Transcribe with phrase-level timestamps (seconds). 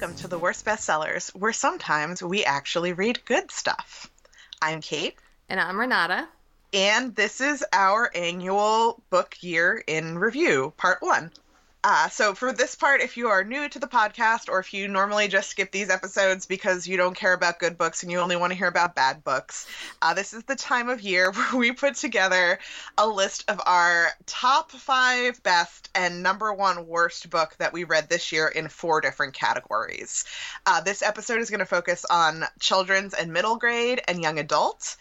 [0.00, 4.10] welcome to the Worst Bestsellers, where sometimes we actually read good stuff.
[4.62, 5.12] I'm Kait.
[5.50, 6.26] And I'm Renata.
[6.72, 11.30] And this is our annual book year in review, part one.
[11.82, 14.86] Uh, so, for this part, if you are new to the podcast, or if you
[14.86, 18.36] normally just skip these episodes because you don't care about good books and you only
[18.36, 19.66] want to hear about bad books,
[20.02, 22.58] uh, this is the time of year where we put together
[22.98, 28.10] a list of our top five best and number one worst book that we read
[28.10, 30.26] this year in four different categories.
[30.66, 34.96] Uh, this episode is going to focus on children's and middle grade and young adult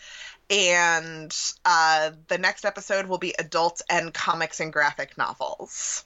[0.50, 6.06] and uh, the next episode will be adult and comics and graphic novels.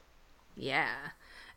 [0.56, 0.94] Yeah.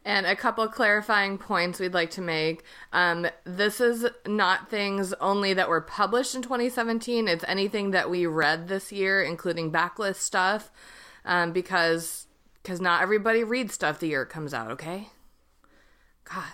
[0.04, 2.62] And a couple clarifying points we'd like to make.
[2.92, 7.26] Um, this is not things only that were published in 2017.
[7.26, 10.70] It's anything that we read this year, including backlist stuff,
[11.24, 12.26] um, because
[12.62, 14.70] because not everybody reads stuff the year it comes out.
[14.72, 15.08] Okay.
[16.24, 16.44] God.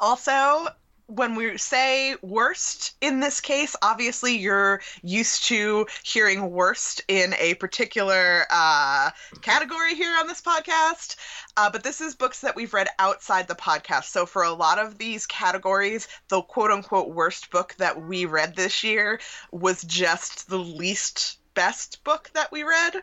[0.00, 0.68] Also,
[1.08, 7.54] when we say worst in this case, obviously you're used to hearing worst in a
[7.54, 11.16] particular uh, category here on this podcast.
[11.56, 14.04] Uh, but this is books that we've read outside the podcast.
[14.04, 18.54] So for a lot of these categories, the quote unquote worst book that we read
[18.54, 19.18] this year
[19.50, 23.02] was just the least best book that we read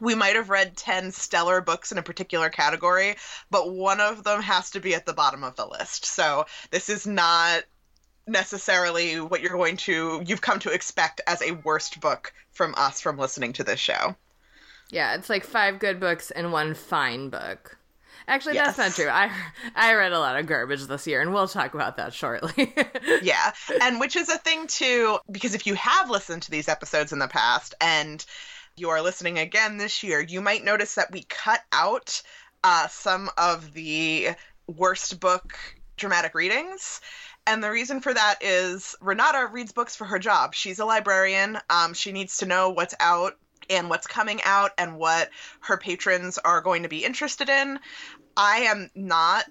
[0.00, 3.16] we might have read 10 stellar books in a particular category,
[3.50, 6.04] but one of them has to be at the bottom of the list.
[6.04, 7.64] So this is not
[8.26, 13.00] necessarily what you're going to you've come to expect as a worst book from us
[13.00, 14.16] from listening to this show.
[14.90, 17.76] Yeah, it's like five good books and one fine book.
[18.26, 18.76] Actually, yes.
[18.76, 19.10] that's not true.
[19.10, 19.30] I
[19.74, 22.72] I read a lot of garbage this year, and we'll talk about that shortly.
[23.22, 27.12] yeah, and which is a thing too, because if you have listened to these episodes
[27.12, 28.24] in the past and
[28.76, 32.20] you are listening again this year, you might notice that we cut out
[32.64, 34.30] uh, some of the
[34.66, 35.56] worst book
[35.96, 37.00] dramatic readings.
[37.46, 40.54] And the reason for that is Renata reads books for her job.
[40.54, 41.58] She's a librarian.
[41.70, 43.34] Um, she needs to know what's out
[43.70, 47.78] and what's coming out and what her patrons are going to be interested in.
[48.36, 49.44] I am not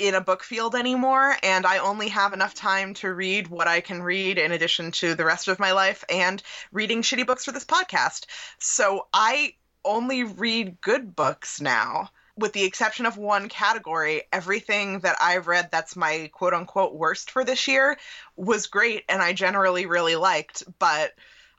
[0.00, 3.82] in a book field anymore and I only have enough time to read what I
[3.82, 7.52] can read in addition to the rest of my life and reading shitty books for
[7.52, 8.24] this podcast.
[8.58, 12.08] So I only read good books now.
[12.36, 17.30] With the exception of one category, everything that I've read that's my quote unquote worst
[17.30, 17.98] for this year
[18.36, 21.12] was great and I generally really liked, but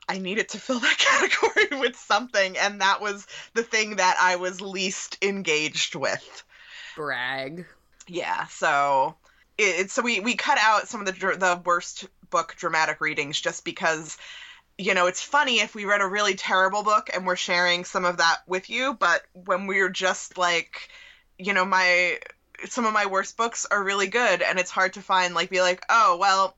[0.08, 3.24] I needed to fill that category with something, and that was
[3.54, 6.42] the thing that I was least engaged with.
[6.96, 7.66] Brag
[8.08, 9.14] yeah so
[9.58, 13.64] it, so we we cut out some of the the worst book dramatic readings just
[13.64, 14.16] because
[14.78, 18.04] you know it's funny if we read a really terrible book and we're sharing some
[18.04, 20.88] of that with you but when we're just like
[21.38, 22.18] you know my
[22.68, 25.60] some of my worst books are really good and it's hard to find like be
[25.60, 26.56] like oh well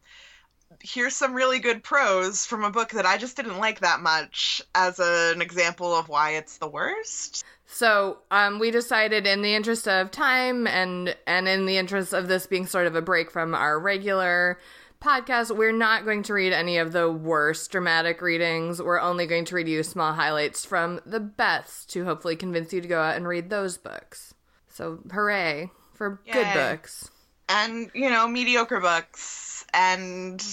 [0.80, 4.62] here's some really good prose from a book that I just didn't like that much
[4.74, 7.44] as a, an example of why it's the worst.
[7.66, 12.28] So um, we decided, in the interest of time and and in the interest of
[12.28, 14.58] this being sort of a break from our regular
[15.02, 18.80] podcast, we're not going to read any of the worst dramatic readings.
[18.80, 22.80] We're only going to read you small highlights from the best to hopefully convince you
[22.80, 24.34] to go out and read those books.
[24.68, 26.32] So hooray for Yay.
[26.32, 27.10] good books
[27.48, 30.44] and you know mediocre books and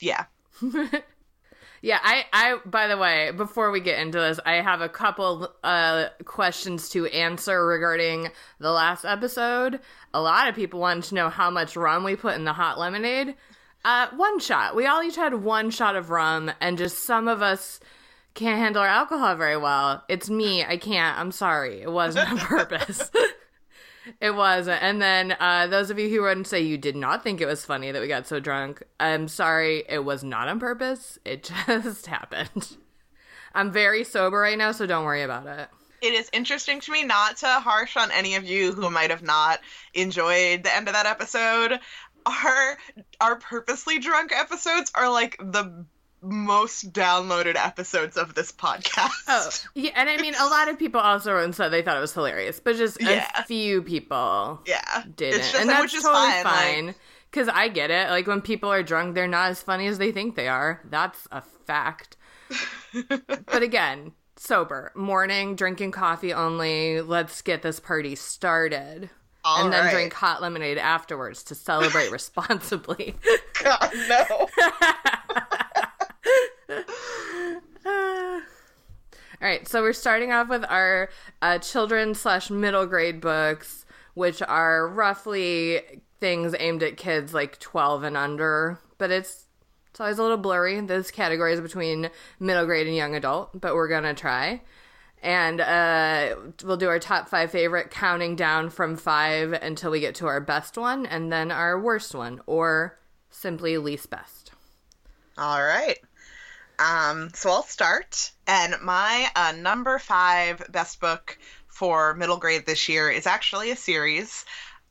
[0.00, 0.24] yeah.
[1.86, 5.54] Yeah, I, I, by the way, before we get into this, I have a couple
[5.62, 9.78] uh, questions to answer regarding the last episode.
[10.12, 12.80] A lot of people wanted to know how much rum we put in the hot
[12.80, 13.36] lemonade.
[13.84, 14.74] Uh, one shot.
[14.74, 17.78] We all each had one shot of rum, and just some of us
[18.34, 20.02] can't handle our alcohol very well.
[20.08, 20.64] It's me.
[20.64, 21.16] I can't.
[21.16, 21.82] I'm sorry.
[21.82, 23.12] It wasn't on purpose.
[24.20, 24.68] It was.
[24.68, 27.64] And then uh, those of you who wouldn't say you did not think it was
[27.64, 29.84] funny that we got so drunk, I'm sorry.
[29.88, 31.18] It was not on purpose.
[31.24, 32.76] It just happened.
[33.54, 35.68] I'm very sober right now, so don't worry about it.
[36.02, 39.22] It is interesting to me not to harsh on any of you who might have
[39.22, 39.60] not
[39.94, 41.80] enjoyed the end of that episode.
[42.26, 42.78] Our
[43.20, 45.86] our purposely drunk episodes are like the
[46.28, 49.10] most downloaded episodes of this podcast.
[49.28, 51.96] Oh, yeah, and I mean, a lot of people also wrote and said they thought
[51.96, 53.28] it was hilarious, but just yeah.
[53.36, 56.94] a few people, yeah, didn't, just, and that's totally fine.
[57.30, 57.56] Because like...
[57.56, 58.10] I get it.
[58.10, 60.80] Like when people are drunk, they're not as funny as they think they are.
[60.84, 62.16] That's a fact.
[63.08, 67.00] but again, sober, morning, drinking coffee only.
[67.00, 69.10] Let's get this party started.
[69.44, 69.92] All and then right.
[69.92, 73.14] drink hot lemonade afterwards to celebrate responsibly.
[73.62, 74.48] God, no.
[79.42, 81.10] All right, so we're starting off with our
[81.42, 83.84] uh, children slash middle grade books,
[84.14, 85.82] which are roughly
[86.20, 89.44] things aimed at kids like 12 and under, but it's
[89.90, 90.80] it's always a little blurry.
[90.80, 94.60] Those categories between middle grade and young adult, but we're gonna try.
[95.22, 100.14] And uh, we'll do our top five favorite, counting down from five until we get
[100.16, 102.98] to our best one, and then our worst one, or
[103.30, 104.52] simply least best.
[105.38, 105.98] All right.
[106.78, 108.32] Um, so I'll start.
[108.46, 111.38] And my uh, number five best book
[111.68, 114.44] for middle grade this year is actually a series,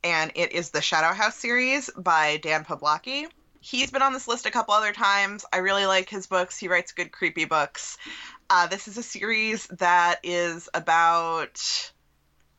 [0.03, 3.27] and it is the Shadow House series by Dan Poblocki.
[3.59, 5.45] He's been on this list a couple other times.
[5.51, 6.57] I really like his books.
[6.57, 7.97] He writes good, creepy books.
[8.49, 11.91] Uh, this is a series that is about.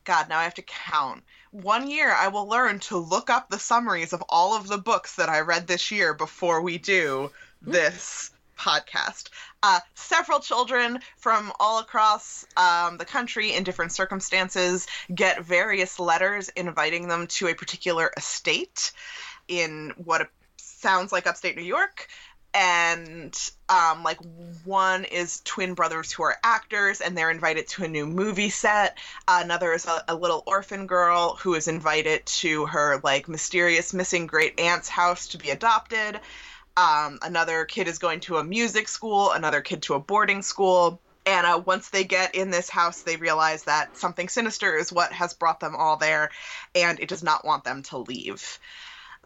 [0.05, 1.25] God, now I have to count.
[1.51, 5.17] One year I will learn to look up the summaries of all of the books
[5.17, 7.31] that I read this year before we do
[7.63, 9.29] this podcast.
[9.63, 16.49] Uh, several children from all across um, the country in different circumstances get various letters
[16.51, 18.93] inviting them to a particular estate
[19.49, 22.09] in what sounds like upstate New York.
[22.55, 23.39] And
[23.69, 24.19] um, like
[24.65, 28.97] one is twin brothers who are actors and they're invited to a new movie set.
[29.29, 34.27] Another is a, a little orphan girl who is invited to her like mysterious missing
[34.27, 36.19] great aunt's house to be adopted.
[36.77, 41.01] Um, another kid is going to a music school, another kid to a boarding school.
[41.25, 45.35] And once they get in this house, they realize that something sinister is what has
[45.35, 46.31] brought them all there,
[46.75, 48.61] and it does not want them to leave.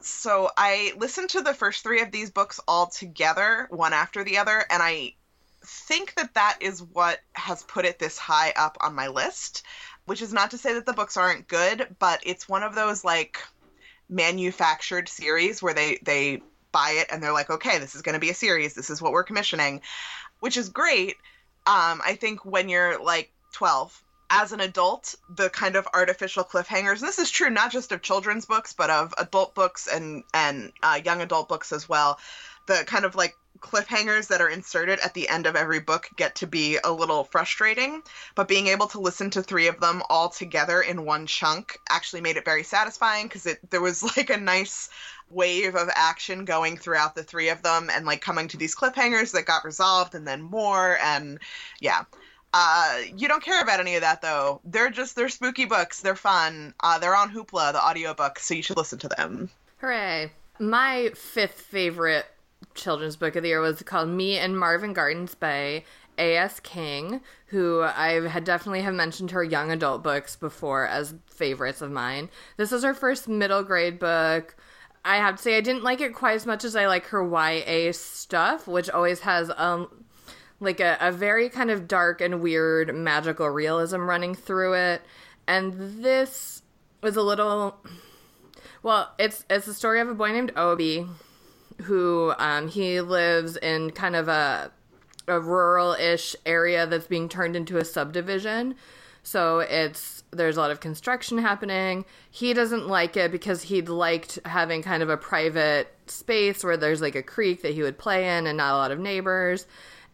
[0.01, 4.39] So I listened to the first three of these books all together, one after the
[4.39, 5.15] other, and I
[5.63, 9.65] think that that is what has put it this high up on my list.
[10.07, 13.05] Which is not to say that the books aren't good, but it's one of those
[13.05, 13.39] like
[14.09, 16.41] manufactured series where they they
[16.73, 18.75] buy it and they're like, okay, this is going to be a series.
[18.75, 19.81] This is what we're commissioning,
[20.41, 21.17] which is great.
[21.67, 27.01] Um, I think when you're like 12, as an adult, the kind of artificial cliffhangers,
[27.01, 30.73] and this is true not just of children's books, but of adult books and, and
[30.83, 32.19] uh, young adult books as well,
[32.67, 36.35] the kind of like cliffhangers that are inserted at the end of every book get
[36.37, 38.03] to be a little frustrating,
[38.35, 42.21] but being able to listen to three of them all together in one chunk actually
[42.21, 44.89] made it very satisfying because it there was like a nice
[45.31, 49.33] wave of action going throughout the three of them and like coming to these cliffhangers
[49.33, 51.39] that got resolved and then more and
[51.81, 52.05] yeah.
[52.53, 54.61] Uh, you don't care about any of that though.
[54.65, 56.01] They're just they're spooky books.
[56.01, 56.75] They're fun.
[56.81, 59.51] Uh, they're on hoopla the audiobook so you should listen to them.
[59.79, 60.33] Hooray.
[60.59, 62.27] My fifth favorite
[62.75, 65.85] children's book of the year was called me and marvin gardens by
[66.19, 66.61] A.S.
[66.61, 71.91] King, who I had definitely have mentioned her young adult books before as favorites of
[71.91, 72.29] mine.
[72.59, 74.55] This is her first middle grade book.
[75.03, 77.27] I have to say I didn't like it quite as much as I like her
[77.27, 80.05] YA stuff, which always has um
[80.61, 85.03] like a, a very kind of dark and weird magical realism running through it.
[85.47, 86.63] And this
[87.03, 87.83] was a little
[88.83, 91.07] well, it's it's the story of a boy named Obi
[91.83, 94.71] who um, he lives in kind of a
[95.29, 98.75] a rural-ish area that's being turned into a subdivision.
[99.23, 102.05] So it's there's a lot of construction happening.
[102.31, 107.01] He doesn't like it because he'd liked having kind of a private space where there's
[107.01, 109.67] like a creek that he would play in and not a lot of neighbors.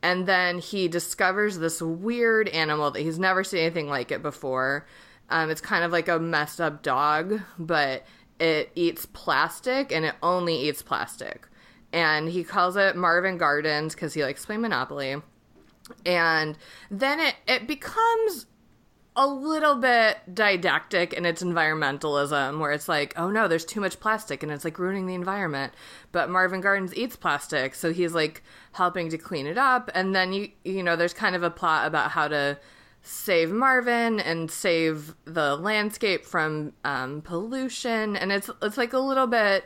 [0.03, 4.87] And then he discovers this weird animal that he's never seen anything like it before.
[5.29, 8.07] Um, it's kind of like a messed up dog, but
[8.39, 11.47] it eats plastic and it only eats plastic.
[11.97, 15.17] And he calls it Marvin Gardens because he likes to play Monopoly.
[16.05, 16.59] And
[16.91, 18.45] then it, it becomes
[19.17, 23.99] a little bit didactic in its environmentalism where it's like oh no there's too much
[23.99, 25.73] plastic and it's like ruining the environment.
[26.13, 29.91] But marvin gardens eats plastic so he's like helping to clean it up.
[29.95, 32.59] And then you you know there's kind of a plot about how to
[33.01, 38.17] save marvin and save the landscape from um, pollution.
[38.17, 39.65] And it's it's like a little bit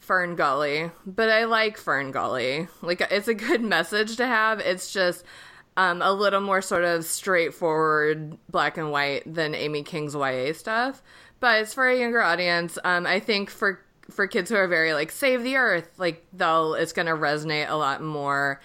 [0.00, 4.92] fern gully but i like fern gully like it's a good message to have it's
[4.92, 5.24] just
[5.76, 11.02] um, a little more sort of straightforward black and white than Amy King's YA stuff.
[11.38, 12.78] But it's for a younger audience.
[12.84, 13.80] Um, I think for
[14.10, 17.76] for kids who are very like save the earth, like they'll it's gonna resonate a
[17.76, 18.60] lot more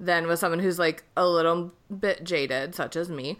[0.00, 3.38] than with someone who's like a little bit jaded, such as me.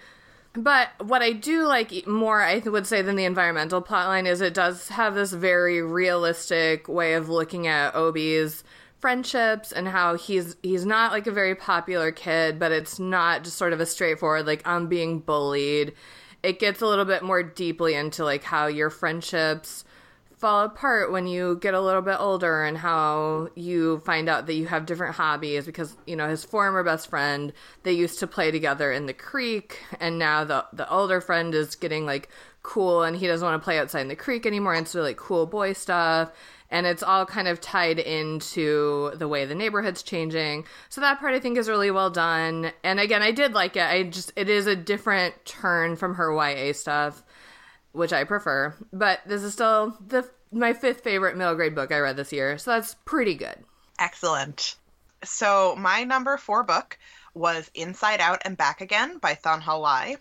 [0.57, 4.55] But what I do like more, I would say, than the environmental plotline is it
[4.55, 8.65] does have this very realistic way of looking at Obi's
[8.99, 13.59] friendships and how he's he's not like a very popular kid, but it's not just
[13.59, 15.93] sort of a straightforward like I'm being bullied.
[16.43, 19.85] It gets a little bit more deeply into like how your friendships
[20.37, 24.55] fall apart when you get a little bit older and how you find out that
[24.55, 27.53] you have different hobbies because you know his former best friend
[27.85, 31.75] they used to play together in the creek and now the the older friend is
[31.75, 32.29] getting like
[32.67, 35.17] cool and he doesn't want to play outside in the creek anymore and so like
[35.17, 36.33] cool boy stuff.
[36.69, 40.65] And it's all kind of tied into the way the neighborhood's changing.
[40.89, 42.73] So that part i think is really well done.
[42.83, 43.85] And again i did like it.
[43.85, 47.23] I just it is a different turn from her ya stuff
[47.97, 51.99] which i prefer but this is still the my fifth favorite middle grade book i
[51.99, 53.57] read this year so that's pretty good
[53.99, 54.77] excellent
[55.25, 56.99] so my number four book
[57.35, 60.17] was inside out and back again by Thanhha Lai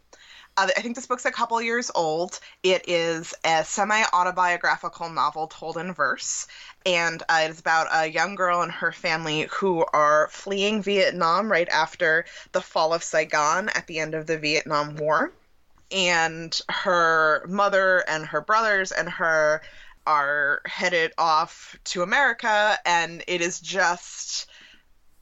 [0.58, 2.39] uh, I think this book's a couple years old.
[2.63, 6.48] It is a semi autobiographical novel told in verse.
[6.86, 11.51] And uh, it is about a young girl and her family who are fleeing Vietnam
[11.51, 15.34] right after the fall of Saigon at the end of the Vietnam War.
[15.91, 19.61] And her mother and her brothers and her
[20.07, 22.77] are headed off to America.
[22.85, 24.47] And it is just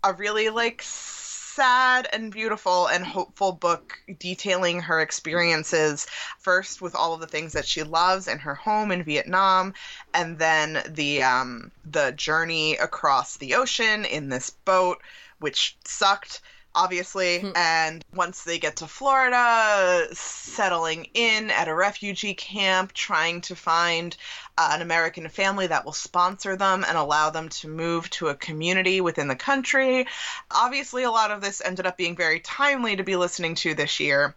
[0.04, 0.82] a really like
[1.54, 6.08] sad and beautiful and hopeful book detailing her experiences
[6.40, 9.74] first with all of the things that she loves in her home in Vietnam
[10.16, 14.98] and then the um, the journey across the ocean in this boat
[15.40, 16.42] which sucked
[16.76, 17.40] obviously.
[17.40, 17.52] Hmm.
[17.56, 24.16] And once they get to Florida, settling in at a refugee camp, trying to find
[24.58, 28.36] uh, an American family that will sponsor them and allow them to move to a
[28.36, 30.06] community within the country.
[30.52, 34.00] Obviously, a lot of this ended up being very timely to be listening to this
[34.00, 34.36] year,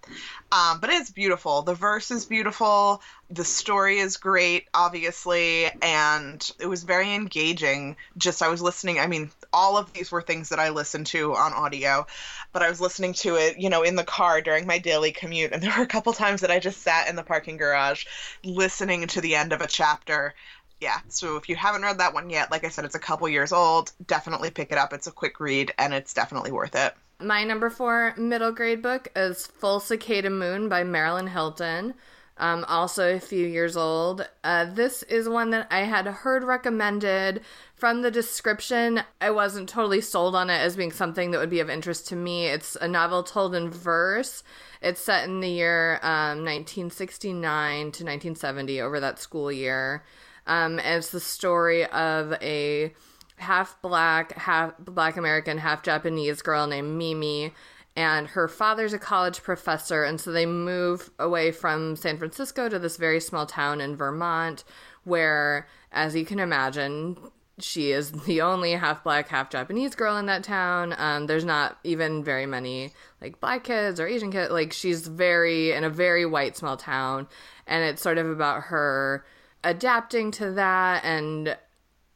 [0.53, 1.63] um, but it's beautiful.
[1.63, 3.03] The verse is beautiful.
[3.29, 7.97] The story is great, obviously, and it was very engaging.
[8.17, 9.01] Just I was listening.
[9.01, 12.07] I mean, all of these were things that I listened to on audio,
[12.53, 15.53] but I was listening to it, you know, in the car during my daily commute,
[15.53, 18.07] and there were a couple times that I just sat in the parking garage
[18.45, 20.35] listening to the end of a chapter
[20.81, 23.29] yeah so if you haven't read that one yet like i said it's a couple
[23.29, 26.95] years old definitely pick it up it's a quick read and it's definitely worth it
[27.21, 31.95] my number four middle grade book is full cicada moon by marilyn hilton
[32.39, 34.29] um, also a few years old.
[34.45, 37.41] Uh, this is one that I had heard recommended
[37.75, 39.03] from the description.
[39.21, 42.17] I wasn't totally sold on it as being something that would be of interest to
[42.17, 42.47] me.
[42.47, 44.43] It's a novel told in verse.
[44.83, 50.05] It's set in the year um, 1969 to 1970 over that school year.
[50.47, 52.93] Um, and it's the story of a
[53.37, 57.53] half black, half black American, half Japanese girl named Mimi.
[57.97, 60.05] And her father's a college professor.
[60.05, 64.65] And so they move away from San Francisco to this very small town in Vermont,
[65.05, 67.17] where, as you can imagine,
[67.59, 70.95] she is the only half black, half Japanese girl in that town.
[70.99, 74.53] Um, there's not even very many like black kids or Asian kids.
[74.53, 77.29] Like she's very in a very white small town,
[77.67, 79.25] and it's sort of about her
[79.65, 81.57] adapting to that and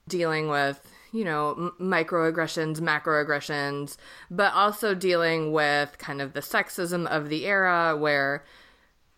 [0.06, 3.96] dealing with you know microaggressions macroaggressions
[4.30, 8.44] but also dealing with kind of the sexism of the era where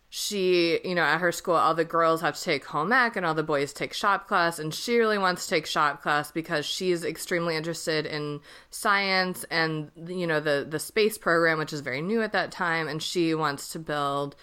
[0.09, 3.25] she you know at her school all the girls have to take home ec and
[3.25, 6.67] all the boys take shop class and she really wants to take shop class because
[6.67, 11.99] she's extremely interested in science and you know the the space program which is very
[11.99, 14.35] new at that time and she wants to build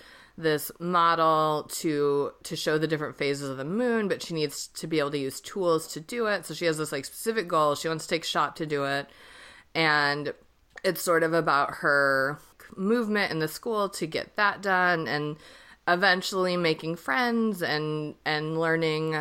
[0.43, 4.87] this model to to show the different phases of the moon but she needs to
[4.87, 6.47] be able to use tools to do it.
[6.47, 7.75] So she has this like specific goal.
[7.75, 9.09] She wants to take shop to do it.
[9.75, 10.33] And
[10.83, 12.39] it's sort of about her
[12.77, 15.37] movement in the school to get that done and
[15.89, 19.17] eventually making friends and and learning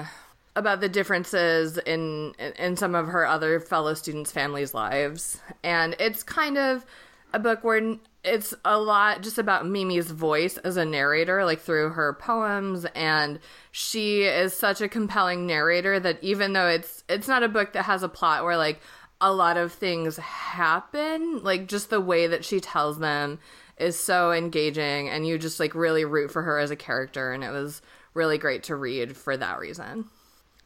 [0.56, 5.40] about the differences in in some of her other fellow students families lives.
[5.64, 6.86] And it's kind of
[7.34, 11.92] a book where it's a lot just about Mimi's voice as a narrator, like through
[11.92, 13.40] her poems, and
[13.72, 17.86] she is such a compelling narrator that even though it's it's not a book that
[17.86, 18.82] has a plot where like
[19.22, 23.40] a lot of things happen, like just the way that she tells them
[23.78, 27.44] is so engaging, and you just like really root for her as a character, and
[27.44, 27.82] it was
[28.14, 30.06] really great to read for that reason.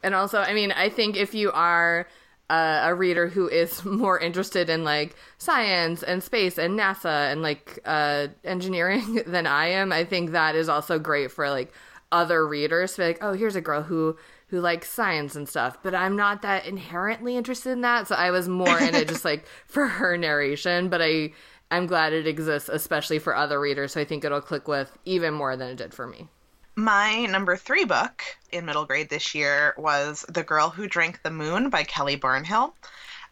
[0.01, 2.07] And also, I mean, I think if you are
[2.53, 7.41] uh, a reader who is more interested in like science and space and NASA and
[7.41, 11.73] like uh, engineering than I am, I think that is also great for like
[12.11, 14.17] other readers to be like, oh, here's a girl who
[14.47, 18.07] who likes science and stuff, but I'm not that inherently interested in that.
[18.07, 21.31] So I was more in it just like for her narration, but I
[21.71, 23.93] I'm glad it exists, especially for other readers.
[23.93, 26.27] So I think it'll click with even more than it did for me.
[26.75, 31.29] My number three book in middle grade this year was The Girl Who Drank the
[31.29, 32.73] Moon by Kelly Barnhill.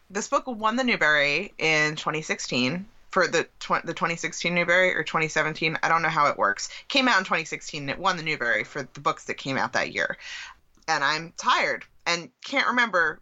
[0.08, 5.76] This book won the Newbery in 2016 for the tw- the 2016 Newbery or 2017.
[5.82, 6.68] I don't know how it works.
[6.86, 9.72] Came out in 2016 and it won the Newbery for the books that came out
[9.72, 10.18] that year.
[10.86, 13.18] And I'm tired and can't remember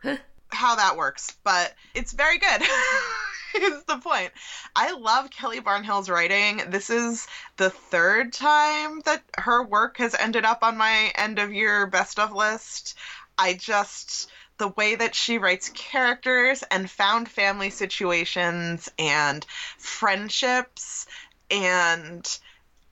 [0.49, 2.63] how that works, but it's very good.
[3.55, 4.31] is the point.
[4.77, 6.63] I love Kelly Barnhill's writing.
[6.69, 7.27] This is
[7.57, 12.19] the third time that her work has ended up on my end of year best
[12.19, 12.97] of list.
[13.39, 19.45] I just the way that she writes characters and found family situations and
[19.79, 21.07] friendships
[21.51, 22.39] and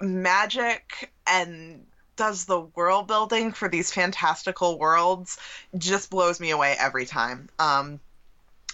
[0.00, 1.84] magic and
[2.16, 5.38] does the world building for these fantastical worlds
[5.76, 7.48] just blows me away every time.
[7.58, 8.00] Um,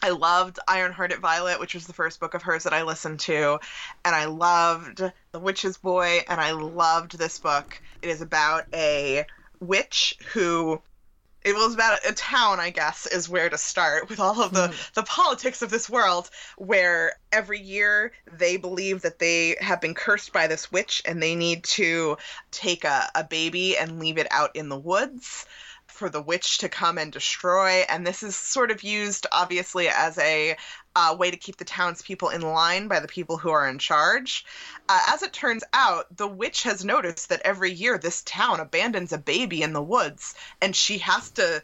[0.05, 3.59] I loved Ironhearted Violet, which was the first book of hers that I listened to,
[4.05, 4.99] and I loved
[5.33, 7.81] The Witch's Boy, and I loved this book.
[8.03, 9.25] It is about a
[9.61, 10.83] witch who
[11.43, 14.69] it was about a town, I guess, is where to start with all of the
[14.69, 14.93] mm.
[14.93, 20.35] the politics of this world, where every year they believe that they have been cursed
[20.35, 22.19] by this witch and they need to
[22.51, 25.47] take a, a baby and leave it out in the woods
[25.95, 27.85] for the witch to come and destroy.
[27.89, 30.57] And this is sort of used, obviously, as a
[30.97, 34.45] uh, way to keep the townspeople in line by the people who are in charge.
[34.89, 39.13] Uh, as it turns out, the witch has noticed that every year this town abandons
[39.13, 41.63] a baby in the woods, and she has to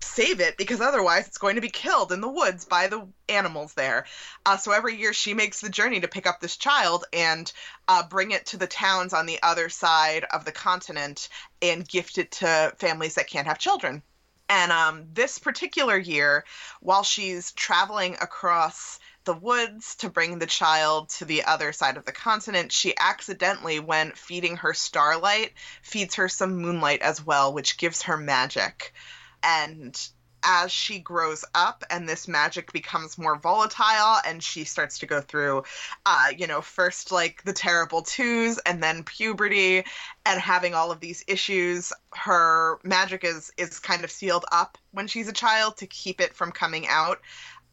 [0.00, 3.74] save it because otherwise it's going to be killed in the woods by the animals
[3.74, 4.06] there.
[4.44, 7.52] Uh, so every year she makes the journey to pick up this child and
[7.88, 11.28] uh, bring it to the towns on the other side of the continent
[11.62, 14.02] and gift it to families that can't have children.
[14.48, 16.44] And um, this particular year,
[16.80, 22.04] while she's traveling across the woods to bring the child to the other side of
[22.04, 27.76] the continent, she accidentally, when feeding her starlight, feeds her some moonlight as well, which
[27.76, 28.94] gives her magic
[29.42, 30.08] and
[30.48, 35.20] as she grows up and this magic becomes more volatile and she starts to go
[35.20, 35.62] through
[36.04, 39.82] uh you know first like the terrible twos and then puberty
[40.24, 45.06] and having all of these issues her magic is is kind of sealed up when
[45.06, 47.18] she's a child to keep it from coming out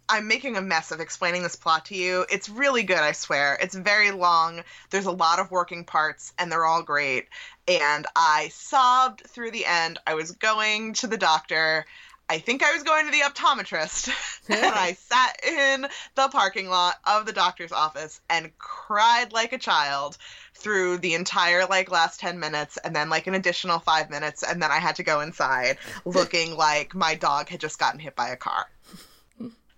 [0.09, 2.25] I'm making a mess of explaining this plot to you.
[2.29, 3.57] It's really good, I swear.
[3.61, 4.63] It's very long.
[4.89, 7.27] There's a lot of working parts, and they're all great.
[7.67, 9.99] And I sobbed through the end.
[10.05, 11.85] I was going to the doctor.
[12.29, 14.09] I think I was going to the optometrist.
[14.49, 19.57] and I sat in the parking lot of the doctor's office and cried like a
[19.57, 20.17] child
[20.55, 24.61] through the entire like last 10 minutes and then like an additional 5 minutes and
[24.61, 28.29] then I had to go inside looking like my dog had just gotten hit by
[28.29, 28.67] a car.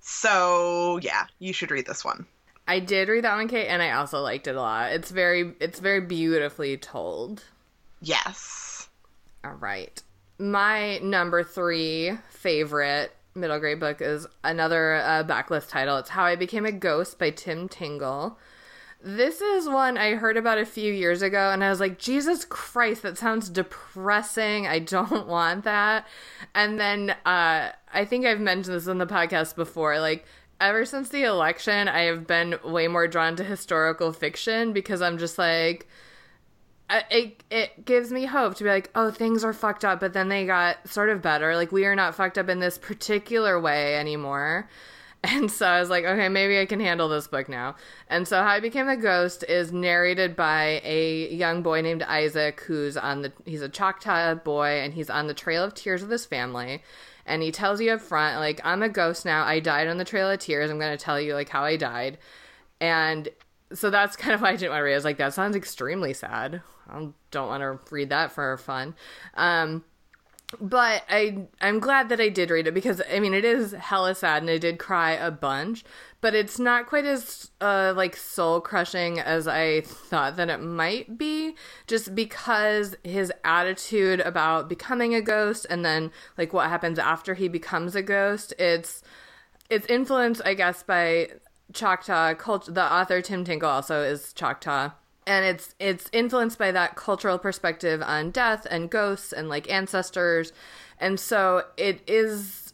[0.08, 2.28] So yeah, you should read this one.
[2.68, 4.92] I did read that one, Kait, and I also liked it a lot.
[4.92, 7.44] It's very it's very beautifully told.
[8.02, 8.88] Yes.
[9.44, 10.02] All right.
[10.38, 15.98] My number three favorite middle grade book is another uh, backlist title.
[15.98, 18.38] It's How I Became a Ghost by Tim Tingle.
[19.08, 22.44] This is one I heard about a few years ago, and I was like, Jesus
[22.44, 24.66] Christ, that sounds depressing.
[24.66, 26.08] I don't want that.
[26.56, 30.00] And then uh, I think I've mentioned this in the podcast before.
[30.00, 30.26] Like,
[30.60, 35.20] ever since the election, I have been way more drawn to historical fiction because I'm
[35.20, 35.88] just like,
[36.90, 40.30] it it gives me hope to be like, oh, things are fucked up, but then
[40.30, 41.56] they got sort of better.
[41.56, 44.68] Like we are not fucked up in this particular way anymore.
[45.36, 47.76] And so I was like, okay, maybe I can handle this book now.
[48.10, 52.62] And so How I Became a Ghost is narrated by a young boy named Isaac
[52.62, 56.12] who's on the he's a Choctaw boy and he's on the trail of tears with
[56.12, 56.84] his family.
[57.26, 59.44] And he tells you up front, like, I'm a ghost now.
[59.46, 60.70] I died on the Trail of Tears.
[60.70, 62.20] I'm gonna tell you like how I died.
[62.80, 63.30] And
[63.74, 64.94] so that's kind of why I didn't want to read.
[64.94, 66.62] I was like, that sounds extremely sad.
[66.88, 68.94] I don't want to read that for fun.
[69.34, 69.84] Um,
[70.60, 74.16] but I I'm glad that I did read it because I mean it is hella
[74.16, 75.84] sad and I did cry a bunch,
[76.22, 81.18] but it's not quite as uh like soul crushing as I thought that it might
[81.18, 81.56] be
[81.88, 87.48] just because his attitude about becoming a ghost and then like what happens after he
[87.48, 89.02] becomes a ghost it's
[89.70, 91.30] it's influenced I guess by
[91.74, 94.92] Choctaw culture the author Tim Tingle also is Choctaw
[95.28, 100.54] and it's it's influenced by that cultural perspective on death and ghosts and like ancestors.
[101.00, 102.74] And so it is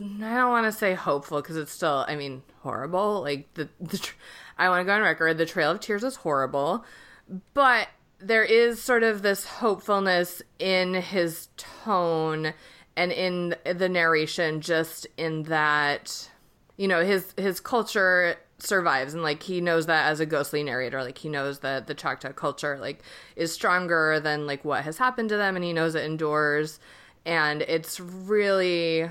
[0.00, 3.22] i don't want to say hopeful because it's still i mean horrible.
[3.22, 4.10] Like the, the
[4.58, 6.84] i want to go on record the trail of tears is horrible.
[7.54, 12.52] But there is sort of this hopefulness in his tone
[12.96, 16.28] and in the narration just in that
[16.76, 21.02] you know his his culture survives and like he knows that as a ghostly narrator
[21.02, 23.02] like he knows that the choctaw culture like
[23.36, 26.80] is stronger than like what has happened to them and he knows it endures
[27.24, 29.08] and it's really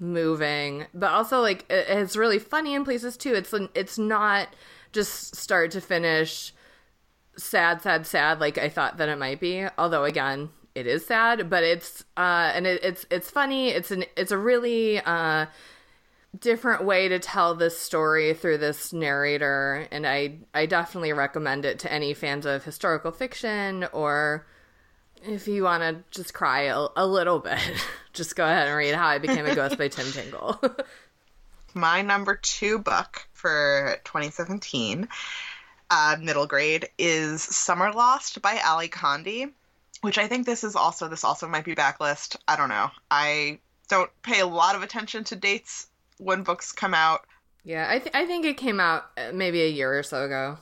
[0.00, 0.86] moving.
[0.94, 3.34] But also like it's really funny in places too.
[3.34, 4.48] It's it's not
[4.92, 6.52] just start to finish
[7.36, 11.48] sad sad sad like i thought that it might be although again it is sad
[11.48, 13.70] but it's uh and it, it's it's funny.
[13.70, 15.46] It's an it's a really uh
[16.38, 21.80] different way to tell this story through this narrator and I I definitely recommend it
[21.80, 24.46] to any fans of historical fiction or
[25.22, 27.58] if you want to just cry a, a little bit,
[28.12, 30.60] just go ahead and read How I Became a Ghost by Tim Tingle.
[31.74, 35.08] My number two book for 2017,
[35.90, 39.52] uh, middle grade, is Summer Lost by Ally Condie,
[40.00, 42.36] which I think this is also, this also might be backlist.
[42.48, 42.90] I don't know.
[43.10, 45.88] I don't pay a lot of attention to dates
[46.20, 47.24] when books come out.
[47.64, 50.58] Yeah, I, th- I think it came out uh, maybe a year or so ago.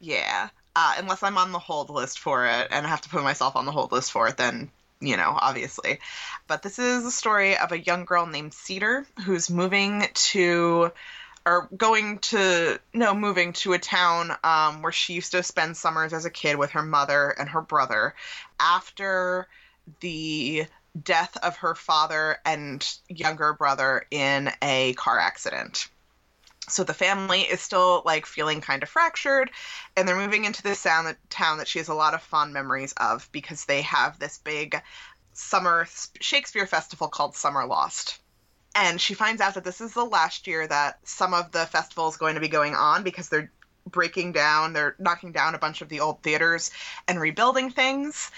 [0.00, 0.48] Yeah.
[0.74, 3.56] Uh, unless I'm on the hold list for it and I have to put myself
[3.56, 5.98] on the hold list for it, then, you know, obviously.
[6.46, 10.90] But this is a story of a young girl named Cedar who's moving to,
[11.44, 16.14] or going to, no, moving to a town um, where she used to spend summers
[16.14, 18.14] as a kid with her mother and her brother
[18.58, 19.46] after
[20.00, 20.64] the
[21.00, 25.88] death of her father and younger brother in a car accident.
[26.68, 29.50] So the family is still like feeling kind of fractured,
[29.96, 32.92] and they're moving into this that, town that she has a lot of fond memories
[32.98, 34.80] of because they have this big
[35.32, 35.86] summer
[36.20, 38.20] Shakespeare festival called Summer Lost.
[38.74, 42.08] And she finds out that this is the last year that some of the festival
[42.08, 43.50] is going to be going on because they're
[43.86, 46.70] breaking down, they're knocking down a bunch of the old theaters
[47.08, 48.30] and rebuilding things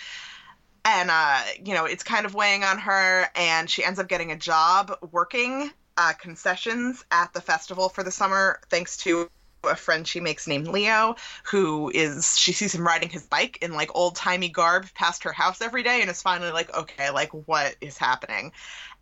[0.85, 4.33] and uh, you know it's kind of weighing on her and she ends up getting
[4.33, 9.29] a job working uh, concessions at the festival for the summer thanks to
[9.63, 13.73] a friend she makes named leo who is she sees him riding his bike in
[13.73, 17.31] like old timey garb past her house every day and is finally like okay like
[17.47, 18.53] what is happening?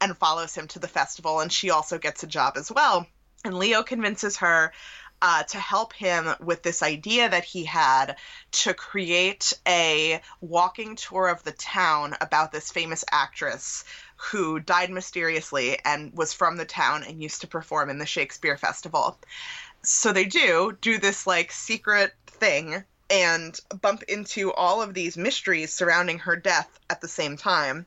[0.03, 3.07] and follows him to the festival and she also gets a job as well.
[3.45, 4.73] And leo convinces her
[5.23, 8.17] uh, to help him with this idea that he had
[8.51, 13.85] to create a walking tour of the town about this famous actress
[14.17, 18.57] who died mysteriously and was from the town and used to perform in the Shakespeare
[18.57, 19.17] Festival.
[19.83, 25.73] So they do do this like secret thing and bump into all of these mysteries
[25.73, 27.87] surrounding her death at the same time.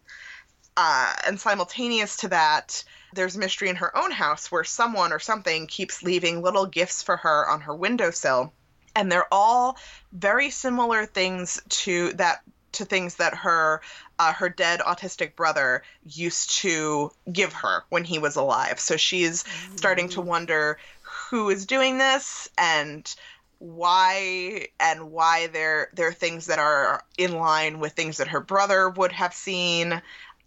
[0.78, 2.84] Uh, and simultaneous to that,
[3.16, 7.18] there's mystery in her own house where someone or something keeps leaving little gifts for
[7.18, 8.54] her on her windowsill.
[8.96, 9.78] And they're all
[10.14, 12.42] very similar things to that
[12.74, 13.82] to things that her
[14.20, 18.80] uh, her dead autistic brother used to give her when he was alive.
[18.80, 19.44] So she's
[19.76, 23.14] starting to wonder who is doing this and
[23.60, 28.90] why and why they're they're things that are in line with things that her brother
[28.90, 30.02] would have seen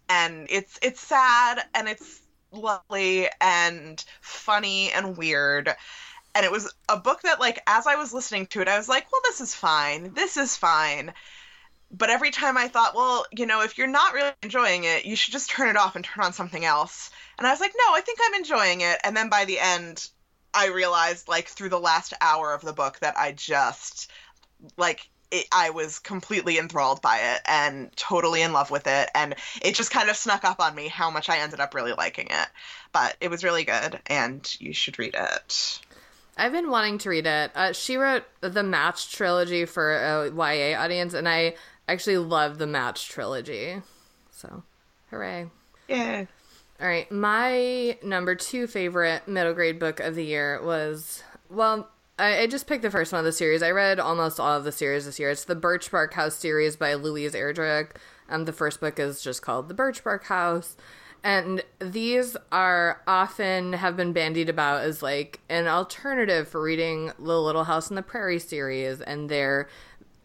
[0.09, 2.18] and it's it's sad and it's
[2.51, 5.73] lovely and funny and weird.
[6.35, 8.87] And it was a book that like as i was listening to it i was
[8.87, 10.13] like well this is fine.
[10.13, 11.13] This is fine.
[11.91, 15.15] But every time i thought well you know if you're not really enjoying it you
[15.15, 17.09] should just turn it off and turn on something else.
[17.37, 18.99] And i was like no i think i'm enjoying it.
[19.03, 20.09] And then by the end
[20.53, 24.11] i realized like through the last hour of the book that i just
[24.77, 29.09] like it, I was completely enthralled by it and totally in love with it.
[29.13, 31.93] And it just kind of snuck up on me how much I ended up really
[31.93, 32.47] liking it.
[32.91, 35.79] But it was really good, and you should read it.
[36.37, 37.51] I've been wanting to read it.
[37.53, 41.55] Uh, she wrote the Match trilogy for a YA audience, and I
[41.87, 43.81] actually love the Match trilogy.
[44.31, 44.63] So,
[45.09, 45.49] hooray.
[45.87, 46.25] Yeah.
[46.79, 47.11] All right.
[47.11, 52.67] My number two favorite middle grade book of the year was, well, I, I just
[52.67, 53.63] picked the first one of the series.
[53.63, 55.29] I read almost all of the series this year.
[55.29, 57.91] It's the Birch Bark House series by Louise Erdrich.
[58.27, 60.75] Um, the first book is just called The Birch Bark House.
[61.23, 67.41] And these are often have been bandied about as like an alternative for reading the
[67.41, 69.67] Little House on the Prairie series, and they're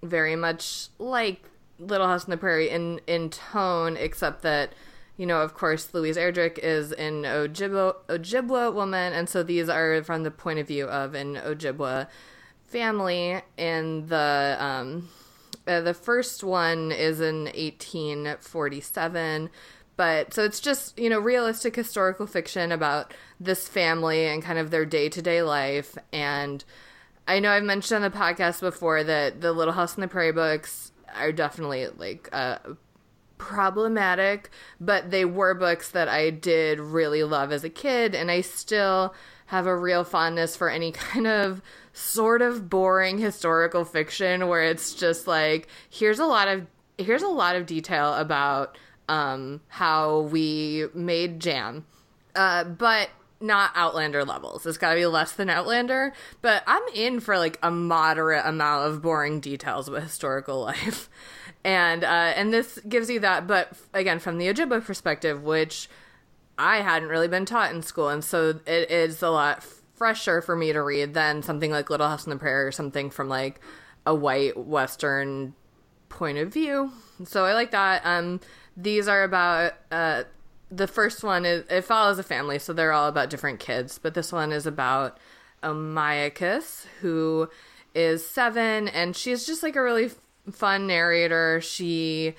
[0.02, 1.44] very much like
[1.78, 4.72] Little House on the Prairie in in tone, except that
[5.16, 10.02] you know, of course, Louise Erdrich is an Ojibwa, Ojibwa woman, and so these are
[10.02, 12.08] from the point of view of an Ojibwa
[12.66, 13.40] family.
[13.56, 15.08] And the um,
[15.68, 19.50] uh, the first one is in 1847,
[19.96, 24.72] but so it's just you know realistic historical fiction about this family and kind of
[24.72, 25.96] their day to day life.
[26.12, 26.64] And
[27.28, 30.32] I know I've mentioned on the podcast before that the Little House on the Prairie
[30.32, 32.76] books are definitely like a
[33.44, 38.40] problematic, but they were books that I did really love as a kid, and I
[38.40, 39.14] still
[39.46, 41.60] have a real fondness for any kind of
[41.92, 47.28] sort of boring historical fiction where it's just like here's a lot of here's a
[47.28, 48.76] lot of detail about
[49.08, 51.84] um, how we made jam,
[52.34, 54.64] uh, but not Outlander levels.
[54.64, 58.88] It's got to be less than Outlander, but I'm in for like a moderate amount
[58.88, 61.10] of boring details about historical life
[61.64, 65.88] and uh, and this gives you that, but again from the Ojibwa perspective, which
[66.58, 70.54] I hadn't really been taught in school, and so it is a lot fresher for
[70.54, 73.60] me to read than something like Little House on the Prairie or something from like
[74.06, 75.54] a white Western
[76.08, 76.92] point of view.
[77.24, 78.02] So I like that.
[78.04, 78.40] Um,
[78.76, 80.24] these are about uh,
[80.70, 84.14] the first one is it follows a family, so they're all about different kids, but
[84.14, 85.18] this one is about
[85.62, 87.48] Omakayas, who
[87.94, 90.10] is seven, and she's just like a really
[90.50, 91.60] fun narrator.
[91.60, 92.34] She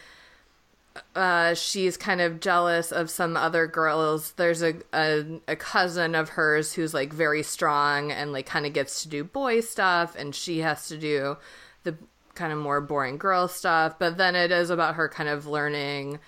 [1.15, 4.31] uh, she's kind of jealous of some other girls.
[4.33, 8.73] There's a, a, a cousin of hers who's like very strong and like kind of
[8.73, 11.37] gets to do boy stuff, and she has to do
[11.83, 11.97] the
[12.33, 13.99] kind of more boring girl stuff.
[13.99, 16.19] But then it is about her kind of learning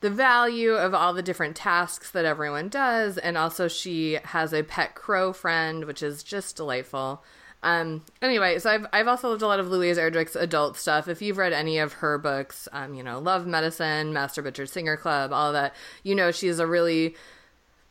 [0.00, 4.62] the value of all the different tasks that everyone does, and also she has a
[4.62, 7.22] pet crow friend, which is just delightful.
[7.62, 11.06] Um, anyway, so I've I've also loved a lot of Louise Erdrich's adult stuff.
[11.06, 14.96] If you've read any of her books, um, you know, Love Medicine, Master Butcher Singer
[14.96, 17.14] Club, all that, you know, she's a really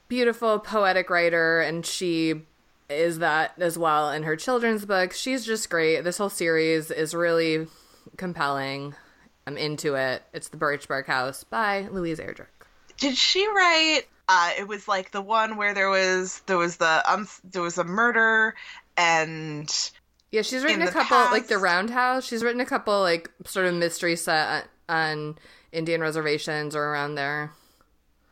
[0.09, 2.41] beautiful poetic writer, and she
[2.89, 5.17] is that as well in her children's books.
[5.17, 6.01] She's just great.
[6.03, 7.67] This whole series is really
[8.17, 8.93] compelling.
[9.47, 10.21] I'm into it.
[10.33, 12.47] It's The Birchbark House by Louise Erdrich.
[12.97, 14.03] Did she write?
[14.27, 17.77] Uh, it was like the one where there was there was the um there was
[17.77, 18.53] a murder
[19.01, 19.91] and
[20.31, 21.31] yeah, she's written a couple past...
[21.31, 22.25] like the Roundhouse.
[22.25, 25.37] She's written a couple like sort of mystery set on
[25.71, 27.51] Indian reservations or around there.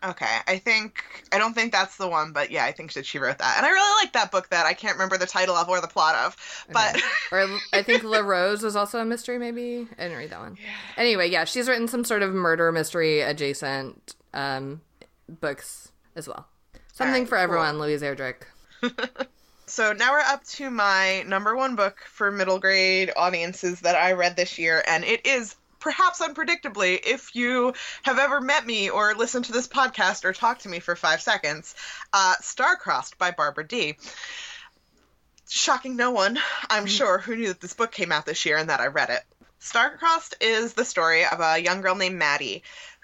[0.01, 1.03] Okay, I think
[1.33, 3.65] I don't think that's the one, but yeah, I think that she wrote that, and
[3.65, 6.15] I really like that book that I can't remember the title of or the plot
[6.15, 7.05] of, but okay.
[7.33, 10.55] or I think La Rose was also a mystery, maybe I didn't read that one.
[10.55, 10.69] Yeah.
[10.95, 14.79] Anyway, yeah, she's written some sort of murder mystery adjacent um,
[15.27, 16.47] books as well.
[16.93, 17.81] Something right, for everyone, cool.
[17.81, 18.43] Louise Erdrich.
[19.69, 24.13] So now we're up to my number one book for middle grade audiences that I
[24.13, 29.13] read this year, and it is perhaps unpredictably, if you have ever met me or
[29.13, 31.75] listened to this podcast or talked to me for five seconds,
[32.13, 33.95] uh, Starcrossed by Barbara Dee.
[35.47, 36.87] Shocking no one, I'm mm-hmm.
[36.87, 39.23] sure, who knew that this book came out this year and that I read it.
[39.59, 42.63] Starcrossed is the story of a young girl named Maddie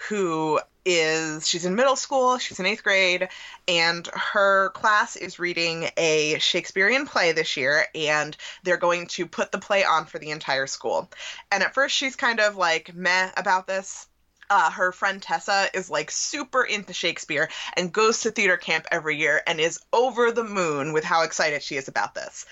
[0.09, 3.27] who is she's in middle school, she's in eighth grade,
[3.67, 9.51] and her class is reading a Shakespearean play this year, and they're going to put
[9.51, 11.09] the play on for the entire school.
[11.51, 14.07] And at first, she's kind of like meh about this.
[14.47, 19.17] Uh, her friend Tessa is like super into Shakespeare and goes to theater camp every
[19.17, 22.45] year and is over the moon with how excited she is about this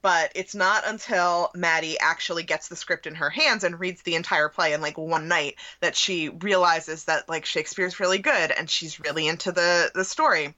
[0.00, 4.14] but it's not until Maddie actually gets the script in her hands and reads the
[4.14, 8.68] entire play in like one night that she realizes that like Shakespeare's really good and
[8.68, 10.54] she's really into the the story.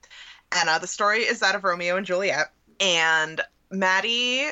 [0.51, 2.51] And uh, the story is that of Romeo and Juliet.
[2.79, 4.47] And Maddie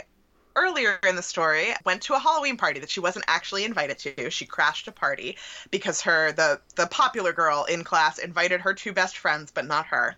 [0.55, 4.29] earlier in the story went to a Halloween party that she wasn't actually invited to.
[4.29, 5.37] She crashed a party
[5.71, 9.87] because her the the popular girl in class invited her two best friends but not
[9.87, 10.15] her.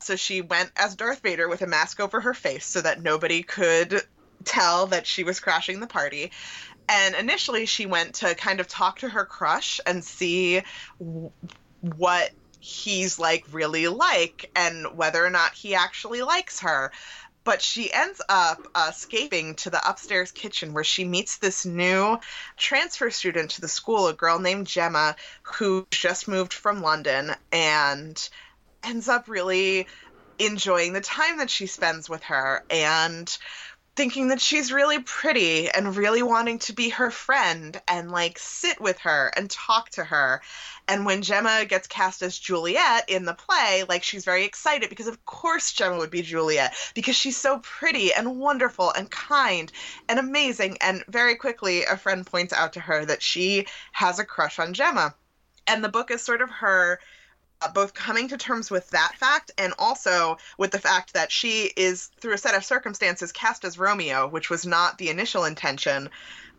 [0.00, 3.42] So she went as Darth Vader with a mask over her face so that nobody
[3.42, 4.02] could
[4.44, 6.32] tell that she was crashing the party.
[6.88, 10.62] And initially, she went to kind of talk to her crush and see
[10.98, 11.30] w-
[11.80, 12.30] what
[12.60, 16.90] he's like really like and whether or not he actually likes her.
[17.44, 22.18] But she ends up uh, escaping to the upstairs kitchen where she meets this new
[22.56, 27.34] transfer student to the school, a girl named Gemma, who just moved from London.
[27.52, 28.28] And
[28.82, 29.86] ends up really
[30.38, 33.36] enjoying the time that she spends with her and
[33.98, 38.80] thinking that she's really pretty and really wanting to be her friend and like sit
[38.80, 40.40] with her and talk to her.
[40.86, 45.08] And when Gemma gets cast as Juliet in the play, like she's very excited because
[45.08, 49.72] of course Gemma would be Juliet because she's so pretty and wonderful and kind
[50.08, 50.78] and amazing.
[50.80, 54.74] And very quickly, a friend points out to her that she has a crush on
[54.74, 55.16] Gemma.
[55.66, 57.00] And the book is sort of her
[57.60, 61.70] Uh, both coming to terms with that fact and also with the fact that she
[61.76, 66.08] is, through a set of circumstances, cast as Romeo, which was not the initial intention.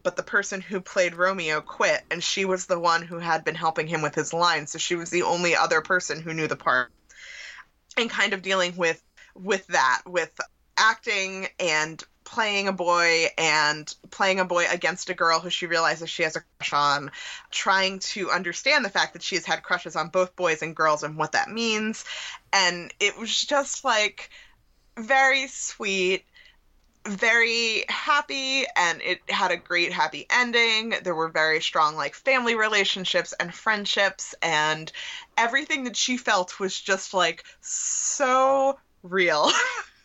[0.04, 3.56] But the person who played Romeo quit, and she was the one who had been
[3.56, 4.72] helping him with his lines.
[4.72, 6.92] So she was the only other person who knew the part.
[7.98, 9.02] And kind of dealing with
[9.36, 10.38] with that, with
[10.78, 16.10] acting and playing a boy and playing a boy against a girl who she realizes
[16.10, 17.12] she has a crush on,
[17.50, 21.04] trying to understand the fact that she has had crushes on both boys and girls
[21.04, 22.06] and what that means.
[22.54, 24.30] And it was just like
[24.98, 26.26] very sweet
[27.08, 32.56] very happy and it had a great happy ending there were very strong like family
[32.56, 34.92] relationships and friendships and
[35.38, 39.50] everything that she felt was just like so real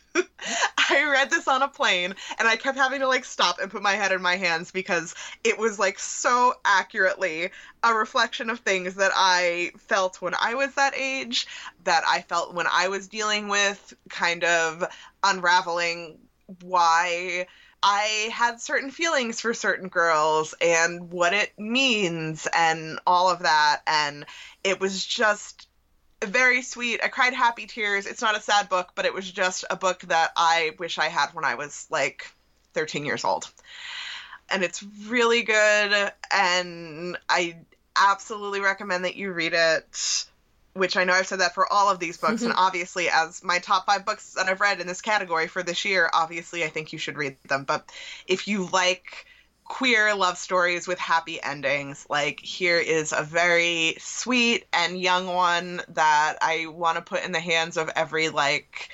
[0.90, 3.83] I read this on a plane and I kept having to like stop and put
[3.83, 7.50] my head in my hands because it was like so accurately
[7.83, 11.46] a reflection of things that I felt when I was that age,
[11.85, 14.85] that I felt when I was dealing with kind of
[15.22, 16.18] unraveling
[16.61, 17.46] why
[17.83, 23.83] I had certain feelings for certain girls and what it means and all of that.
[23.87, 24.24] And
[24.62, 25.68] it was just
[26.26, 27.00] very sweet.
[27.02, 28.06] I cried happy tears.
[28.06, 31.08] It's not a sad book, but it was just a book that I wish I
[31.08, 32.26] had when I was like
[32.74, 33.50] 13 years old.
[34.50, 37.56] And it's really good, and I
[37.96, 40.26] absolutely recommend that you read it.
[40.74, 43.60] Which I know I've said that for all of these books, and obviously, as my
[43.60, 46.92] top five books that I've read in this category for this year, obviously, I think
[46.92, 47.64] you should read them.
[47.64, 47.88] But
[48.26, 49.26] if you like
[49.64, 52.07] queer love stories with happy endings.
[52.09, 57.33] Like, here is a very sweet and young one that I want to put in
[57.33, 58.90] the hands of every, like,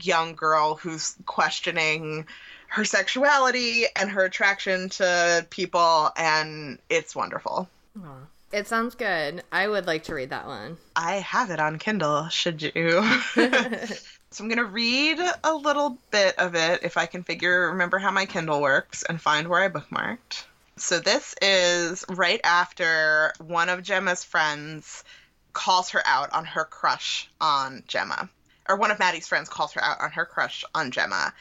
[0.00, 2.26] young girl who's questioning
[2.68, 7.68] her sexuality and her attraction to people, and it's wonderful.
[7.98, 8.26] Aww.
[8.52, 9.42] It sounds good.
[9.50, 10.76] I would like to read that one.
[10.94, 13.02] I have it on Kindle, should you?
[14.34, 17.98] So I'm going to read a little bit of it if I can figure, remember
[17.98, 20.42] how my Kindle works and find where I bookmarked.
[20.76, 25.04] So this is right after one of Gemma's friends
[25.52, 28.28] calls her out on her crush on Gemma.
[28.68, 31.32] Or one of Maddie's friends calls her out on her crush on Gemma.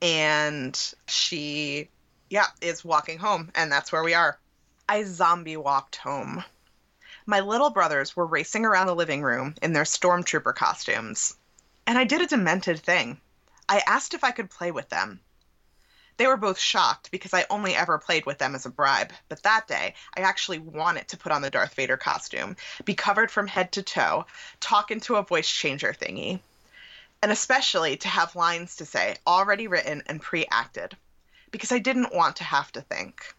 [0.00, 1.88] And she,
[2.30, 3.50] yeah, is walking home.
[3.56, 4.38] And that's where we are.
[4.88, 6.44] I zombie walked home.
[7.26, 11.34] My little brothers were racing around the living room in their stormtrooper costumes
[11.86, 13.20] and I did a demented thing.
[13.68, 15.20] I asked if I could play with them.
[16.16, 19.42] They were both shocked because I only ever played with them as a bribe, but
[19.42, 23.46] that day I actually wanted to put on the Darth Vader costume, be covered from
[23.46, 24.24] head to toe,
[24.58, 26.40] talk into a voice changer thingy,
[27.22, 30.96] and especially to have lines to say already written and pre acted,
[31.50, 33.34] because I didn't want to have to think.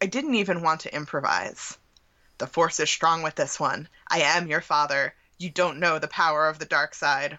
[0.00, 1.76] I didn't even want to improvise.
[2.38, 3.88] The force is strong with this one.
[4.08, 5.14] I am your father.
[5.38, 7.38] You don't know the power of the dark side.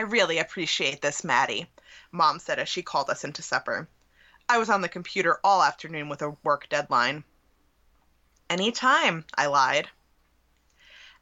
[0.00, 1.70] I really appreciate this, Maddie,
[2.10, 3.86] Mom said as she called us into supper.
[4.48, 7.22] I was on the computer all afternoon with a work deadline.
[8.48, 9.90] Any time, I lied.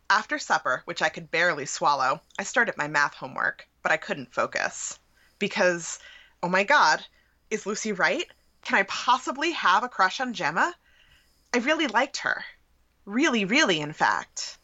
[0.09, 4.33] After supper, which I could barely swallow, I started my math homework, but I couldn't
[4.33, 5.01] focus.
[5.41, 5.99] Because,
[6.41, 7.05] oh my god,
[7.51, 8.31] is Lucy right?
[8.62, 10.73] Can I possibly have a crush on Gemma?
[11.53, 12.45] I really liked her.
[13.07, 14.57] Really, really, in fact.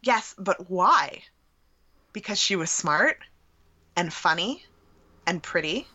[0.00, 1.24] Yes, but why?
[2.14, 3.18] because she was smart
[3.96, 4.64] and funny
[5.26, 5.86] and pretty.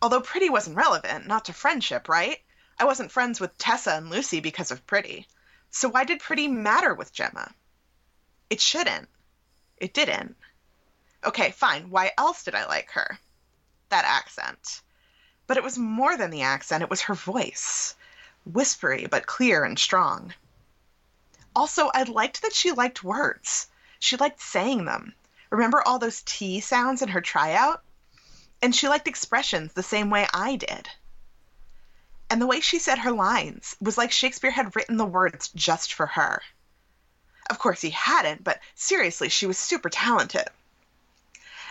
[0.00, 2.38] Although pretty wasn't relevant, not to friendship, right?
[2.78, 5.28] I wasn't friends with Tessa and Lucy because of pretty.
[5.70, 7.54] So why did pretty matter with Gemma?
[8.50, 9.08] It shouldn't.
[9.76, 10.36] It didn't.
[11.24, 11.90] Okay, fine.
[11.90, 13.18] Why else did I like her?
[13.88, 14.82] That accent.
[15.46, 17.94] But it was more than the accent, it was her voice.
[18.44, 20.34] Whispery, but clear and strong.
[21.54, 23.68] Also, I liked that she liked words.
[23.98, 25.14] She liked saying them.
[25.52, 27.82] Remember all those T sounds in her tryout?
[28.62, 30.88] And she liked expressions the same way I did.
[32.30, 35.92] And the way she said her lines was like Shakespeare had written the words just
[35.92, 36.42] for her.
[37.50, 40.48] Of course, he hadn't, but seriously, she was super talented.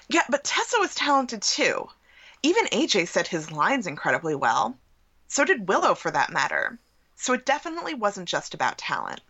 [0.08, 1.90] Yeah, but Tessa was talented too.
[2.44, 4.78] Even AJ said his lines incredibly well.
[5.28, 6.78] So did Willow, for that matter.
[7.16, 9.22] So it definitely wasn't just about talent.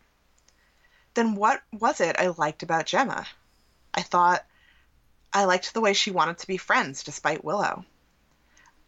[1.14, 3.28] Then what was it I liked about Gemma?
[3.94, 4.46] I thought
[5.34, 7.86] I liked the way she wanted to be friends despite Willow.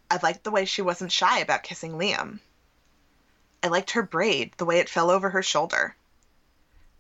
[0.09, 2.39] I liked the way she wasn't shy about kissing Liam.
[3.61, 5.95] I liked her braid, the way it fell over her shoulder.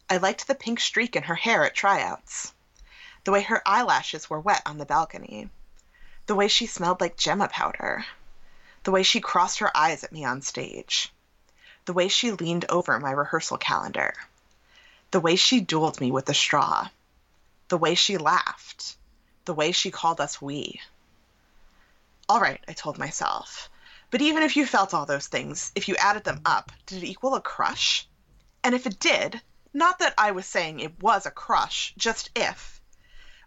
[0.09, 2.53] I liked the pink streak in her hair at tryouts.
[3.23, 5.49] The way her eyelashes were wet on the balcony.
[6.25, 8.05] The way she smelled like Gemma powder.
[8.83, 11.13] The way she crossed her eyes at me on stage.
[11.85, 14.13] The way she leaned over my rehearsal calendar.
[15.11, 16.89] The way she dueled me with a straw
[17.73, 18.97] the way she laughed,
[19.45, 20.79] the way she called us we.
[22.29, 23.67] All right, I told myself.
[24.11, 27.07] But even if you felt all those things, if you added them up, did it
[27.07, 28.07] equal a crush?
[28.63, 29.41] And if it did,
[29.73, 32.79] not that I was saying it was a crush, just if,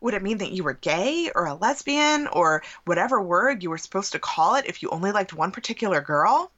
[0.00, 3.78] would it mean that you were gay or a lesbian or whatever word you were
[3.78, 6.50] supposed to call it if you only liked one particular girl?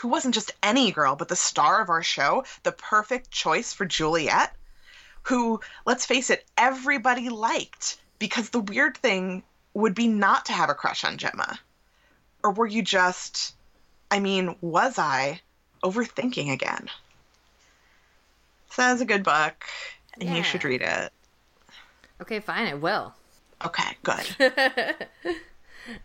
[0.00, 3.86] Who wasn't just any girl, but the star of our show, the perfect choice for
[3.86, 4.54] Juliet?
[5.28, 9.42] Who, let's face it, everybody liked because the weird thing
[9.74, 11.58] would be not to have a crush on Gemma.
[12.42, 13.54] Or were you just,
[14.10, 15.40] I mean, was I
[15.84, 16.88] overthinking again?
[18.70, 19.64] So that's a good book,
[20.14, 20.36] and yeah.
[20.36, 21.12] you should read it.
[22.22, 23.12] Okay, fine, I will.
[23.64, 24.36] Okay, good.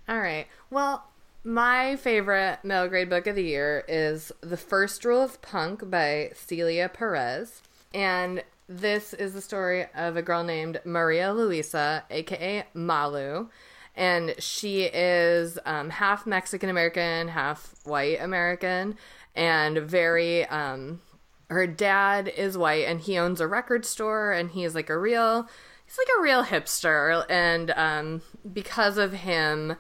[0.09, 0.47] All right.
[0.69, 1.05] Well,
[1.43, 6.31] my favorite middle grade book of the year is The First Rule of Punk by
[6.35, 7.61] Celia Perez.
[7.93, 13.49] And this is the story of a girl named Maria Luisa, aka Malu.
[13.95, 18.97] And she is um, half Mexican American, half white American,
[19.35, 20.45] and very.
[20.47, 21.01] Um,
[21.49, 25.47] her dad is white and he owns a record store and he's like a real
[25.85, 29.75] he's like a real hipster and um, because of him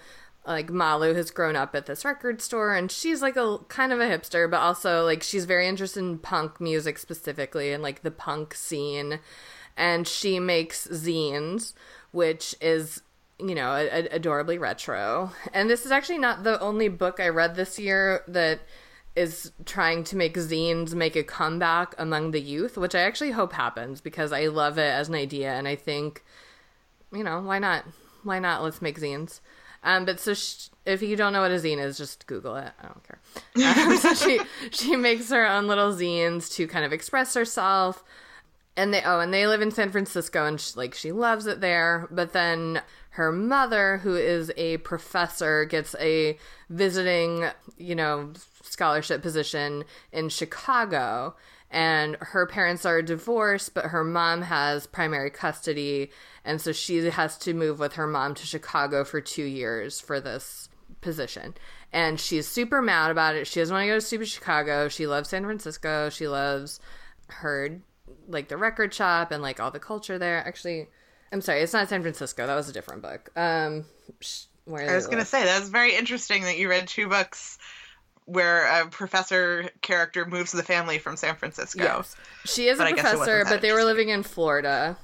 [0.45, 3.99] like Malu has grown up at this record store and she's like a kind of
[3.99, 8.11] a hipster, but also like she's very interested in punk music specifically and like the
[8.11, 9.19] punk scene.
[9.77, 11.73] And she makes zines,
[12.11, 13.01] which is,
[13.39, 15.31] you know, a, a, adorably retro.
[15.53, 18.59] And this is actually not the only book I read this year that
[19.15, 23.53] is trying to make zines make a comeback among the youth, which I actually hope
[23.53, 26.23] happens because I love it as an idea and I think,
[27.13, 27.85] you know, why not?
[28.23, 28.63] Why not?
[28.63, 29.39] Let's make zines.
[29.83, 32.71] Um, but so she, if you don't know what a zine is, just Google it.
[32.81, 33.19] I don't care.
[33.87, 34.39] Um, so she
[34.71, 38.03] she makes her own little zines to kind of express herself.
[38.75, 41.61] And they oh, and they live in San Francisco, and she, like she loves it
[41.61, 42.07] there.
[42.09, 42.81] But then
[43.11, 46.37] her mother, who is a professor, gets a
[46.69, 47.45] visiting,
[47.77, 51.35] you know, scholarship position in Chicago,
[51.73, 56.11] and her parents are divorced, but her mom has primary custody,
[56.45, 60.21] and so she has to move with her mom to Chicago for two years for
[60.21, 60.69] this
[61.01, 61.55] position.
[61.91, 63.47] And she's super mad about it.
[63.47, 64.87] She doesn't want to go to stupid Chicago.
[64.87, 66.09] She loves San Francisco.
[66.11, 66.79] She loves
[67.27, 67.81] her
[68.27, 70.37] like the record shop and like all the culture there.
[70.45, 70.89] Actually,
[71.31, 72.45] I'm sorry, it's not San Francisco.
[72.45, 73.31] That was a different book.
[73.35, 73.85] Um,
[74.65, 77.57] where I was going to say that's very interesting that you read two books
[78.25, 81.83] where a professor character moves the family from San Francisco.
[81.83, 82.15] Yes.
[82.45, 84.97] She is but a professor, but they were living in Florida.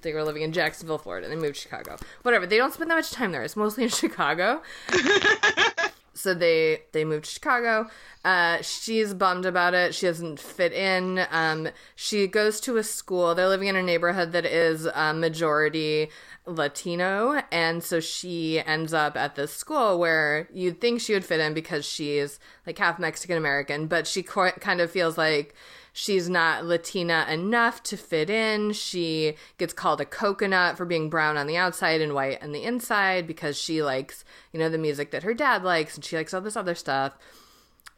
[0.00, 1.28] They were living in Jacksonville, Florida.
[1.28, 1.96] They moved to Chicago.
[2.22, 2.46] Whatever.
[2.46, 3.42] They don't spend that much time there.
[3.42, 4.62] It's mostly in Chicago.
[6.14, 7.88] so they they moved to Chicago.
[8.24, 9.94] Uh, she's bummed about it.
[9.94, 11.26] She doesn't fit in.
[11.30, 13.34] Um, she goes to a school.
[13.34, 16.08] They're living in a neighborhood that is uh, majority
[16.46, 21.40] Latino, and so she ends up at this school where you'd think she would fit
[21.40, 25.54] in because she's like half Mexican American, but she kind of feels like
[25.94, 28.72] she's not Latina enough to fit in.
[28.72, 32.64] She gets called a coconut for being brown on the outside and white on the
[32.64, 36.34] inside because she likes, you know, the music that her dad likes and she likes
[36.34, 37.16] all this other stuff.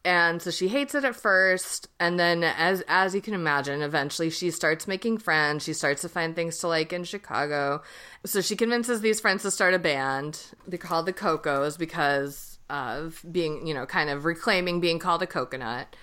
[0.04, 1.88] And so she hates it at first.
[1.98, 5.64] And then as as you can imagine eventually she starts making friends.
[5.64, 7.82] She starts to find things to like in chicago.
[8.24, 10.52] So she convinces these friends to start a band.
[10.68, 15.26] They call the cocos because of being you know kind of reclaiming being called a
[15.26, 15.96] coconut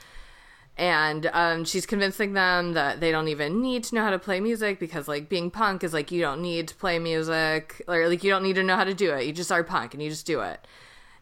[0.77, 4.39] and um, she's convincing them that they don't even need to know how to play
[4.39, 8.23] music because like being punk is like you don't need to play music or like
[8.23, 9.25] you don't need to know how to do it.
[9.25, 10.65] You just are punk and you just do it.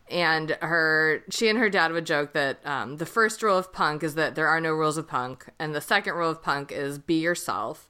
[0.09, 4.03] And her she and her dad would joke that um, the first rule of punk
[4.03, 6.97] is that there are no rules of punk and the second rule of punk is
[6.97, 7.89] be yourself.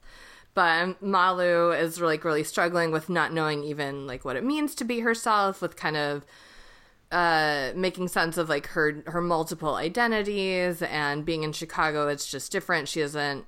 [0.54, 4.84] But malu is like really struggling with not knowing even like what it means to
[4.84, 6.26] be herself with kind of
[7.12, 12.50] uh, making sense of like her her multiple identities and being in chicago it's just
[12.50, 13.44] different she doesn't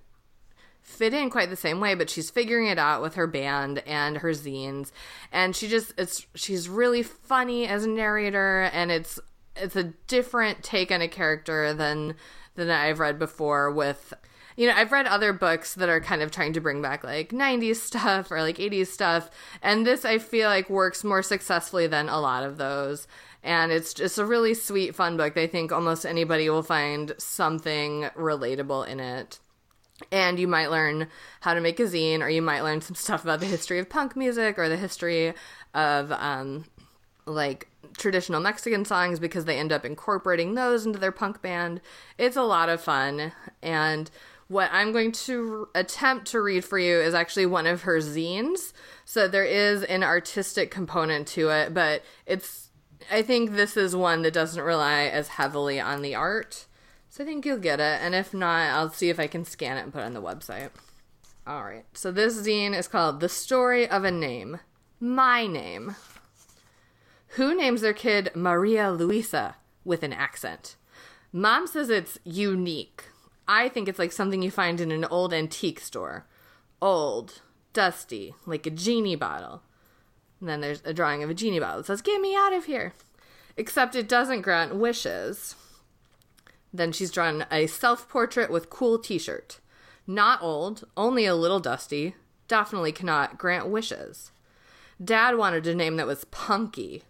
[0.85, 4.19] fit in quite the same way, but she's figuring it out with her band and
[4.19, 4.93] her zines.
[5.33, 9.19] And she just it's she's really funny as a narrator and it's
[9.57, 12.15] it's a different take on a character than
[12.55, 14.15] than I've read before with
[14.57, 17.31] you know, I've read other books that are kind of trying to bring back like
[17.31, 19.31] 90s stuff or like 80s stuff,
[19.63, 23.09] and this I feel like works more successfully than a lot of those.
[23.45, 25.37] And it's just a really sweet, fun book.
[25.37, 29.39] I think almost anybody will find something relatable in it.
[30.11, 31.09] And you might learn
[31.43, 33.91] how to make a zine or you might learn some stuff about the history of
[33.91, 35.35] punk music or the history
[35.75, 36.65] of um,
[37.27, 41.83] like traditional mexican songs because they end up incorporating those into their punk band.
[42.17, 43.33] It's a lot of fun.
[43.63, 44.11] And
[44.49, 48.73] what i'm going to attempt to read for you is actually one of her zines.
[49.05, 52.64] So there is an artistic component to it but it's
[53.11, 56.67] i think this is one that doesn't rely as heavily on the art
[57.15, 58.01] so I think you'll get it.
[58.03, 60.21] And if not, I'll see if I can scan it and put it on the
[60.21, 60.71] website.
[61.47, 61.85] All right.
[61.93, 64.59] So this zine is called The Story of a Name.
[64.99, 65.95] My name.
[67.37, 70.75] Who names their kid Maria Luisa with an accent?
[71.33, 73.05] Mom says it's unique.
[73.47, 76.27] I think it's like something you find in an old antique store.
[76.83, 77.43] Old,
[77.73, 79.63] dusty, like a genie bottle.
[80.45, 82.67] And then there's a drawing of a genie bottle that says, Get me out of
[82.67, 82.93] here.
[83.57, 85.57] Except it doesn't grant wishes.
[86.71, 89.61] Then she's drawn a self portrait with cool t shirt.
[90.07, 92.15] Not old, only a little dusty.
[92.47, 94.33] Definitely cannot grant wishes.
[95.03, 97.05] Dad wanted a name that was punky.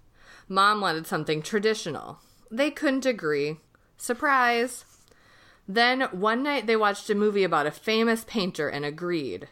[0.49, 2.20] Mom wanted something traditional.
[2.53, 3.57] They couldn't agree.
[3.97, 4.85] Surprise!
[5.66, 9.49] Then one night they watched a movie about a famous painter and agreed.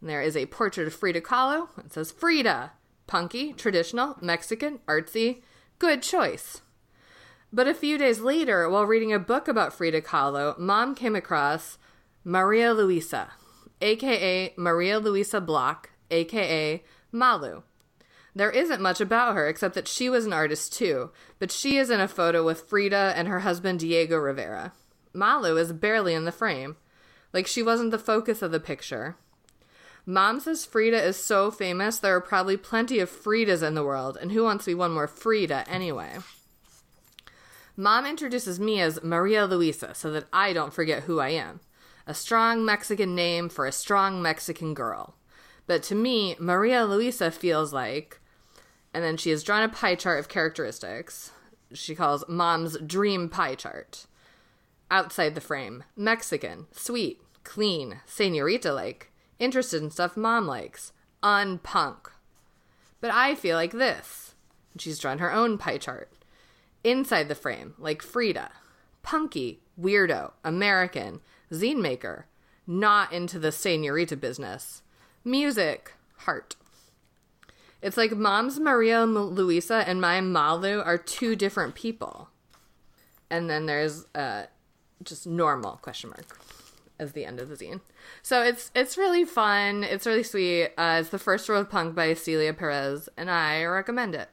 [0.00, 1.68] And there is a portrait of Frida Kahlo.
[1.78, 2.72] It says Frida.
[3.06, 5.42] Punky, traditional, Mexican, artsy.
[5.78, 6.62] Good choice.
[7.52, 11.78] But a few days later, while reading a book about Frida Kahlo, mom came across
[12.24, 13.30] Maria Luisa,
[13.80, 16.82] aka Maria Luisa Block, aka
[17.12, 17.62] Malu.
[18.34, 21.88] There isn't much about her except that she was an artist too, but she is
[21.88, 24.72] in a photo with Frida and her husband Diego Rivera.
[25.14, 26.76] Malu is barely in the frame,
[27.32, 29.16] like she wasn't the focus of the picture.
[30.08, 34.16] Mom says Frida is so famous, there are probably plenty of Fridas in the world,
[34.20, 36.18] and who wants to be one more Frida anyway?
[37.76, 41.58] Mom introduces me as Maria Luisa so that I don't forget who I am.
[42.06, 45.16] A strong Mexican name for a strong Mexican girl.
[45.66, 48.20] But to me, Maria Luisa feels like,
[48.94, 51.32] and then she has drawn a pie chart of characteristics.
[51.72, 54.06] She calls Mom's dream pie chart.
[54.88, 62.10] Outside the frame, Mexican, sweet, clean, senorita like interested in stuff mom likes, unpunk.
[63.00, 64.34] But I feel like this.
[64.78, 66.10] She's drawn her own pie chart.
[66.84, 68.50] Inside the frame, like Frida,
[69.02, 71.20] punky, weirdo, American,
[71.50, 72.26] zine maker,
[72.66, 74.82] not into the senorita business.
[75.24, 76.56] Music, heart.
[77.82, 82.30] It's like mom's Maria Luisa and my Malu are two different people.
[83.30, 84.46] And then there's uh,
[85.02, 86.38] just normal question mark
[86.98, 87.80] as the end of the zine.
[88.22, 89.84] So it's it's really fun.
[89.84, 90.70] It's really sweet.
[90.76, 94.28] Uh, it's the first Rule Punk by Celia Perez, and I recommend it.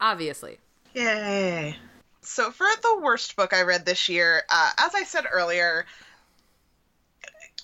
[0.00, 0.58] Obviously.
[0.94, 1.76] Yay.
[2.22, 5.86] So for the worst book I read this year, uh, as I said earlier,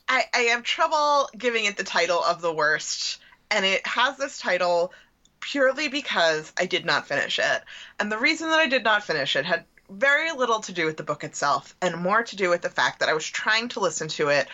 [0.08, 3.18] I, I have trouble giving it the title of the worst,
[3.50, 4.92] and it has this title
[5.40, 7.62] purely because I did not finish it.
[7.98, 10.96] And the reason that I did not finish it had very little to do with
[10.96, 13.80] the book itself and more to do with the fact that I was trying to
[13.80, 14.48] listen to it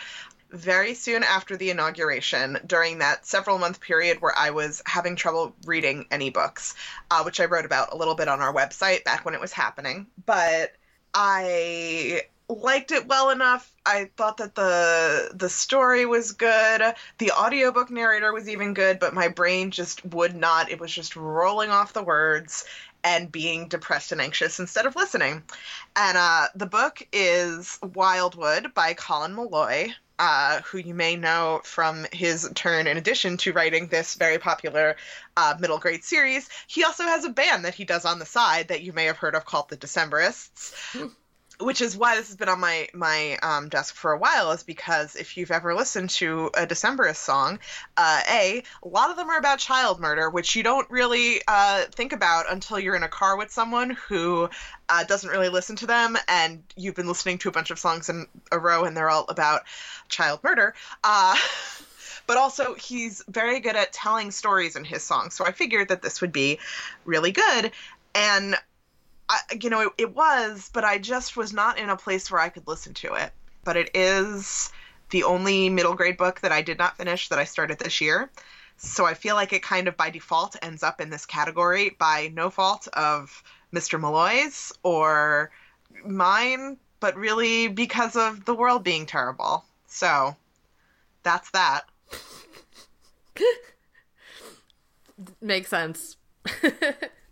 [0.53, 5.55] very soon after the inauguration during that several month period where I was having trouble
[5.65, 6.75] reading any books,
[7.09, 9.51] uh, which I wrote about a little bit on our website back when it was
[9.51, 10.05] happening.
[10.25, 10.73] But
[11.13, 13.71] I liked it well enough.
[13.85, 16.93] I thought that the the story was good.
[17.17, 20.69] The audiobook narrator was even good, but my brain just would not.
[20.69, 22.65] It was just rolling off the words
[23.03, 25.43] and being depressed and anxious instead of listening.
[25.95, 32.05] And uh, the book is Wildwood by Colin Meloy, uh, who you may know from
[32.11, 34.95] his turn, in addition to writing this very popular
[35.35, 38.67] uh, middle grade series, he also has a band that he does on the side
[38.67, 40.73] that you may have heard of called the Decemberists.
[41.63, 44.63] Which is why this has been on my my um, desk for a while is
[44.63, 47.59] because if you've ever listened to a Decemberist song,
[47.95, 51.83] uh, a a lot of them are about child murder, which you don't really uh,
[51.91, 54.49] think about until you're in a car with someone who
[54.89, 58.09] uh, doesn't really listen to them, and you've been listening to a bunch of songs
[58.09, 59.61] in a row, and they're all about
[60.09, 60.73] child murder.
[61.01, 61.35] Uh,
[62.27, 66.01] but also he's very good at telling stories in his songs, so I figured that
[66.01, 66.59] this would be
[67.05, 67.71] really good.
[68.15, 68.55] And
[69.29, 72.41] I, you know, it, it was, but I just was not in a place where
[72.41, 73.31] I could listen to it.
[73.63, 74.71] But it is
[75.09, 78.29] the only middle grade book that I did not finish that I started this year.
[78.77, 82.31] So I feel like it kind of by default ends up in this category by
[82.33, 83.43] no fault of
[83.73, 83.99] Mr.
[83.99, 85.51] Meloy's or
[86.05, 89.63] mine, but really because of the world being terrible.
[89.87, 90.35] So
[91.21, 91.83] that's that.
[95.41, 96.17] Makes sense.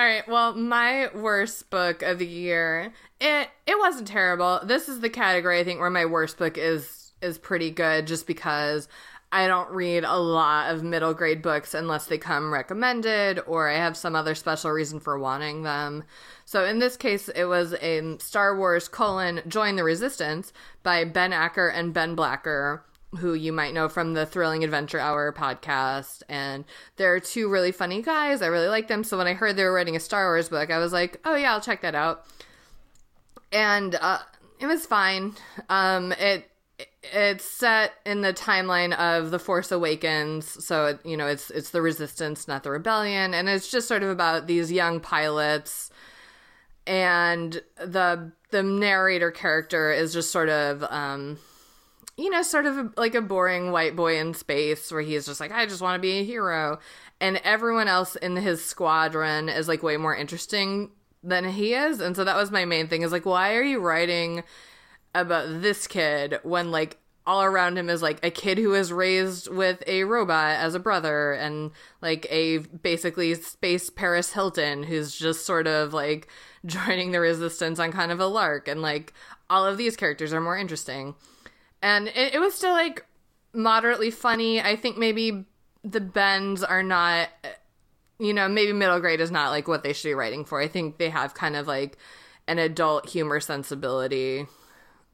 [0.00, 0.26] All right.
[0.26, 2.94] Well, my worst book of the year.
[3.20, 4.60] It it wasn't terrible.
[4.64, 8.26] This is the category I think where my worst book is is pretty good just
[8.26, 8.88] because
[9.30, 13.76] I don't read a lot of middle grade books unless they come recommended or I
[13.76, 16.04] have some other special reason for wanting them.
[16.46, 21.34] So in this case, it was a Star Wars colon Join the Resistance by Ben
[21.34, 22.86] Acker and Ben Blacker
[23.18, 26.22] who you might know from the Thrilling Adventure Hour podcast.
[26.28, 26.64] And
[26.96, 28.42] they're two really funny guys.
[28.42, 29.04] I really like them.
[29.04, 31.34] So when I heard they were writing a Star Wars book, I was like, oh,
[31.34, 32.26] yeah, I'll check that out.
[33.52, 34.18] And uh,
[34.60, 35.34] it was fine.
[35.68, 36.46] Um, it
[37.02, 41.82] it's set in the timeline of the Force Awakens, so you know it's it's the
[41.82, 45.90] Resistance, not the Rebellion, and it's just sort of about these young pilots,
[46.86, 51.38] and the the narrator character is just sort of um,
[52.20, 55.40] you know, sort of a, like a boring white boy in space where he's just
[55.40, 56.78] like, I just want to be a hero.
[57.20, 60.90] And everyone else in his squadron is like way more interesting
[61.22, 62.00] than he is.
[62.00, 64.42] And so that was my main thing is like, why are you writing
[65.14, 69.48] about this kid when like all around him is like a kid who is raised
[69.48, 71.70] with a robot as a brother and
[72.02, 76.28] like a basically space Paris Hilton who's just sort of like
[76.66, 79.14] joining the resistance on kind of a lark and like
[79.48, 81.14] all of these characters are more interesting.
[81.82, 83.04] And it, it was still like
[83.52, 84.60] moderately funny.
[84.60, 85.44] I think maybe
[85.82, 87.28] the Bens are not
[88.18, 90.60] you know, maybe middle grade is not like what they should be writing for.
[90.60, 91.96] I think they have kind of like
[92.46, 94.46] an adult humor sensibility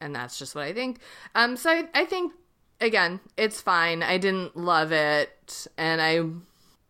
[0.01, 0.99] and that's just what I think.
[1.35, 2.33] Um, so I, I think
[2.81, 4.03] again, it's fine.
[4.03, 6.21] I didn't love it, and I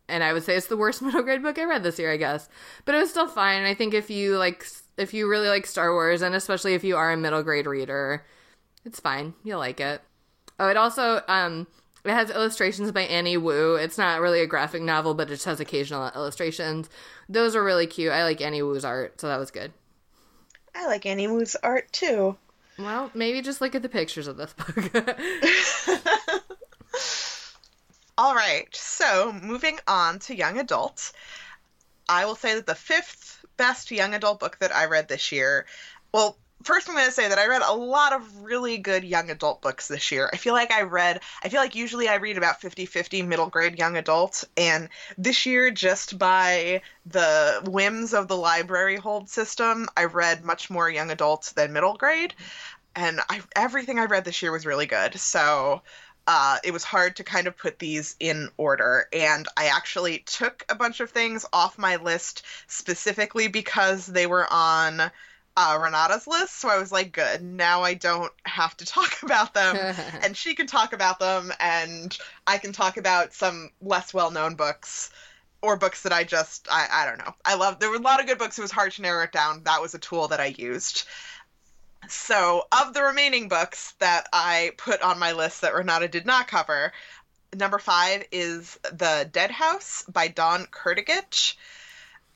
[0.08, 2.16] and I would say it's the worst middle grade book I read this year, I
[2.16, 2.48] guess.
[2.84, 3.64] But it was still fine.
[3.64, 4.66] I think if you like,
[4.96, 8.24] if you really like Star Wars, and especially if you are a middle grade reader,
[8.86, 9.34] it's fine.
[9.44, 10.00] You'll like it.
[10.58, 11.66] Oh, it also um
[12.04, 13.74] it has illustrations by Annie Wu.
[13.74, 16.88] It's not really a graphic novel, but it just has occasional illustrations.
[17.28, 18.12] Those are really cute.
[18.12, 19.72] I like Annie Wu's art, so that was good.
[20.74, 22.36] I like Annie Wu's art too.
[22.78, 24.92] Well, maybe just look at the pictures of this book.
[28.18, 31.12] All right, so moving on to young adult.
[32.08, 35.66] I will say that the fifth best young adult book that I read this year,
[36.12, 39.30] well, first I'm going to say that I read a lot of really good young
[39.30, 40.28] adult books this year.
[40.32, 43.48] I feel like I read, I feel like usually I read about 50 50 middle
[43.48, 44.44] grade young adult.
[44.56, 44.88] And
[45.18, 50.90] this year, just by the whims of the library hold system, I read much more
[50.90, 52.34] young adult than middle grade.
[52.94, 55.20] And I, everything I read this year was really good.
[55.20, 55.82] So
[56.26, 59.06] uh, it was hard to kind of put these in order.
[59.12, 64.46] And I actually took a bunch of things off my list specifically because they were
[64.50, 65.10] on
[65.56, 66.56] uh, Renata's list.
[66.56, 67.42] So I was like, good.
[67.42, 69.76] Now I don't have to talk about them.
[70.22, 74.54] and she can talk about them, and I can talk about some less well known
[74.54, 75.10] books
[75.62, 77.34] or books that I just, I, I don't know.
[77.44, 78.58] I love, there were a lot of good books.
[78.58, 79.62] It was hard to narrow it down.
[79.64, 81.04] That was a tool that I used.
[82.08, 86.46] So, of the remaining books that I put on my list that Renata did not
[86.46, 86.92] cover,
[87.54, 91.54] number five is The Dead House by Dawn Kurtagich.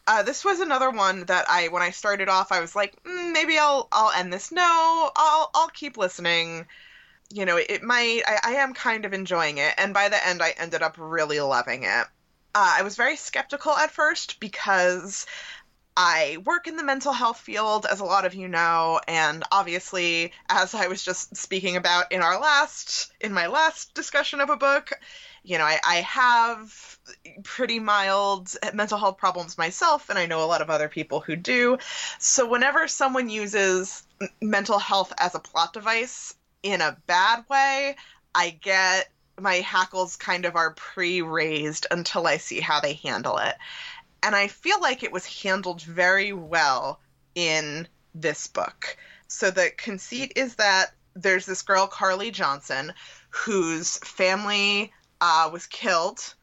[0.07, 3.33] Uh, this was another one that I, when I started off, I was like, mm,
[3.33, 4.51] maybe I'll I'll end this.
[4.51, 6.67] No, I'll I'll keep listening.
[7.33, 8.23] You know, it, might.
[8.27, 11.39] I, I am kind of enjoying it, and by the end, I ended up really
[11.41, 12.07] loving it.
[12.55, 15.27] Uh, I was very skeptical at first because
[15.97, 20.33] I work in the mental health field, as a lot of you know, and obviously,
[20.49, 24.57] as I was just speaking about in our last, in my last discussion of a
[24.57, 24.93] book,
[25.43, 26.99] you know, I, I have
[27.43, 31.37] pretty mild mental health problems myself, and I know a lot of other people who
[31.37, 31.79] do.
[32.19, 34.03] So, whenever someone uses
[34.41, 37.97] mental health as a plot device in a bad way,
[38.35, 43.39] I get my hackles kind of are pre raised until I see how they handle
[43.39, 43.57] it.
[44.23, 47.01] And I feel like it was handled very well
[47.35, 48.97] in this book.
[49.29, 52.93] So, the conceit is that there's this girl, Carly Johnson,
[53.31, 56.35] whose family uh, was killed.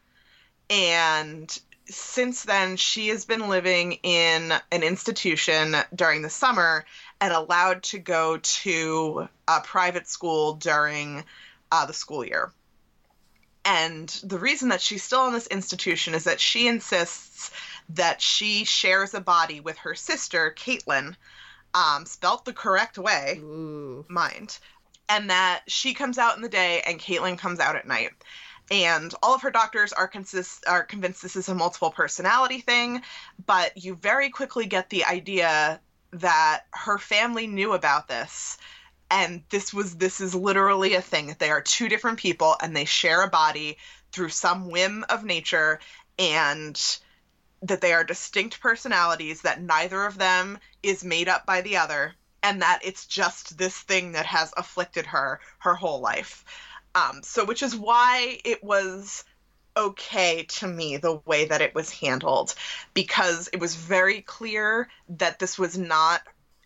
[0.69, 1.57] And
[1.89, 6.85] since then, she has been living in an institution during the summer
[7.21, 11.23] and allowed to go to a private school during
[11.71, 12.51] uh, the school year.
[13.63, 17.51] And the reason that she's still in this institution is that she insists
[17.89, 21.15] that she shares a body with her sister, Caitlin,
[21.73, 24.05] um, spelt the correct way, Ooh.
[24.07, 24.57] mind,
[25.09, 28.11] and that she comes out in the day and Caitlin comes out at night
[28.69, 33.01] and all of her doctors are consist are convinced this is a multiple personality thing
[33.45, 35.79] but you very quickly get the idea
[36.11, 38.57] that her family knew about this
[39.09, 41.27] and this was this is literally a thing.
[41.27, 43.77] That they are two different people and they share a body
[44.11, 45.79] through some whim of nature
[46.19, 46.99] and
[47.61, 52.13] that they are distinct personalities that neither of them is made up by the other
[52.43, 56.45] and that it's just this thing that has afflicted her her whole life
[56.97, 59.23] um, so, which is why it was
[59.75, 62.55] okay to me the way that it was handled
[62.95, 66.21] because it was very clear that this was not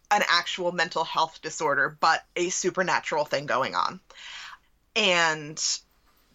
[0.09, 3.99] an actual mental health disorder, but a supernatural thing going on.
[4.95, 5.57] And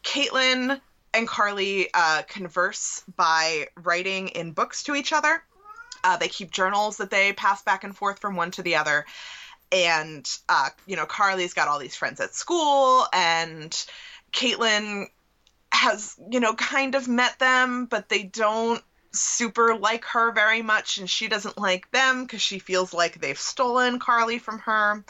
[0.03, 0.81] Caitlin
[1.15, 5.43] and Carly uh, converse by writing in books to each other.
[6.05, 9.07] Uh, they keep journals that they pass back and forth from one to the other
[9.73, 13.87] and uh, you know Carly's got all these friends at school, and
[14.33, 15.07] Caitlin
[15.73, 20.99] has you know kind of met them, but they don't super like her very much,
[20.99, 25.05] and she doesn't like them because she feels like they've stolen Carly from her.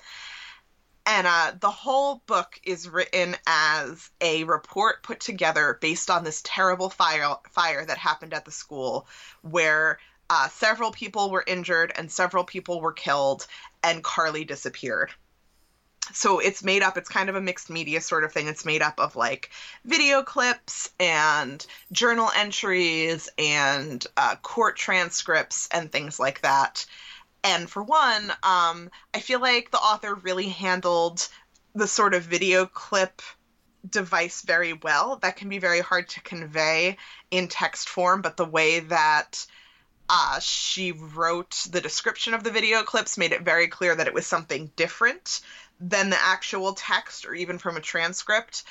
[1.09, 6.41] And uh, the whole book is written as a report put together based on this
[6.45, 9.07] terrible fire fire that happened at the school,
[9.43, 9.99] where
[10.31, 13.47] uh, several people were injured and several people were killed,
[13.83, 15.13] and Carly disappeared.
[16.13, 18.47] so it's made up it's kind of a mixed media sort of thing.
[18.49, 19.51] It's made up of like
[19.85, 26.87] video clips and journal entries and uh, court transcripts and things like that.
[27.45, 31.29] And for one um, i feel like the author really handled
[31.75, 33.23] the sort of video clip
[33.89, 35.17] device very well.
[35.17, 36.97] That can be very hard to convey
[37.31, 39.47] in text form but the way that
[40.09, 44.15] uh, she wrote the description of the video clips made it very clear that it
[44.15, 45.41] was something different
[45.81, 48.65] than the actual text or even from a transcript.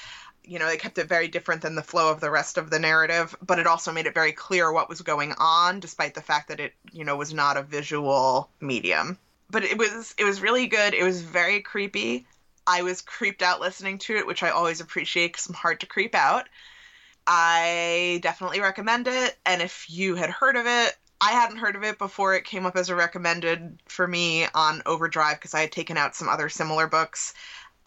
[0.44, 2.80] You know, they kept it very different than the flow of the rest of the
[2.80, 6.50] narrative, but it also made it very clear what was going on, despite the fact
[6.50, 9.18] that it, you know, was not a visual medium.
[9.50, 10.94] But it was it was really good.
[10.94, 12.26] It was very creepy.
[12.68, 15.86] I was creeped out listening to it, which I always appreciate because I'm hard to
[15.86, 16.48] creep out.
[17.28, 19.38] I definitely recommend it.
[19.46, 22.66] And if you had heard of it, I hadn't heard of it before it came
[22.66, 26.49] up as a recommended for me on Overdrive because I had taken out some other
[26.49, 27.34] similar books.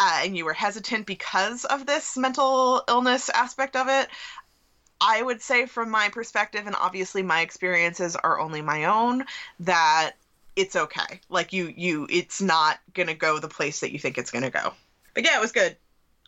[0.01, 4.09] Uh, and you were hesitant because of this mental illness aspect of it.
[5.01, 9.25] I would say, from my perspective, and obviously my experiences are only my own,
[9.61, 10.13] that
[10.57, 11.21] it's okay.
[11.29, 14.73] Like you, you, it's not gonna go the place that you think it's gonna go.
[15.15, 15.77] But yeah, it was good.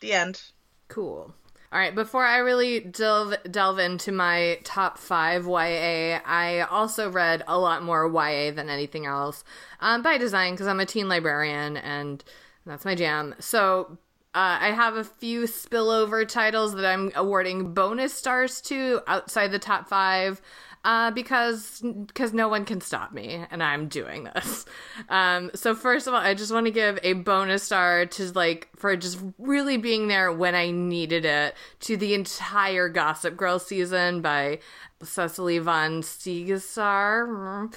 [0.00, 0.40] The end.
[0.88, 1.34] Cool.
[1.72, 7.44] All right, before I really delve delve into my top five YA, I also read
[7.46, 9.44] a lot more YA than anything else
[9.78, 12.24] um, by design because I'm a teen librarian and
[12.66, 13.36] that's my jam.
[13.38, 13.98] So
[14.34, 19.60] uh, I have a few spillover titles that I'm awarding bonus stars to outside the
[19.60, 20.42] top five
[20.84, 24.64] uh, because because no one can stop me, and I'm doing this.
[25.08, 28.68] Um, so first of all, I just want to give a bonus star to like
[28.76, 34.20] for just really being there when I needed it to the entire Gossip Girl season
[34.20, 34.60] by
[35.02, 37.74] Cecily von Ziegesar.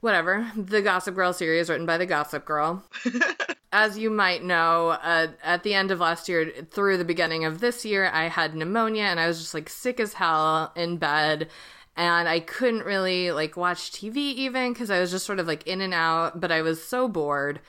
[0.00, 2.84] Whatever, the Gossip Girl series written by the Gossip Girl.
[3.74, 7.58] as you might know, uh, at the end of last year through the beginning of
[7.58, 11.48] this year, I had pneumonia and I was just like sick as hell in bed
[11.96, 15.66] and I couldn't really like watch TV even because I was just sort of like
[15.66, 17.60] in and out, but I was so bored.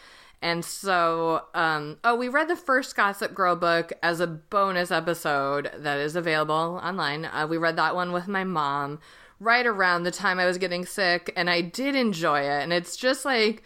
[0.41, 5.71] And so, um, oh, we read the first Gossip Girl book as a bonus episode
[5.77, 7.25] that is available online.
[7.25, 8.99] Uh, we read that one with my mom
[9.39, 12.63] right around the time I was getting sick, and I did enjoy it.
[12.63, 13.63] And it's just like,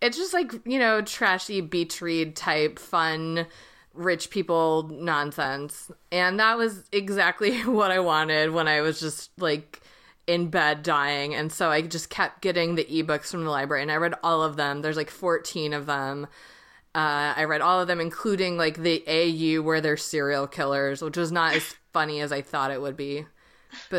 [0.00, 3.46] it's just like, you know, trashy beach read type fun
[3.94, 5.90] rich people nonsense.
[6.10, 9.82] And that was exactly what I wanted when I was just like
[10.26, 13.90] in bed dying and so i just kept getting the ebooks from the library and
[13.90, 14.82] i read all of them.
[14.82, 16.26] There's like 14 of them.
[16.94, 21.16] Uh, i read all of them including like the au where they're serial killers which
[21.16, 23.26] was not as funny as i thought it would be.
[23.90, 23.96] But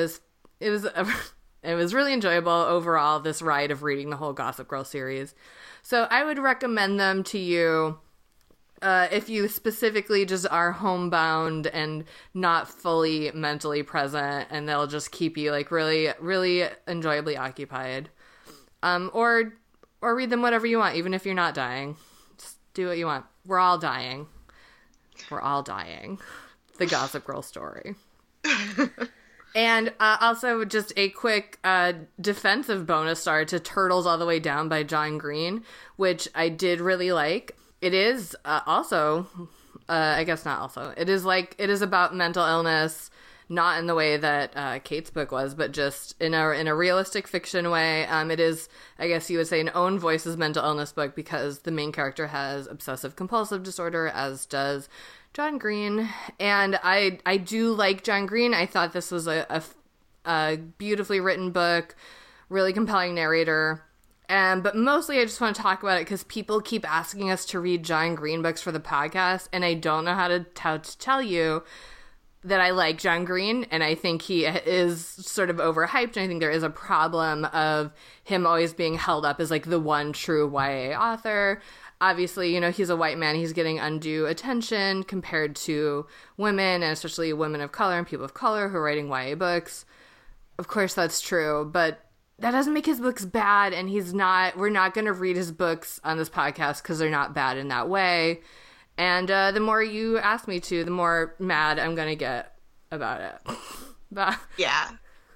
[0.60, 4.34] it was it was, it was really enjoyable overall this ride of reading the whole
[4.34, 5.36] gossip girl series.
[5.82, 8.00] So i would recommend them to you
[8.84, 12.04] uh, if you specifically just are homebound and
[12.34, 18.10] not fully mentally present, and they'll just keep you like really, really enjoyably occupied.
[18.84, 19.54] Um, or
[20.02, 21.96] or read them whatever you want, even if you're not dying.
[22.38, 23.26] Just do what you want.
[23.46, 24.28] We're all dying.
[25.32, 26.20] We're all dying.
[26.78, 27.96] The Gossip Girl story.
[29.56, 34.42] and uh, also, just a quick uh, defensive bonus star to Turtles All the Way
[34.42, 35.64] Down by John Green,
[35.96, 39.28] which I did really like it is uh, also
[39.90, 43.12] uh, i guess not also it is like it is about mental illness
[43.50, 46.74] not in the way that uh, Kait's book was but just in a in a
[46.74, 48.06] realistic fiction way.
[48.08, 51.60] Um, it is i guess you would say an own voices mental illness book because
[51.60, 54.90] the main character has obsessive compulsive disorder as does
[55.34, 56.10] john green.
[56.40, 58.54] And i i do like john green.
[58.54, 59.62] I thought this was a, a,
[60.30, 61.96] a beautifully written book
[62.50, 63.84] really compelling narrator
[64.34, 67.46] um, but mostly I just want to talk about it because people keep asking us
[67.46, 70.78] to read John Green books for the podcast, and I don't know how to, how
[70.78, 71.64] to tell you
[72.44, 76.28] that I like John Green, and I think he is sort of overhyped, and I
[76.28, 80.14] think there is a problem of him always being held up as like the one
[80.14, 81.62] true YA author.
[82.02, 86.08] Obviously, you know, he's a white man, he's getting undue attention compared to
[86.38, 89.86] women, and especially women of color and people of color who are writing YA books.
[90.58, 92.04] Of course, that's true, but
[92.44, 95.50] that doesn't make his books bad and he's not we're not going to read his
[95.50, 98.42] books on this podcast because they're not bad in that way.
[98.98, 102.56] And uh, the more you ask me to the more mad i'm going to get
[102.92, 103.56] about it.
[104.12, 104.90] But yeah.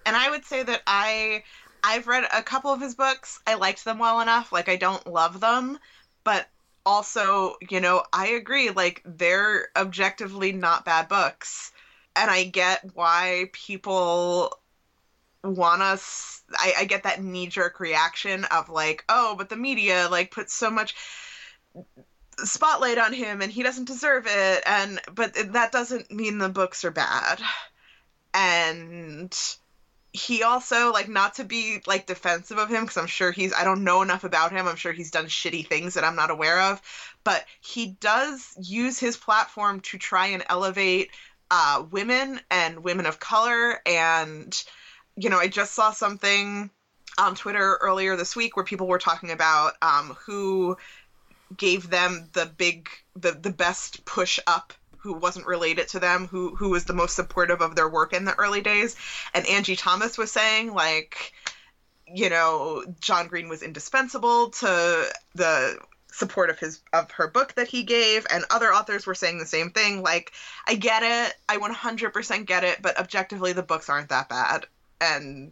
[0.05, 1.43] And i would say that i
[1.81, 3.39] i've read a couple of his books.
[3.47, 4.51] I liked them well enough.
[4.51, 5.79] Like i don't love them
[6.25, 6.47] but
[6.85, 11.71] also you know i agree like they're objectively not bad books.
[12.17, 14.59] And i get why people
[15.43, 20.07] want us I, I get that knee jerk reaction of like, oh, but the media
[20.09, 20.95] like puts so much
[22.43, 26.85] spotlight on him and he doesn't deserve it and but that doesn't mean the books
[26.85, 27.41] are bad.
[28.33, 29.35] And
[30.13, 33.63] he also like not to be like defensive of him because i'm sure he's i
[33.63, 36.59] don't know enough about him i'm sure he's done shitty things that i'm not aware
[36.61, 36.81] of
[37.23, 41.11] but he does use his platform to try and elevate
[41.49, 44.63] uh, women and women of color and
[45.17, 46.69] you know i just saw something
[47.17, 50.77] on twitter earlier this week where people were talking about um, who
[51.55, 56.55] gave them the big the the best push up who wasn't related to them who
[56.55, 58.95] who was the most supportive of their work in the early days.
[59.33, 61.33] And Angie Thomas was saying like
[62.05, 65.79] you know John Green was indispensable to the
[66.11, 68.25] support of his of her book that he gave.
[68.29, 70.01] And other authors were saying the same thing.
[70.01, 70.33] Like
[70.67, 71.35] I get it.
[71.47, 72.81] I 100% get it.
[72.81, 74.65] But objectively the books aren't that bad
[75.01, 75.51] and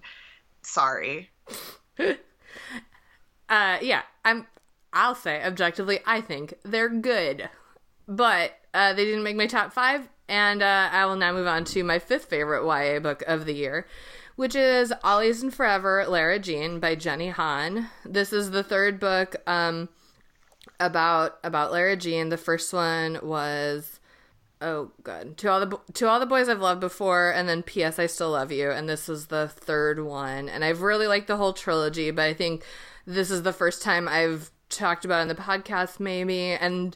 [0.61, 1.29] sorry
[1.99, 4.47] uh yeah I'm
[4.95, 7.49] I'll say objectively, I think they're good.
[8.07, 11.65] But uh, they didn't make my top five, and uh, I will now move on
[11.65, 13.87] to my fifth favorite YA book of the year,
[14.37, 17.89] which is Always and Forever, Lara Jean by Jenny Han.
[18.05, 19.89] This is the third book um,
[20.79, 22.29] about about Lara Jean.
[22.29, 23.94] The first one was
[24.61, 27.99] oh god to all the to all the boys I've loved before, and then P.S.
[27.99, 31.37] I still love you, and this is the third one, and I've really liked the
[31.37, 32.63] whole trilogy, but I think
[33.05, 36.51] this is the first time I've talked about in the podcast, maybe.
[36.51, 36.95] And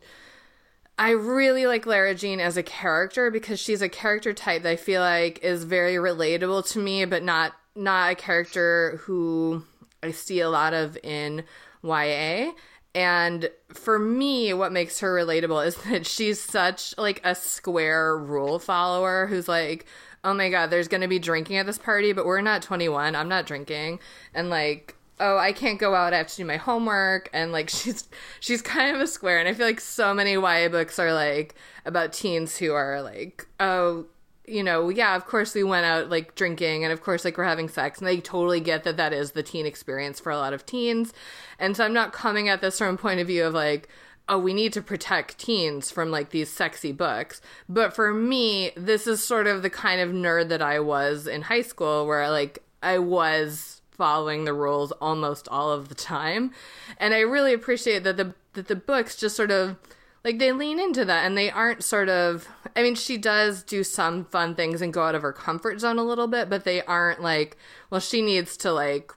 [0.97, 4.75] I really like Lara Jean as a character because she's a character type that I
[4.75, 9.63] feel like is very relatable to me, but not not a character who
[10.03, 11.43] I see a lot of in
[11.83, 12.51] YA.
[12.99, 18.59] And for me, what makes her relatable is that she's such like a square rule
[18.59, 19.85] follower who's like,
[20.25, 23.15] oh my god, there's gonna be drinking at this party, but we're not 21.
[23.15, 23.99] I'm not drinking.
[24.33, 27.69] And like, oh i can't go out i have to do my homework and like
[27.77, 28.07] she's
[28.39, 31.55] she's kind of a square and i feel like so many ya books are like
[31.83, 34.05] about teens who are like oh
[34.49, 37.43] you know yeah of course we went out like drinking and of course like we're
[37.43, 37.99] having sex.
[37.99, 41.13] And they totally get that that is the teen experience for a lot of teens.
[41.57, 43.87] And so i'm not coming at this from a point of view of like
[44.27, 47.41] oh we need to protect teens from like these sexy books.
[47.67, 51.43] But for me this is sort of the kind of nerd that i was in
[51.43, 56.51] high school where like i was following the rules almost all of the time.
[56.97, 59.75] And I really appreciate that the that the books just sort of
[60.23, 63.83] like they lean into that and they aren't sort of I mean she does do
[63.83, 66.81] some fun things and go out of her comfort zone a little bit, but they
[66.83, 67.57] aren't like
[67.89, 69.11] well she needs to like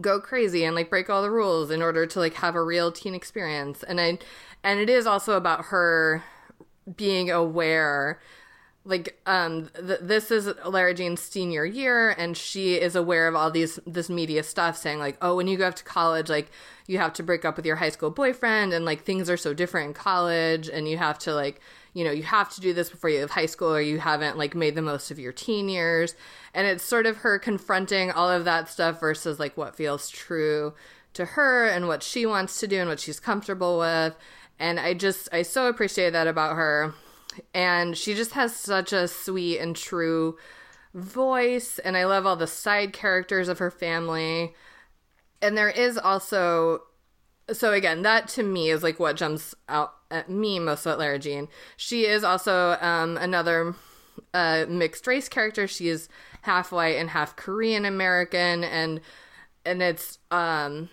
[0.00, 2.92] go crazy and like break all the rules in order to like have a real
[2.92, 3.82] teen experience.
[3.82, 4.18] And I
[4.62, 6.22] and it is also about her
[6.96, 8.20] being aware
[8.84, 13.50] like um th- this is Lara Jean's senior year and she is aware of all
[13.50, 16.50] these this media stuff saying like oh when you go off to college like
[16.86, 19.54] you have to break up with your high school boyfriend and like things are so
[19.54, 21.60] different in college and you have to like
[21.94, 24.38] you know you have to do this before you have high school or you haven't
[24.38, 26.14] like made the most of your teen years.
[26.54, 30.74] And it's sort of her confronting all of that stuff versus like what feels true
[31.14, 34.16] to her and what she wants to do and what she's comfortable with.
[34.58, 36.94] And I just I so appreciate that about her.
[37.54, 40.36] And she just has such a sweet and true
[40.94, 44.54] voice and I love all the side characters of her family.
[45.42, 46.82] And there is also
[47.50, 51.18] so again, that to me is like what jumps out at me most about Lara
[51.18, 51.48] Jean.
[51.76, 53.74] She is also um, another
[54.32, 55.66] uh, mixed race character.
[55.66, 56.08] She is
[56.42, 59.00] half white and half Korean American, and
[59.64, 60.88] and it's um,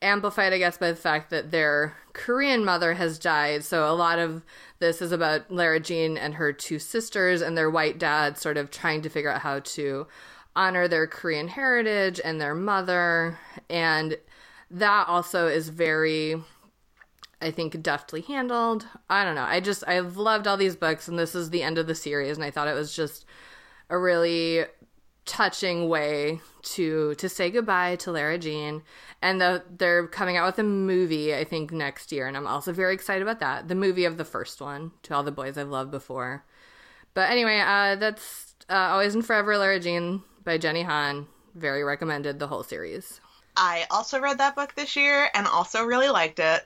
[0.00, 3.64] amplified, I guess, by the fact that their Korean mother has died.
[3.64, 4.42] So a lot of
[4.78, 8.70] this is about Lara Jean and her two sisters and their white dad sort of
[8.70, 10.06] trying to figure out how to
[10.54, 13.38] honor their Korean heritage and their mother.
[13.70, 14.16] And
[14.70, 16.36] that also is very,
[17.40, 18.86] I think, deftly handled.
[19.08, 19.44] I don't know.
[19.44, 22.36] I just, I've loved all these books, and this is the end of the series,
[22.36, 23.24] and I thought it was just
[23.90, 24.64] a really
[25.24, 28.82] touching way to to say goodbye to Lara Jean.
[29.20, 32.72] And the, they're coming out with a movie, I think, next year, and I'm also
[32.72, 33.68] very excited about that.
[33.68, 36.44] The movie of the first one, To All the Boys I've Loved Before.
[37.14, 41.26] But anyway, uh, that's uh, Always and Forever Lara Jean by Jenny Han.
[41.54, 43.20] Very recommended the whole series.
[43.56, 46.64] I also read that book this year and also really liked it,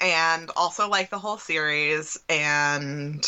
[0.00, 2.18] and also liked the whole series.
[2.28, 3.24] And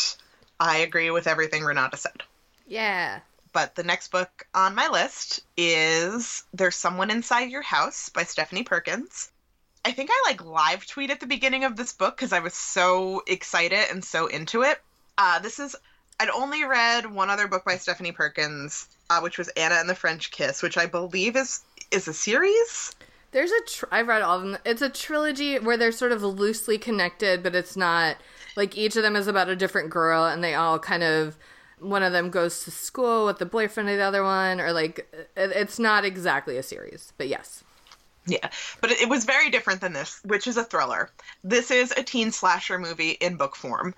[0.59, 2.23] I agree with everything Renata said.
[2.65, 3.19] Yeah.
[3.53, 8.63] But the next book on my list is There's Someone Inside Your House by Stephanie
[8.63, 9.31] Perkins.
[9.83, 12.53] I think I like live tweet at the beginning of this book because I was
[12.53, 14.81] so excited and so into it.
[15.17, 15.75] Uh, this is
[16.19, 19.95] I'd only read one other book by Stephanie Perkins, uh, which was Anna and the
[19.95, 22.95] French Kiss, which I believe is is a series.
[23.31, 24.57] There's a tr- I've read all of them.
[24.65, 28.17] It's a trilogy where they're sort of loosely connected, but it's not
[28.55, 31.37] like each of them is about a different girl, and they all kind of
[31.79, 35.13] one of them goes to school with the boyfriend of the other one, or like
[35.35, 37.63] it's not exactly a series, but yes.
[38.25, 38.49] Yeah,
[38.81, 41.09] but it was very different than this, which is a thriller.
[41.45, 43.95] This is a teen slasher movie in book form,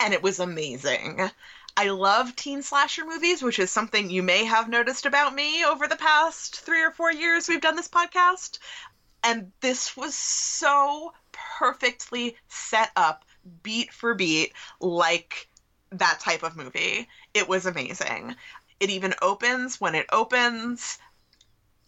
[0.00, 1.30] and it was amazing.
[1.76, 5.86] I love teen slasher movies, which is something you may have noticed about me over
[5.86, 8.58] the past three or four years we've done this podcast.
[9.22, 13.24] And this was so perfectly set up,
[13.62, 15.48] beat for beat, like
[15.92, 17.08] that type of movie.
[17.34, 18.34] It was amazing.
[18.78, 20.98] It even opens when it opens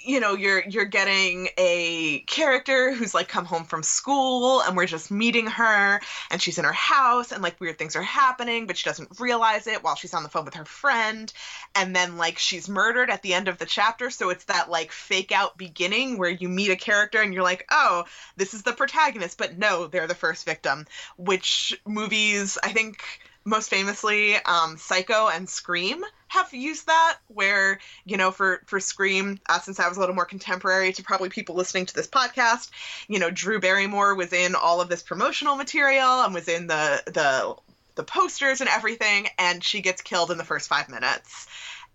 [0.04, 4.86] you know you're you're getting a character who's like come home from school and we're
[4.86, 6.00] just meeting her
[6.30, 9.66] and she's in her house and like weird things are happening but she doesn't realize
[9.66, 11.32] it while she's on the phone with her friend.
[11.74, 14.10] And then like she's murdered at the end of the chapter.
[14.10, 17.66] So it's that like fake out beginning where you meet a character and you're like
[17.70, 18.04] oh
[18.36, 19.38] this is the protagonist.
[19.38, 20.86] But no they're the first victim
[21.16, 23.02] which movies i think
[23.44, 29.38] most famously um, psycho and scream have used that where you know for for scream
[29.48, 32.70] uh, since i was a little more contemporary to probably people listening to this podcast
[33.08, 37.02] you know drew barrymore was in all of this promotional material and was in the
[37.06, 37.54] the
[37.94, 41.46] the posters and everything and she gets killed in the first five minutes.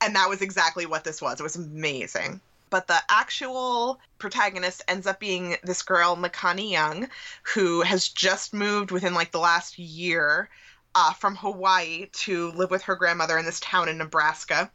[0.02, 1.40] And that was exactly what this was.
[1.40, 2.40] It was amazing.
[2.70, 7.08] But the actual protagonist ends up being this girl Makani Young
[7.44, 10.50] who has just moved within like the last year
[10.98, 14.72] uh, from Hawaii to live with her grandmother in this town in Nebraska.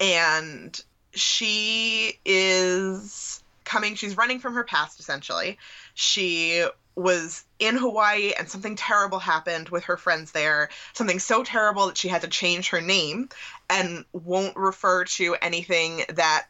[0.00, 0.80] And
[1.12, 5.58] she is coming, she's running from her past essentially.
[5.92, 10.70] She was in Hawaii and something terrible happened with her friends there.
[10.94, 13.28] Something so terrible that she had to change her name
[13.68, 16.46] and won't refer to anything that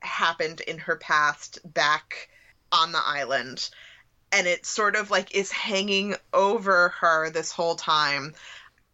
[0.00, 2.28] happened in her past back
[2.72, 3.70] on the island
[4.32, 8.34] and it sort of like is hanging over her this whole time.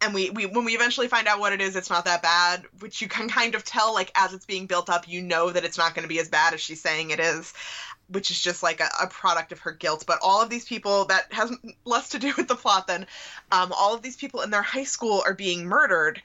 [0.01, 2.65] And we, we when we eventually find out what it is it's not that bad
[2.79, 5.63] which you can kind of tell like as it's being built up you know that
[5.63, 7.53] it's not going to be as bad as she's saying it is
[8.07, 10.03] which is just like a, a, product of her guilt.
[10.05, 11.51] But all of these people that has
[11.85, 13.07] less to do with the plot than
[13.51, 16.21] um, all of these people in their high school are being murdered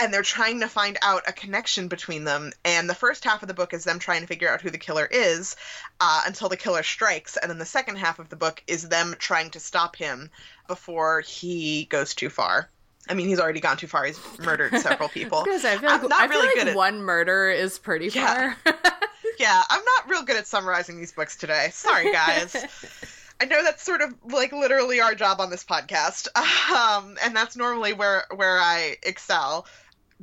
[0.00, 2.52] and they're trying to find out a connection between them.
[2.64, 4.78] And the first half of the book is them trying to figure out who the
[4.78, 5.56] killer is
[6.00, 7.36] uh, until the killer strikes.
[7.36, 10.30] And then the second half of the book is them trying to stop him
[10.66, 12.70] before he goes too far.
[13.08, 14.04] I mean, he's already gone too far.
[14.04, 15.44] He's murdered several people.
[15.48, 18.08] I, feel like, I'm not I feel really like good at one murder is pretty
[18.08, 18.54] yeah.
[18.54, 18.74] far.
[19.38, 21.70] yeah, I'm not real good at summarizing these books today.
[21.72, 22.54] Sorry, guys.
[23.40, 27.56] I know that's sort of like literally our job on this podcast, um, and that's
[27.56, 29.66] normally where where I excel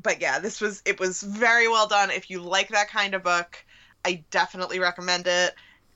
[0.01, 2.11] but yeah, this was it was very well done.
[2.11, 3.63] If you like that kind of book,
[4.05, 5.53] I definitely recommend it.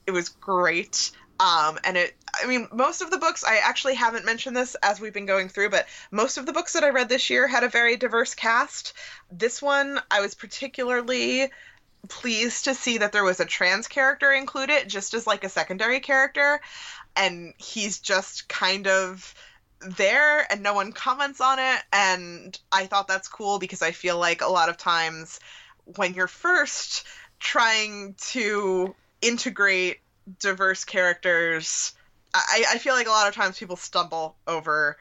[0.07, 1.11] It was great.
[1.39, 4.99] Um, and it, I mean, most of the books, I actually haven't mentioned this as
[4.99, 7.63] we've been going through, but most of the books that I read this year had
[7.63, 8.93] a very diverse cast.
[9.31, 11.49] This one, I was particularly
[12.07, 15.99] pleased to see that there was a trans character included, just as like a secondary
[15.99, 16.61] character.
[17.15, 19.33] And he's just kind of
[19.81, 24.17] there and no one comments on it and i thought that's cool because i feel
[24.17, 25.39] like a lot of times
[25.85, 27.05] when you're first
[27.39, 29.99] trying to integrate
[30.39, 31.93] diverse characters
[32.33, 34.97] I, I feel like a lot of times people stumble over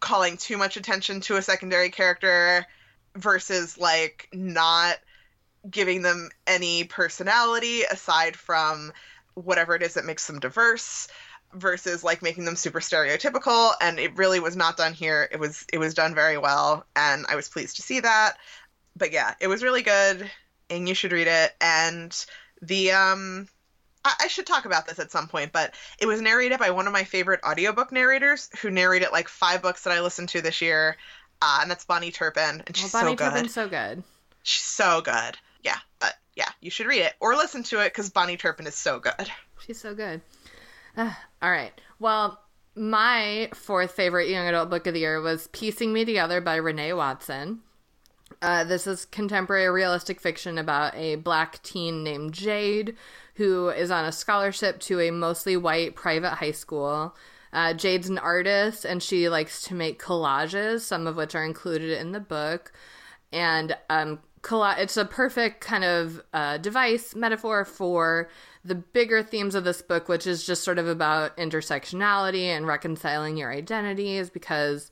[0.00, 2.66] calling too much attention to a secondary character
[3.14, 4.96] versus like not
[5.70, 8.92] giving them any personality aside from
[9.34, 11.08] whatever it is that makes them diverse
[11.54, 15.28] versus like making them super stereotypical and it really was not done here.
[15.30, 18.34] It was it was done very well and i was pleased to see that.
[18.96, 20.30] But yeah it was really good
[20.70, 21.54] and you should read it.
[21.60, 22.26] And
[22.60, 23.48] the um
[24.04, 26.86] I, I should talk about this at some point but it was narrated by one
[26.86, 30.60] of my favorite audiobook narrators who narrated like five books that i listened to this
[30.60, 30.96] year.
[31.42, 33.24] Uh, and that's Bahni turpin and she's well, Bahni so good.
[33.24, 34.02] Bahni Turpin's so good.
[34.42, 35.38] She's so good.
[35.62, 38.74] Yeah but yeah you should read it or listen to it because Bahni turpin is
[38.74, 39.30] so good.
[39.66, 40.20] She's so good
[40.98, 41.72] all right.
[41.98, 42.40] Well,
[42.76, 46.92] my fourth favorite young adult book of the year was Piecing Me Together by Renee
[46.92, 47.60] Watson.
[48.40, 52.96] Uh, this is contemporary realistic fiction about a black teen named Jade
[53.36, 57.16] who is on a scholarship to a mostly white private high school.
[57.52, 61.98] Uh, Jade's an artist and she likes to make collages, some of which are included
[61.98, 62.72] in the book.
[63.32, 64.20] And um,
[64.50, 68.28] it's a perfect kind of uh, device, metaphor for
[68.64, 73.36] the bigger themes of this book, which is just sort of about intersectionality and reconciling
[73.36, 74.90] your identities, because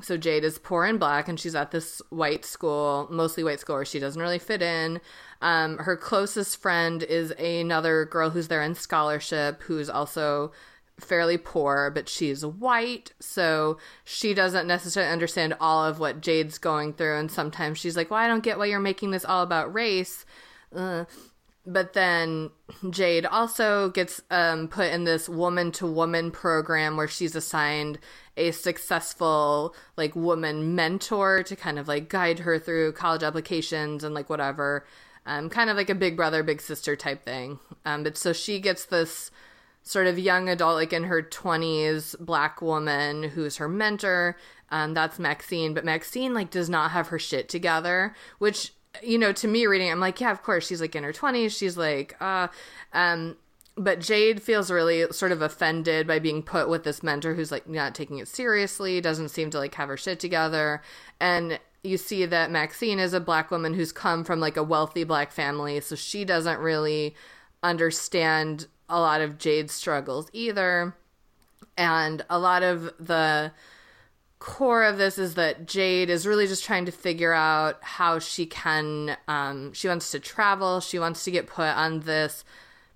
[0.00, 3.76] so Jade is poor and black, and she's at this white school, mostly white school,
[3.76, 5.00] where she doesn't really fit in.
[5.40, 10.52] Um, her closest friend is another girl who's there in scholarship, who's also
[11.00, 16.92] fairly poor, but she's white, so she doesn't necessarily understand all of what Jade's going
[16.92, 17.16] through.
[17.16, 20.26] And sometimes she's like, "Well, I don't get why you're making this all about race."
[20.74, 21.04] Uh,
[21.68, 22.50] but then
[22.88, 27.98] Jade also gets um, put in this woman to woman program where she's assigned
[28.38, 34.14] a successful like woman mentor to kind of like guide her through college applications and
[34.14, 34.86] like whatever.
[35.26, 37.58] Um, kind of like a big brother big sister type thing.
[37.84, 39.30] Um, but so she gets this
[39.82, 44.38] sort of young adult like in her 20s black woman who's her mentor.
[44.70, 48.72] Um, that's maxine but maxine like does not have her shit together which
[49.02, 51.56] you know, to me reading, I'm like, yeah, of course, she's like in her 20s.
[51.56, 52.48] She's like, uh,
[52.92, 53.36] um,
[53.76, 57.68] but Jade feels really sort of offended by being put with this mentor who's like
[57.68, 60.82] not taking it seriously, doesn't seem to like have her shit together.
[61.20, 65.04] And you see that Maxine is a black woman who's come from like a wealthy
[65.04, 67.14] black family, so she doesn't really
[67.62, 70.96] understand a lot of Jade's struggles either.
[71.76, 73.52] And a lot of the
[74.38, 78.46] core of this is that Jade is really just trying to figure out how she
[78.46, 79.16] can.
[79.26, 80.80] Um, she wants to travel.
[80.80, 82.44] She wants to get put on this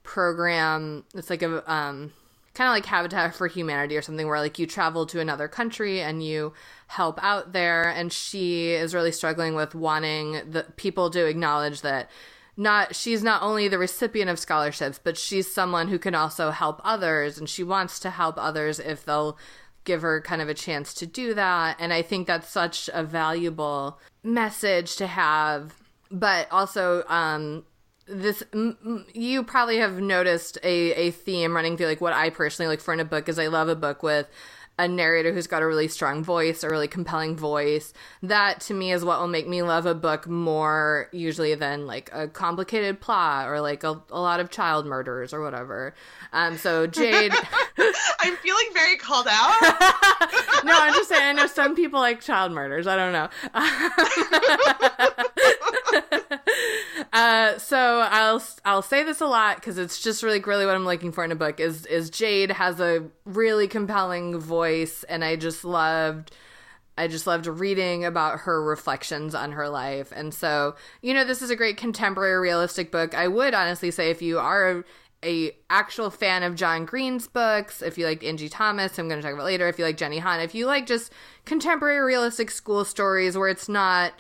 [0.02, 1.04] program.
[1.14, 2.12] It's like a um,
[2.54, 6.00] kind of like Habitat for Humanity or something, where like you travel to another country
[6.00, 6.52] and you
[6.86, 7.88] help out there.
[7.88, 12.08] And she is really struggling with wanting the people to acknowledge that
[12.54, 16.82] not she's not only the recipient of scholarships but she's someone who can also help
[16.84, 19.38] others and she wants to help others if they'll
[19.84, 21.76] give her kind of a chance to do that.
[21.78, 25.74] And I think that's such a valuable message to have.
[26.10, 27.64] But also, um,
[28.06, 32.70] this m- you probably have noticed a, a theme running through like what I personally
[32.70, 34.26] look for in a book is I love a book with
[34.78, 37.92] a narrator who's got a really strong voice, a really compelling voice.
[38.22, 42.10] That to me is what will make me love a book more usually than like
[42.12, 45.94] a complicated plot or like a, a lot of child murders or whatever.
[46.32, 47.32] Um, so Jade,
[48.20, 49.60] I'm feeling very called out.
[50.64, 51.22] no, I'm just saying.
[51.22, 52.86] I know some people like child murders.
[52.86, 53.28] I don't know.
[57.12, 60.84] Uh, so I'll I'll say this a lot because it's just really really what I'm
[60.84, 65.36] looking for in a book is is Jade has a really compelling voice and I
[65.36, 66.32] just loved
[66.96, 70.12] I just loved reading about her reflections on her life.
[70.14, 73.14] And so, you know, this is a great contemporary realistic book.
[73.14, 74.84] I would honestly say if you are
[75.24, 79.26] a actual fan of John Green's books, if you like Angie Thomas, I'm going to
[79.26, 81.12] talk about later, if you like Jenny Han, if you like just
[81.44, 84.12] contemporary realistic school stories where it's not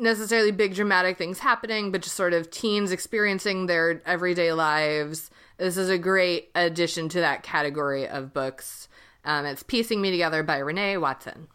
[0.00, 5.76] necessarily big dramatic things happening, but just sort of teens experiencing their everyday lives, this
[5.76, 8.88] is a great addition to that category of books.
[9.24, 11.48] Um, it's Piecing Me Together by Renee Watson.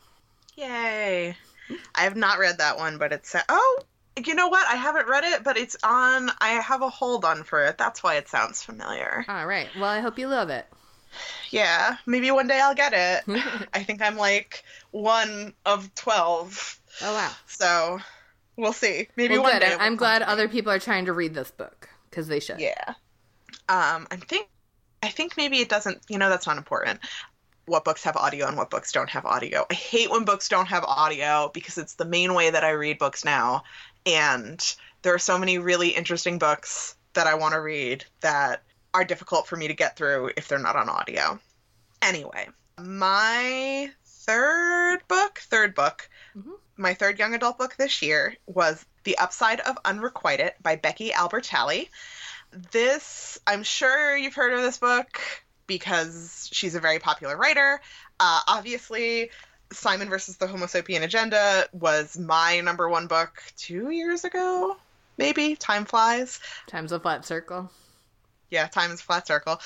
[0.55, 1.35] Yay.
[1.95, 3.35] I have not read that one, but it's.
[3.49, 3.79] Oh,
[4.23, 4.67] you know what?
[4.67, 6.29] I haven't read it, but it's on.
[6.39, 7.77] I have a hold on for it.
[7.77, 9.25] That's why it sounds familiar.
[9.27, 9.67] All right.
[9.75, 10.67] Well, I hope you love it.
[11.49, 13.39] Yeah, maybe one day I'll get it.
[13.73, 16.79] I think I'm like one of 12.
[17.01, 17.31] Oh, wow.
[17.47, 17.99] So
[18.57, 19.07] we'll see.
[19.15, 19.59] Maybe well, one good.
[19.61, 19.75] day.
[19.79, 22.59] I'm glad other people are trying to read this book because they should.
[22.59, 22.93] Yeah.
[23.69, 24.49] Um, I think.
[25.03, 26.01] I think maybe it doesn't.
[26.09, 26.99] You know, that's not important
[27.65, 29.65] what books have audio and what books don't have audio.
[29.69, 32.99] I hate when books don't have audio because it's the main way that I read
[32.99, 33.63] books now.
[34.05, 34.63] And
[35.01, 39.47] there are so many really interesting books that I want to read that are difficult
[39.47, 41.39] for me to get through if they're not on audio.
[42.01, 42.47] Anyway,
[42.79, 46.51] my third book, third book, mm-hmm.
[46.77, 51.89] My third young adult book this year was The Upside of Unrequited by Becky Albertalli.
[52.71, 55.19] This, I'm sure you've heard of this book
[55.67, 57.81] because she's a very popular writer.
[58.19, 59.31] Uh, obviously,
[59.71, 64.77] Simon versus the Homo sapien Agenda was my number one book two years ago,
[65.17, 65.55] maybe.
[65.55, 66.39] Time flies.
[66.67, 67.71] Time's a flat circle.
[68.51, 69.59] Yeah, time is a flat circle.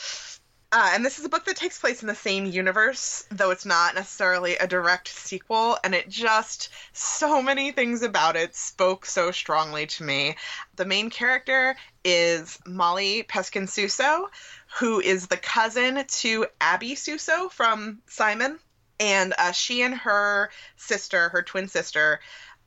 [0.72, 3.66] Uh, and this is a book that takes place in the same universe, though it's
[3.66, 5.80] not necessarily a direct sequel.
[5.84, 10.36] And it just, so many things about it spoke so strongly to me.
[10.76, 14.30] The main character is Molly Peskin Suso,
[14.78, 18.60] who is the cousin to Abby Suso from Simon.
[19.00, 22.20] And uh, she and her sister, her twin sister,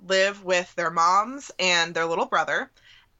[0.04, 2.68] live with their moms and their little brother.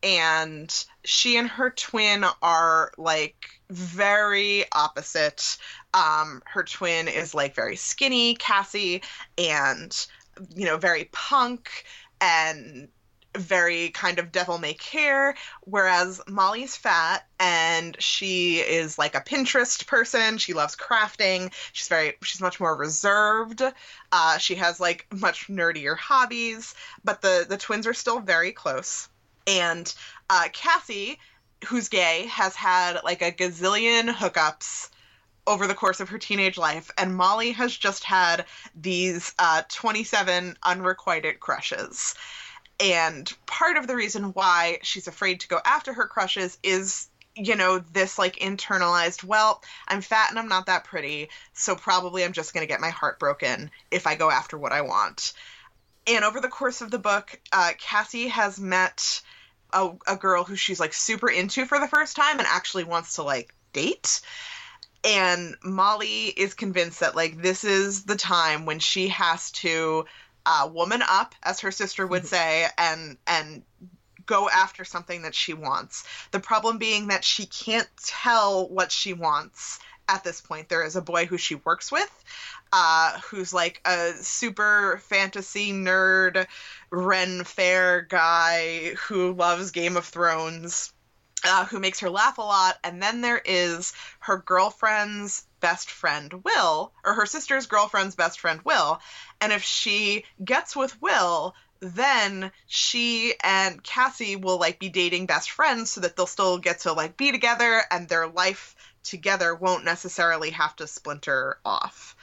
[0.03, 5.57] And she and her twin are like very opposite.
[5.95, 9.03] Um, her twin is like very skinny, Cassie,
[9.39, 10.07] and
[10.55, 11.85] you know, very punk
[12.21, 12.89] and
[13.37, 19.87] very kind of devil may care, whereas Molly's fat and she is like a Pinterest
[19.87, 20.39] person.
[20.39, 21.53] She loves crafting.
[21.73, 23.63] She's very she's much more reserved.
[24.11, 26.75] Uh, she has like much nerdier hobbies,
[27.05, 29.09] but the the twins are still very close.
[29.47, 29.93] And
[30.31, 31.19] uh, Cassie,
[31.67, 34.89] who's gay, has had like a gazillion hookups
[35.47, 38.45] over the course of her teenage life, and Molly has just had
[38.75, 42.15] these uh, 27 unrequited crushes.
[42.81, 47.57] And part of the reason why she's afraid to go after her crushes is, you
[47.57, 52.33] know, this like internalized, well, I'm fat and I'm not that pretty, so probably I'm
[52.33, 55.33] just going to get my heart broken if I go after what I want.
[56.07, 59.23] And over the course of the book, uh, Cassie has met
[59.73, 63.17] a, a girl who she's like super into for the first time and actually wants
[63.17, 64.21] to like date
[65.05, 70.05] and Molly is convinced that like this is the time when she has to
[70.47, 72.29] uh, woman up, as her sister would mm-hmm.
[72.29, 73.63] say, and and
[74.25, 76.05] go after something that she wants.
[76.31, 80.69] The problem being that she can't tell what she wants at this point.
[80.69, 82.25] There is a boy who she works with,
[82.73, 86.47] uh, who's like a super fantasy nerd,
[86.91, 90.93] Ren Fair guy who loves Game of Thrones
[91.45, 92.79] uh, who makes her laugh a lot.
[92.85, 98.61] And then there is her girlfriend's best friend, Will, or her sister's girlfriend's best friend,
[98.65, 99.01] Will.
[99.41, 105.51] And if she gets with Will, then she and Cassie will like be dating best
[105.51, 109.85] friends so that they'll still get to like be together and their life together won't
[109.85, 112.17] necessarily have to splinter off.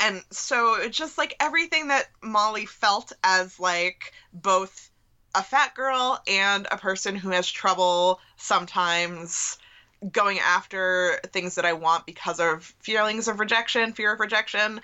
[0.00, 4.90] And so just like everything that Molly felt as like both
[5.34, 9.58] a fat girl and a person who has trouble sometimes
[10.10, 14.80] going after things that I want because of feelings of rejection, fear of rejection.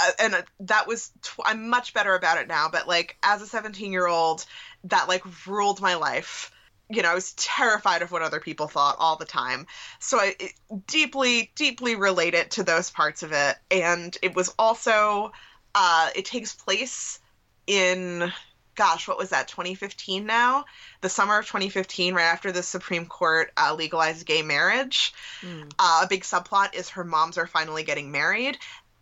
[0.00, 3.46] Uh, and that was tw- I'm much better about it now, but like as a
[3.46, 4.46] 17 year old,
[4.84, 6.52] that like ruled my life.
[6.90, 9.66] You know, I was terrified of what other people thought all the time.
[9.98, 10.52] So I it,
[10.86, 13.56] deeply, deeply related to those parts of it.
[13.70, 15.32] And it was also,
[15.74, 17.20] uh, it takes place
[17.66, 18.32] in
[18.78, 20.64] gosh, what was that, 2015 now?
[21.00, 25.12] The summer of 2015, right after the Supreme Court uh, legalized gay marriage.
[25.42, 25.72] Mm.
[25.76, 28.56] Uh, a big subplot is her moms are finally getting married.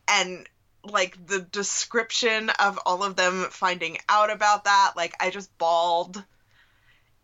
[0.09, 0.49] And
[0.83, 6.25] like the description of all of them finding out about that, like I just bawled.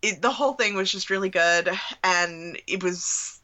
[0.03, 1.71] It, the whole thing was just really good.
[2.03, 3.41] And it was,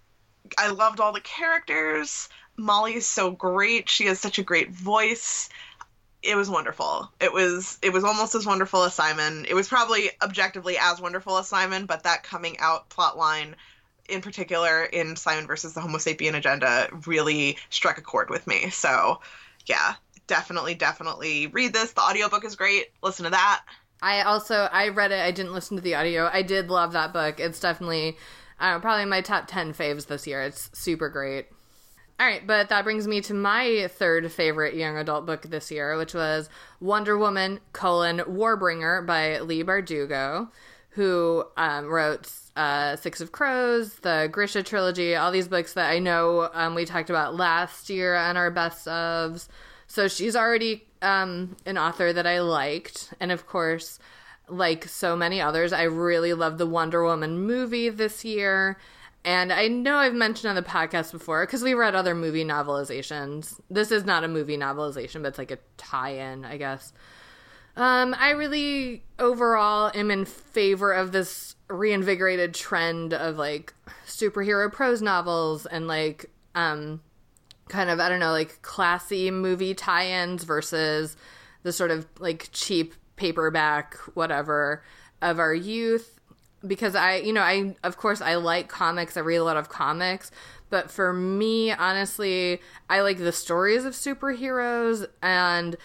[0.59, 2.29] I loved all the characters.
[2.57, 3.89] Molly is so great.
[3.89, 5.49] She has such a great voice
[6.23, 7.11] it was wonderful.
[7.21, 9.47] It was it was almost as wonderful as Simon.
[9.49, 13.55] It was probably objectively as wonderful as Simon, but that coming out plot line
[14.09, 18.71] in particular in Simon versus the Homo sapien agenda really struck a chord with me.
[18.71, 19.21] So,
[19.67, 19.95] yeah,
[20.27, 21.93] definitely definitely read this.
[21.93, 22.87] The audiobook is great.
[23.03, 23.65] Listen to that.
[24.03, 25.21] I also I read it.
[25.21, 26.29] I didn't listen to the audio.
[26.33, 27.41] I did love that book.
[27.41, 28.17] It's definitely
[28.61, 30.43] uh, probably my top 10 faves this year.
[30.43, 31.47] It's super great.
[32.21, 35.97] All right, but that brings me to my third favorite young adult book this year,
[35.97, 36.49] which was
[36.81, 40.51] Wonder Woman: colon Warbringer by Leigh Bardugo,
[40.91, 46.01] who um, wrote uh, Six of Crows, the Grisha trilogy, all these books that I
[46.01, 49.47] know um, we talked about last year on our best ofs.
[49.87, 53.99] So she's already um, an author that I liked, and of course,
[54.49, 58.79] like so many others, I really loved the Wonder Woman movie this year
[59.25, 63.61] and I know I've mentioned on the podcast before because we read other movie novelizations.
[63.69, 66.93] This is not a movie novelization, but it's like a tie-in, I guess.
[67.77, 73.75] Um, I really overall am in favor of this reinvigorated trend of like
[74.07, 77.03] superhero prose novels and like um
[77.69, 81.17] kind of I don't know like classy movie tie-ins versus
[81.63, 84.83] the sort of like cheap paperback whatever
[85.21, 86.21] of our youth.
[86.67, 89.17] Because I, you know, I of course I like comics.
[89.17, 90.31] I read a lot of comics,
[90.71, 95.07] but for me, honestly, I like the stories of superheroes.
[95.23, 95.77] And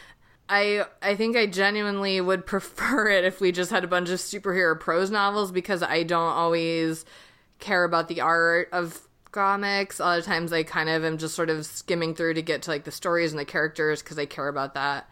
[0.49, 4.19] I I think I genuinely would prefer it if we just had a bunch of
[4.19, 7.05] superhero prose novels because I don't always
[7.59, 9.99] care about the art of comics.
[9.99, 12.61] A lot of times I kind of am just sort of skimming through to get
[12.63, 15.09] to like the stories and the characters because I care about that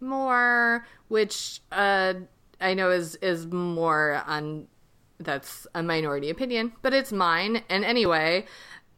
[0.00, 2.14] more, which uh
[2.60, 4.66] I know is is more on
[5.18, 7.62] that's a minority opinion, but it's mine.
[7.68, 8.46] And anyway,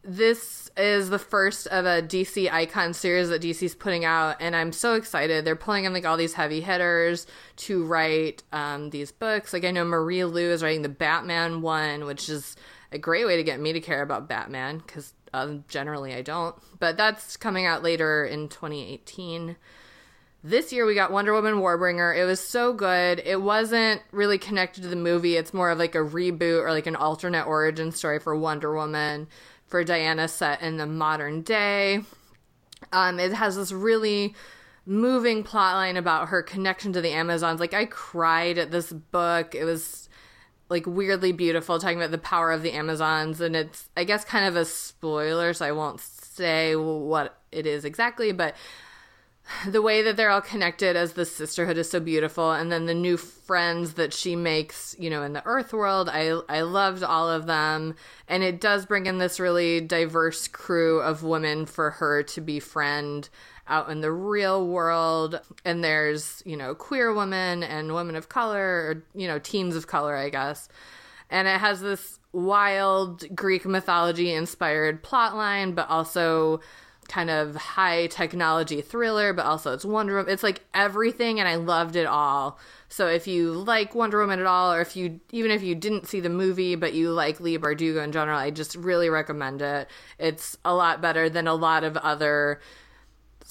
[0.03, 4.73] this is the first of a DC icon series that DC's putting out, and I'm
[4.73, 5.45] so excited.
[5.45, 7.25] They're pulling in like all these heavy hitters
[7.57, 9.53] to write um, these books.
[9.53, 12.55] Like I know Marie Lu is writing the Batman one, which is
[12.93, 16.55] a great way to get me to care about Batman because um, generally I don't.
[16.79, 19.55] But that's coming out later in 2018.
[20.45, 22.15] This year we got Wonder Woman Warbringer.
[22.15, 23.21] It was so good.
[23.25, 25.37] It wasn't really connected to the movie.
[25.37, 29.27] It's more of like a reboot or like an alternate origin story for Wonder Woman
[29.65, 32.01] for Diana set in the modern day.
[32.91, 34.35] Um, it has this really
[34.85, 37.59] moving plotline about her connection to the Amazons.
[37.59, 39.55] Like I cried at this book.
[39.55, 40.02] It was
[40.69, 44.45] like weirdly beautiful, talking about the power of the Amazons, and it's I guess kind
[44.45, 48.55] of a spoiler, so I won't say what it is exactly, but
[49.67, 52.93] the way that they're all connected as the sisterhood is so beautiful and then the
[52.93, 57.29] new friends that she makes you know in the earth world i i loved all
[57.29, 57.93] of them
[58.27, 63.27] and it does bring in this really diverse crew of women for her to befriend
[63.67, 68.59] out in the real world and there's you know queer women and women of color
[68.59, 70.67] or you know teens of color i guess
[71.29, 76.59] and it has this wild greek mythology inspired plotline but also
[77.07, 80.31] kind of high technology thriller, but also it's Wonder Woman.
[80.31, 82.59] It's like everything, and I loved it all.
[82.89, 86.07] So if you like Wonder Woman at all, or if you even if you didn't
[86.07, 89.89] see the movie but you like Leigh Bardugo in general, I just really recommend it.
[90.19, 92.59] It's a lot better than a lot of other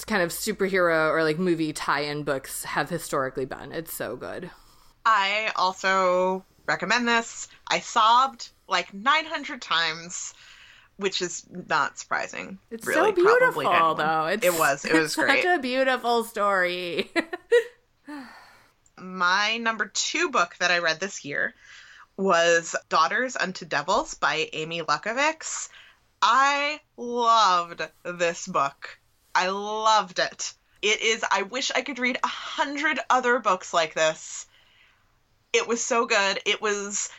[0.06, 3.72] kind of superhero or like movie tie-in books have historically been.
[3.72, 4.50] It's so good.
[5.04, 7.48] I also recommend this.
[7.68, 10.34] I sobbed like 900 times
[10.96, 12.58] which is not surprising.
[12.70, 14.26] It's really, so beautiful, though.
[14.26, 14.84] It's, it was.
[14.84, 15.42] It was great.
[15.42, 17.10] Such a beautiful story.
[18.98, 21.54] My number two book that I read this year
[22.16, 25.68] was Daughters Unto Devils by Amy Lukavics.
[26.20, 28.98] I loved this book.
[29.34, 30.54] I loved it.
[30.82, 31.24] It is.
[31.30, 34.46] I wish I could read a hundred other books like this.
[35.52, 36.40] It was so good.
[36.44, 37.10] It was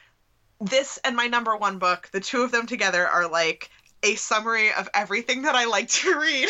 [0.59, 3.69] this and my number one book, the two of them together are like
[4.01, 6.49] a summary of everything that I like to read.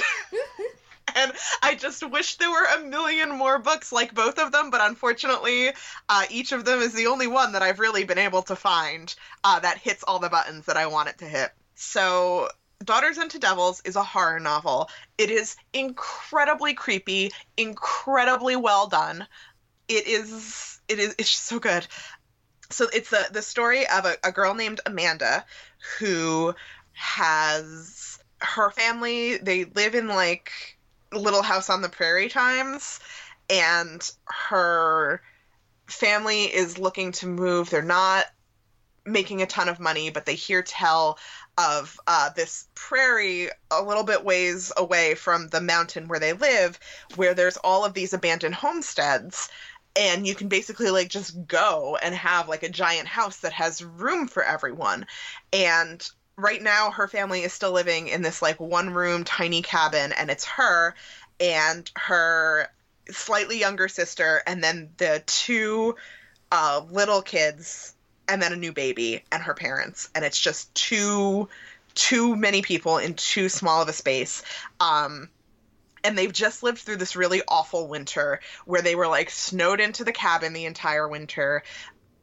[1.15, 1.31] and
[1.61, 5.71] I just wish there were a million more books like both of them, but unfortunately,
[6.09, 9.13] uh, each of them is the only one that I've really been able to find
[9.43, 11.51] uh, that hits all the buttons that I want it to hit.
[11.75, 12.49] So,
[12.83, 14.89] Daughters Unto Devils is a horror novel.
[15.17, 19.27] It is incredibly creepy, incredibly well done.
[19.87, 21.87] It is, it is, it's so good
[22.73, 25.45] so it's the the story of a, a girl named Amanda
[25.99, 26.53] who
[26.93, 29.37] has her family.
[29.37, 30.51] They live in like
[31.11, 32.99] Little House on the Prairie times,
[33.49, 35.21] and her
[35.85, 37.69] family is looking to move.
[37.69, 38.25] They're not
[39.05, 41.19] making a ton of money, but they hear tell
[41.57, 46.79] of uh, this prairie a little bit ways away from the mountain where they live,
[47.15, 49.49] where there's all of these abandoned homesteads
[49.95, 53.83] and you can basically like just go and have like a giant house that has
[53.83, 55.05] room for everyone.
[55.51, 56.05] And
[56.35, 60.31] right now her family is still living in this like one room tiny cabin and
[60.31, 60.95] it's her
[61.39, 62.69] and her
[63.11, 65.95] slightly younger sister and then the two
[66.51, 67.93] uh, little kids
[68.27, 71.47] and then a new baby and her parents and it's just too
[71.95, 74.43] too many people in too small of a space.
[74.79, 75.29] Um
[76.03, 80.03] and they've just lived through this really awful winter where they were like snowed into
[80.03, 81.63] the cabin the entire winter.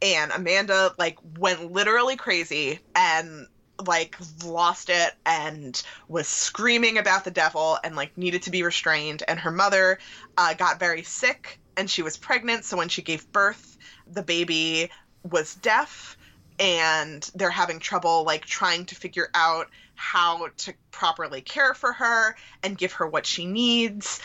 [0.02, 3.46] And Amanda like went literally crazy and
[3.86, 9.22] like lost it and was screaming about the devil and like needed to be restrained.
[9.26, 9.98] And her mother
[10.36, 12.64] uh, got very sick and she was pregnant.
[12.64, 14.90] So when she gave birth the baby
[15.28, 16.16] was deaf
[16.58, 22.36] and they're having trouble like trying to figure out how to properly care for her
[22.62, 24.20] and give her what she needs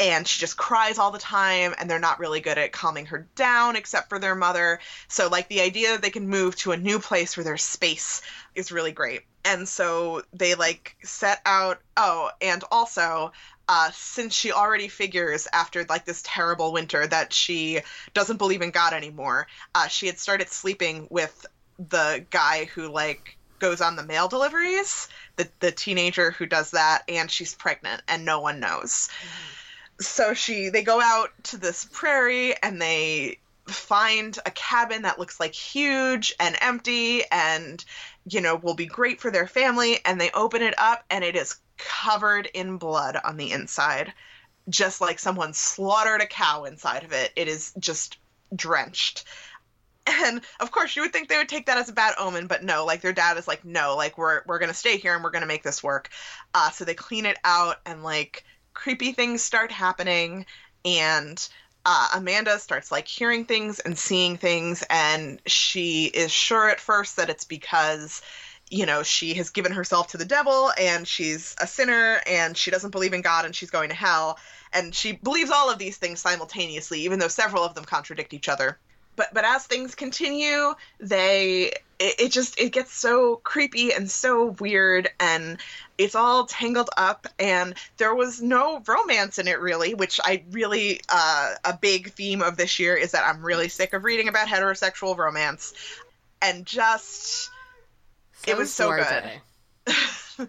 [0.00, 3.26] and she just cries all the time and they're not really good at calming her
[3.34, 4.78] down except for their mother.
[5.08, 8.22] So like the idea that they can move to a new place where there's space
[8.54, 9.22] is really great.
[9.44, 13.32] And so they like set out oh and also
[13.68, 17.80] uh, since she already figures after like this terrible winter that she
[18.14, 21.46] doesn't believe in god anymore uh, she had started sleeping with
[21.78, 27.02] the guy who like goes on the mail deliveries, the the teenager who does that,
[27.08, 29.08] and she's pregnant and no one knows.
[29.08, 30.02] Mm-hmm.
[30.02, 35.38] So she they go out to this prairie and they find a cabin that looks
[35.38, 37.84] like huge and empty and
[38.26, 41.36] you know will be great for their family and they open it up and it
[41.36, 44.12] is covered in blood on the inside
[44.68, 47.32] just like someone slaughtered a cow inside of it.
[47.36, 48.18] It is just
[48.54, 49.24] drenched.
[50.06, 52.64] And of course you would think they would take that as a bad omen but
[52.64, 55.30] no like their dad is like no like we're we're gonna stay here and we're
[55.30, 56.08] gonna make this work.
[56.54, 60.46] Uh, so they clean it out and like creepy things start happening.
[60.84, 61.46] And
[61.84, 64.82] uh, amanda starts like hearing things and seeing things.
[64.88, 68.22] And she is sure at first that it's because
[68.70, 72.70] you know, she has given herself to the devil and she's a sinner and she
[72.70, 74.38] doesn't believe in God and she's going to hell.
[74.72, 78.48] And she believes all of these things simultaneously, even though several of them contradict each
[78.48, 78.78] other.
[79.16, 84.56] But but as things continue, they it, it just it gets so creepy and so
[84.60, 85.58] weird and
[85.96, 91.00] it's all tangled up and there was no romance in it really which i really
[91.08, 94.46] uh, a big theme of this year is that i'm really sick of reading about
[94.46, 95.74] heterosexual romance
[96.40, 97.50] and just
[98.44, 100.48] So it was so good.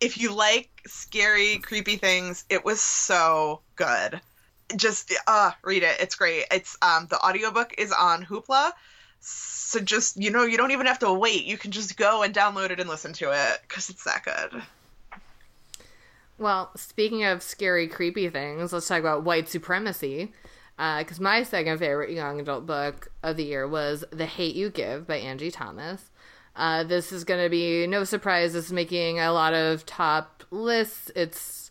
[0.00, 4.20] if you like scary creepy things it was so good.
[4.76, 5.96] Just uh read it.
[6.00, 6.44] It's great.
[6.50, 8.72] It's um the audiobook is on hoopla
[9.20, 11.44] so just you know you don't even have to wait.
[11.44, 14.62] You can just go and download it and listen to it because it's that good.
[16.38, 20.32] Well, speaking of scary, creepy things, let's talk about white supremacy.
[20.76, 25.06] Because my second favorite young adult book of the year was The Hate You Give
[25.06, 26.10] by Angie Thomas.
[26.56, 28.54] Uh, this is going to be no surprise.
[28.54, 31.10] Is making a lot of top lists.
[31.14, 31.70] It's,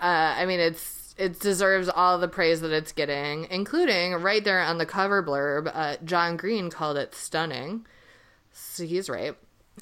[0.00, 4.60] uh, I mean, it's it deserves all the praise that it's getting, including right there
[4.60, 5.70] on the cover blurb.
[5.72, 7.86] Uh, John Green called it stunning,
[8.52, 9.36] so he's right.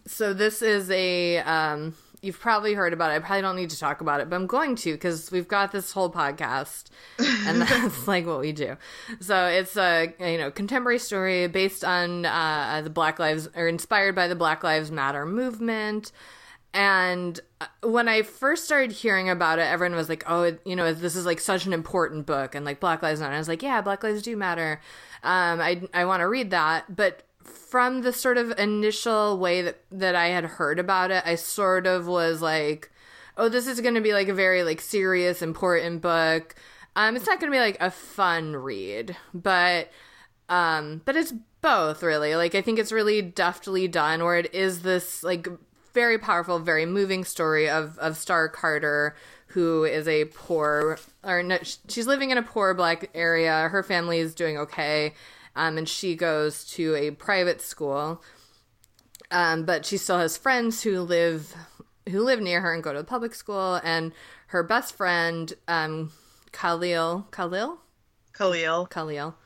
[0.07, 3.15] So this is a um, you've probably heard about it.
[3.15, 5.73] I probably don't need to talk about it, but I'm going to because we've got
[5.73, 6.85] this whole podcast,
[7.19, 8.77] and that's like what we do.
[9.21, 14.15] So it's a you know contemporary story based on uh, the Black Lives or inspired
[14.15, 16.13] by the Black Lives Matter movement.
[16.75, 20.93] And uh, when I first started hearing about it, everyone was like, "Oh, you know,
[20.93, 23.35] this is like such an important book," and like Black Lives Matter.
[23.35, 24.81] I was like, "Yeah, Black Lives do matter."
[25.23, 29.81] Um, I I want to read that, but from the sort of initial way that
[29.91, 32.91] that I had heard about it, I sort of was like,
[33.37, 36.55] "Oh, this is going to be like a very like serious, important book."
[36.97, 39.91] Um, it's not going to be like a fun read, but
[40.49, 42.35] um, but it's both really.
[42.37, 45.49] Like I think it's really deftly done, where it is this like
[45.95, 49.15] very powerful, very moving story of of Star Carter,
[49.49, 51.59] who is a poor or no,
[51.89, 53.69] she's living in a poor black area.
[53.69, 55.15] Her family is doing okay,
[55.59, 58.23] um, and she goes to a private school.
[59.31, 61.55] Um, but she still has friends who live
[62.09, 63.81] who live near her and go to the public school.
[63.85, 64.13] And
[64.47, 66.13] her best friend, um,
[66.53, 67.79] Khalil, Khalil,
[68.33, 69.37] khalil Khalil.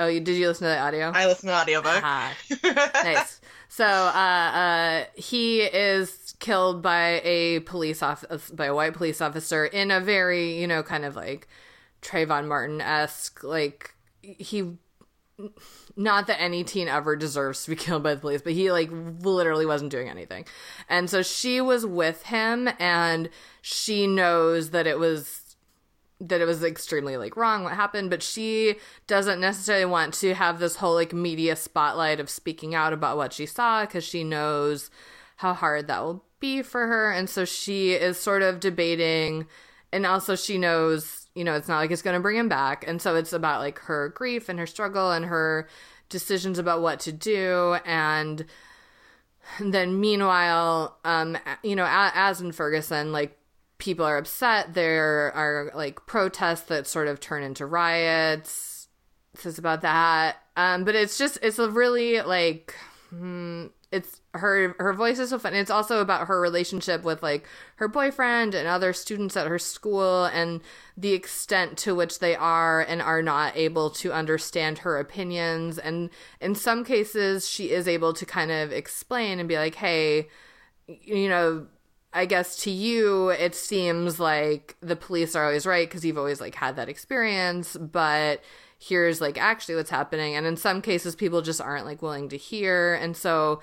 [0.00, 1.10] Oh, you, did you listen to the audio?
[1.12, 2.32] i listen to audiobook Ah,
[3.04, 3.40] nice.
[3.68, 9.66] So, uh, uh, he is killed by a police off by a white police officer
[9.66, 11.48] in a very, you know, kind of like
[12.00, 14.78] Trayvon Martin esque, like he.
[15.96, 18.90] Not that any teen ever deserves to be killed by the police, but he like
[18.92, 20.44] literally wasn't doing anything,
[20.88, 23.28] and so she was with him, and
[23.62, 25.44] she knows that it was
[26.20, 28.74] that it was extremely like wrong what happened but she
[29.06, 33.32] doesn't necessarily want to have this whole like media spotlight of speaking out about what
[33.32, 34.90] she saw because she knows
[35.38, 37.10] how hard that will be for her.
[37.10, 39.46] And so she is sort of debating
[39.92, 42.84] and also she knows you know it's not like it's going to bring him back.
[42.86, 45.68] And so it's about like her grief and her struggle and her
[46.08, 47.76] decisions about what to do.
[47.86, 48.44] And
[49.60, 53.38] then meanwhile um you know as in ferguson like
[53.78, 54.74] people are upset.
[54.74, 58.88] There are like protests that sort of turn into riots.
[59.44, 60.38] It's about that.
[60.56, 62.74] Um but it's just it's a really like
[63.10, 65.54] hmm, it's her her voice is so fun.
[65.54, 67.46] It's also about her relationship with like
[67.76, 70.60] her boyfriend and other students at her school and
[70.96, 75.78] the extent to which they are and are not able to understand her opinions.
[75.78, 76.10] And
[76.40, 80.28] in some cases she is able to kind of explain and be like hey
[80.86, 81.66] you know
[82.12, 86.40] I guess to you it seems like the police are always right because you've always
[86.40, 88.42] like had that experience, but
[88.78, 90.34] here's like actually what's happening.
[90.36, 92.94] And in some cases people just aren't like willing to hear.
[92.94, 93.60] And so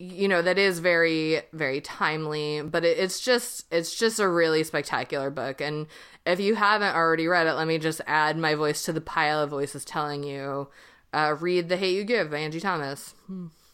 [0.00, 4.62] you know that is very very timely but it, it's just it's just a really
[4.62, 5.60] spectacular book.
[5.60, 5.86] And
[6.24, 9.42] if you haven't already read it let me just add my voice to the pile
[9.42, 10.68] of voices telling you
[11.12, 13.14] uh, read the hate you give by angie thomas.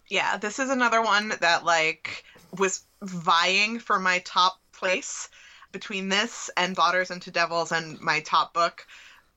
[0.09, 2.25] Yeah this is another one that like
[2.59, 5.29] was vying for my top place
[5.73, 8.87] between this and daughters unto devils and my top book.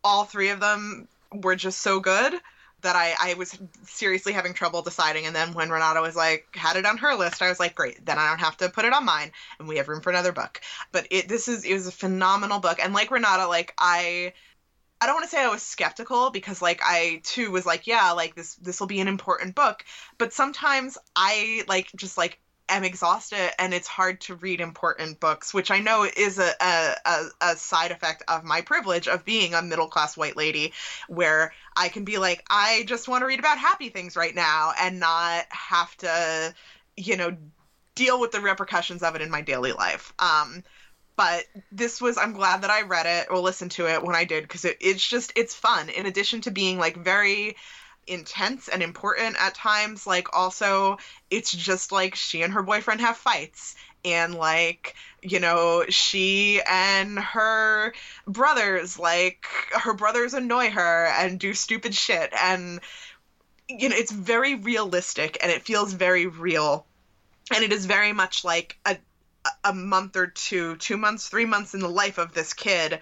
[0.04, 2.34] All three of them were just so good
[2.82, 5.26] that I, I was seriously having trouble deciding.
[5.26, 8.06] And then when renata was like had it on her list i was like great
[8.06, 9.32] then i don't have to put it on mine.
[9.60, 10.62] And we have room for another book.
[10.92, 12.80] But it this is it was a phenomenal book.
[12.82, 14.34] And like renata like i
[15.00, 18.12] I don't want to say I was skeptical because like I too was like yeah
[18.12, 19.84] like this this will be an important book.
[20.18, 22.40] But sometimes I like just like
[22.70, 27.26] am exhausted and it's hard to read important books which I know is a a,
[27.42, 30.74] a, side effect of my privilege of being a middle class white lady
[31.08, 34.74] where I can be like I just want to read about happy things right now
[34.80, 36.54] and not have to
[36.96, 37.36] you know
[37.98, 40.14] deal with the repercussions of it in my daily life.
[40.20, 40.64] Um,
[41.18, 44.24] but this was I'm glad that I read it or listened to it when I
[44.24, 45.90] did because it, it's just it's fun.
[45.90, 47.58] In addition to being like very
[48.08, 50.98] intense and important at times, like also
[51.30, 53.76] it's just like she and her boyfriend have fights
[54.06, 57.94] and like you know she and her
[58.28, 62.80] brothers like her brothers annoy her and do stupid shit and
[63.68, 66.86] you know it's very realistic and it feels very real
[67.54, 68.98] and it is very much like a
[69.64, 73.00] a month or two two months three months in the life of this kid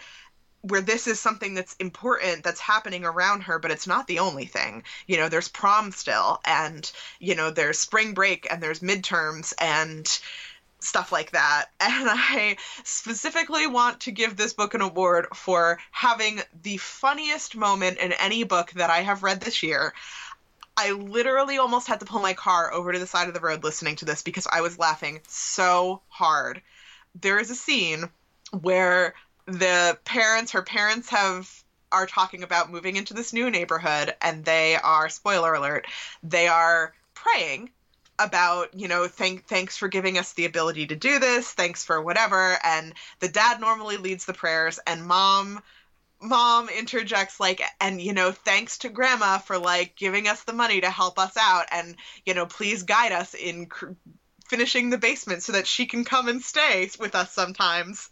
[0.68, 4.46] where this is something that's important that's happening around her but it's not the only
[4.46, 9.54] thing you know there's prom still and you know there's spring break and there's midterms
[9.60, 10.20] and
[10.86, 11.66] stuff like that.
[11.82, 17.98] And I specifically want to give this book an award for having the funniest moment
[17.98, 19.94] in any book that I have read this year.
[20.78, 23.64] I literally almost had to pull my car over to the side of the road
[23.64, 26.62] listening to this because I was laughing so hard.
[27.22, 28.10] There is a scene
[28.52, 29.14] where
[29.46, 34.76] the parents, her parents have are talking about moving into this new neighborhood and they
[34.76, 35.88] are spoiler alert,
[36.24, 37.70] they are praying
[38.18, 42.02] about you know thank thanks for giving us the ability to do this thanks for
[42.02, 45.62] whatever and the dad normally leads the prayers and mom
[46.22, 50.80] mom interjects like and you know thanks to grandma for like giving us the money
[50.80, 53.92] to help us out and you know please guide us in cr-
[54.48, 58.10] finishing the basement so that she can come and stay with us sometimes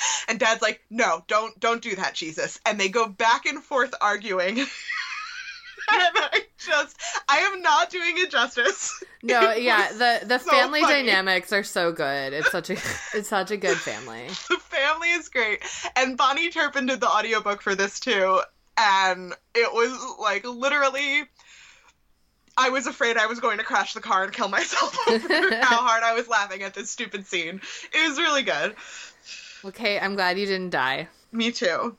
[0.28, 3.94] and dad's like no don't don't do that jesus and they go back and forth
[4.00, 4.58] arguing
[5.92, 9.02] and I just I am not doing it justice.
[9.22, 11.06] No, it yeah, the the so family funny.
[11.06, 12.32] dynamics are so good.
[12.32, 12.76] It's such a
[13.14, 14.26] it's such a good family.
[14.48, 15.62] the family is great.
[15.96, 18.40] And Bahni Turpin did the audiobook for this too.
[18.76, 21.24] And it was like literally
[22.56, 25.78] I was afraid I was going to crash the car and kill myself over how
[25.78, 27.60] hard I was laughing at this stupid scene.
[27.92, 28.74] It was really good.
[29.64, 31.08] Okay, I'm glad you didn't die.
[31.32, 31.96] Me too.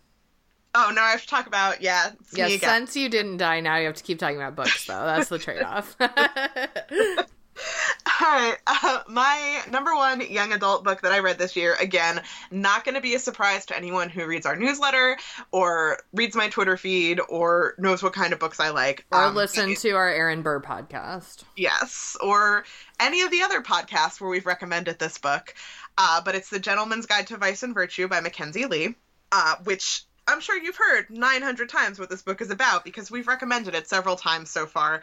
[0.76, 2.12] Oh, now I have to talk about yeah.
[2.34, 5.06] yeah, since you didn't die, now you have to keep talking about books, though.
[5.06, 5.98] That's the trade-off.
[8.22, 11.76] All right, uh, my number one young adult book that I read this year.
[11.80, 12.22] Again,
[12.52, 15.18] not going to be a surprise to anyone who reads our newsletter
[15.52, 19.36] or reads my Twitter feed or knows what kind of books I like or um,
[19.36, 21.44] listen to our Aaron Burr podcast.
[21.56, 22.66] Yes, or
[23.00, 25.54] any of the other podcasts where we've recommended this book.
[26.02, 28.96] Uh, but it's The Gentleman's Guide to Vice and Virtue by Mackenzie Lee,
[29.34, 33.28] uh, which I'm sure you've heard 900 times what this book is about because we've
[33.28, 35.02] recommended it several times so far.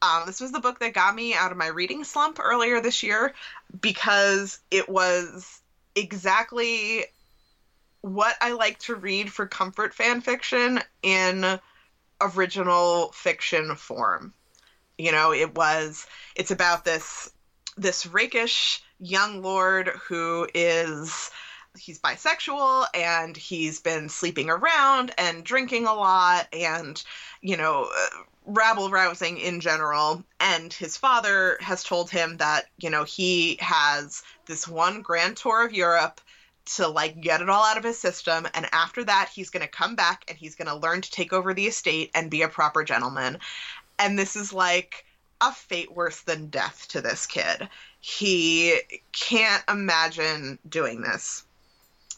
[0.00, 3.02] Um, this was the book that got me out of my reading slump earlier this
[3.02, 3.34] year
[3.80, 5.60] because it was
[5.96, 7.06] exactly
[8.02, 11.58] what I like to read for comfort fan fiction in
[12.20, 14.32] original fiction form.
[14.96, 16.06] You know, it was
[16.36, 17.32] it's about this
[17.76, 21.30] this rakish young lord who is
[21.78, 27.02] he's bisexual and he's been sleeping around and drinking a lot and
[27.42, 30.24] you know uh, rabble rousing in general.
[30.40, 35.66] And his father has told him that you know he has this one grand tour
[35.66, 36.20] of Europe
[36.76, 38.46] to like get it all out of his system.
[38.54, 41.32] And after that he's going to come back and he's going to learn to take
[41.32, 43.38] over the estate and be a proper gentleman.
[43.98, 45.04] And this is like
[45.40, 47.68] a fate worse than death to this kid
[48.06, 48.80] he
[49.10, 51.42] can't imagine doing this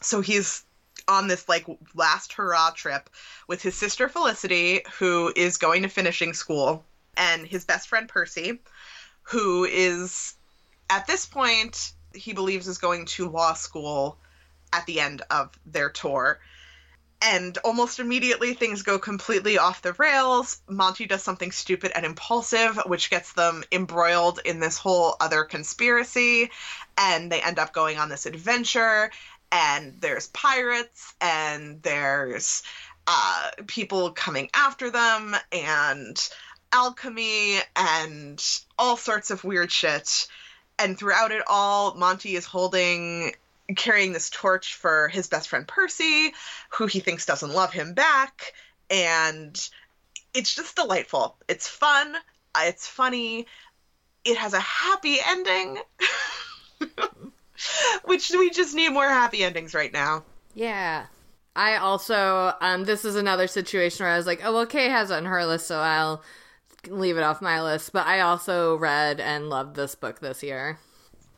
[0.01, 0.63] so he's
[1.07, 3.09] on this like last hurrah trip
[3.47, 6.85] with his sister Felicity, who is going to finishing school,
[7.17, 8.59] and his best friend Percy,
[9.23, 10.35] who is
[10.91, 14.19] at this point he believes is going to law school
[14.73, 16.39] at the end of their tour.
[17.21, 20.61] And almost immediately things go completely off the rails.
[20.69, 26.49] Monty does something stupid and impulsive, which gets them embroiled in this whole other conspiracy.
[26.97, 29.11] And they end up going on this adventure
[29.51, 32.63] and there's pirates and there's
[33.07, 36.29] uh, people coming after them and
[36.71, 38.43] alchemy and
[38.77, 40.27] all sorts of weird shit.
[40.77, 43.33] And throughout it all, Monty is holding
[43.75, 46.33] carrying this torch for his best friend Percy,
[46.69, 48.53] who he thinks doesn't love him back,
[48.89, 49.69] and
[50.33, 51.37] it's just delightful.
[51.47, 52.15] It's fun,
[52.57, 53.47] it's funny,
[54.25, 55.79] it has a happy ending.
[58.05, 60.23] Which we just need more happy endings right now.
[60.53, 61.07] Yeah.
[61.55, 65.11] I also, um, this is another situation where I was like, oh, well, Kay has
[65.11, 66.23] it on her list, so I'll
[66.87, 67.91] leave it off my list.
[67.91, 70.79] But I also read and loved this book this year.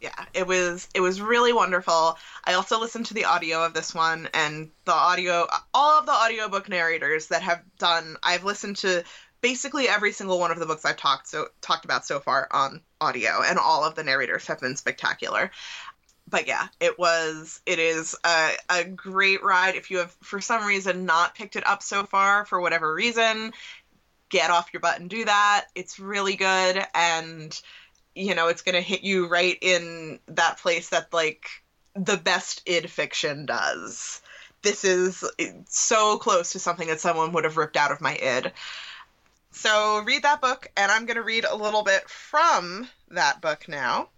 [0.01, 2.17] Yeah, it was it was really wonderful.
[2.45, 6.11] I also listened to the audio of this one and the audio all of the
[6.11, 9.03] audiobook narrators that have done I've listened to
[9.41, 12.81] basically every single one of the books I've talked so talked about so far on
[12.99, 15.51] audio, and all of the narrators have been spectacular.
[16.27, 19.75] But yeah, it was it is a, a great ride.
[19.75, 23.51] If you have for some reason not picked it up so far for whatever reason,
[24.29, 25.65] get off your butt and do that.
[25.75, 27.61] It's really good and
[28.15, 31.47] you know, it's gonna hit you right in that place that like
[31.95, 34.21] the best id fiction does.
[34.61, 35.23] This is
[35.67, 38.51] so close to something that someone would have ripped out of my id.
[39.51, 43.67] So read that book, and I'm going to read a little bit from that book
[43.67, 44.09] now.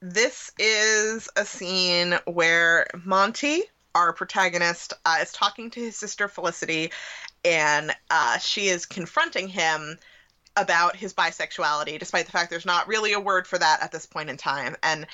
[0.00, 3.62] This is a scene where Monty,
[3.94, 6.92] our protagonist, uh, is talking to his sister Felicity,
[7.44, 9.98] and uh, she is confronting him
[10.58, 14.06] about his bisexuality, despite the fact there's not really a word for that at this
[14.06, 14.76] point in time.
[14.82, 15.06] And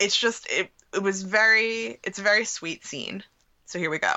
[0.00, 3.22] it's just it, it was very it's a very sweet scene.
[3.66, 4.14] So here we go.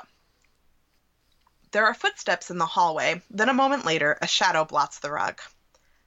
[1.72, 5.42] There are footsteps in the hallway, then a moment later, a shadow blots the rug.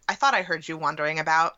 [0.09, 1.57] I thought I heard you wandering about.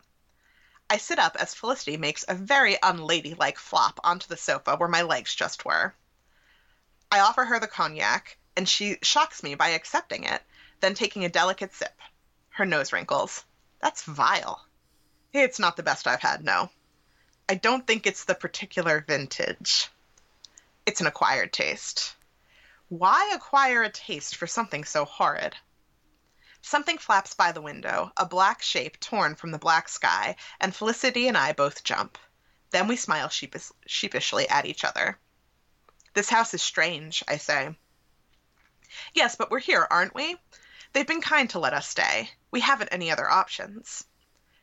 [0.90, 5.02] I sit up as Felicity makes a very unladylike flop onto the sofa where my
[5.02, 5.94] legs just were.
[7.12, 10.42] I offer her the cognac, and she shocks me by accepting it,
[10.80, 11.92] then taking a delicate sip.
[12.58, 13.44] Her nose wrinkles.
[13.80, 14.66] That's vile.
[15.32, 16.72] It's not the best I've had, no.
[17.48, 19.88] I don't think it's the particular vintage.
[20.84, 22.16] It's an acquired taste.
[22.88, 25.54] Why acquire a taste for something so horrid?
[26.60, 31.28] Something flaps by the window, a black shape torn from the black sky, and Felicity
[31.28, 32.18] and I both jump.
[32.70, 35.16] Then we smile sheepish- sheepishly at each other.
[36.12, 37.78] This house is strange, I say.
[39.14, 40.36] Yes, but we're here, aren't we?
[40.92, 42.30] They've been kind to let us stay.
[42.50, 44.04] We haven't any other options.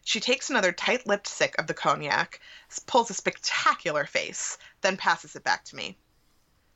[0.03, 2.39] She takes another tight lipped sick of the cognac,
[2.85, 5.97] pulls a spectacular face, then passes it back to me.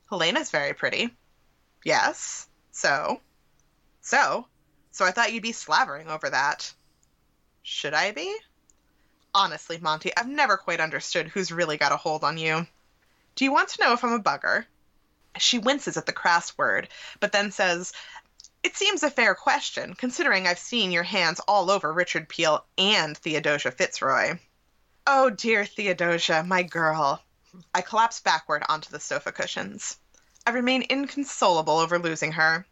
[0.08, 1.10] Helena's very pretty.
[1.84, 2.48] Yes.
[2.72, 3.20] So?
[4.00, 4.46] So?
[4.90, 6.72] So I thought you'd be slavering over that.
[7.62, 8.36] Should I be?
[9.32, 12.66] Honestly, Monty, I've never quite understood who's really got a hold on you.
[13.36, 14.64] Do you want to know if I'm a bugger?
[15.38, 16.88] She winces at the crass word,
[17.20, 17.92] but then says,
[18.62, 23.16] It seems a fair question, considering I've seen your hands all over Richard Peel and
[23.16, 24.38] Theodosia Fitzroy.
[25.06, 27.24] Oh, dear Theodosia, my girl.
[27.74, 29.96] I collapse backward onto the sofa cushions.
[30.46, 32.66] I remain inconsolable over losing her.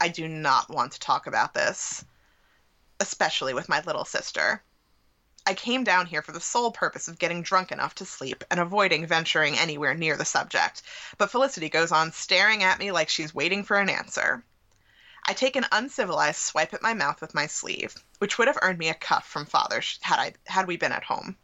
[0.00, 2.04] I do not want to talk about this,
[2.98, 4.64] especially with my little sister.
[5.46, 8.58] I came down here for the sole purpose of getting drunk enough to sleep and
[8.58, 10.82] avoiding venturing anywhere near the subject,
[11.18, 14.44] but Felicity goes on staring at me like she's waiting for an answer.
[15.26, 18.78] I take an uncivilized swipe at my mouth with my sleeve, which would have earned
[18.78, 21.38] me a cuff from father had I had we been at home.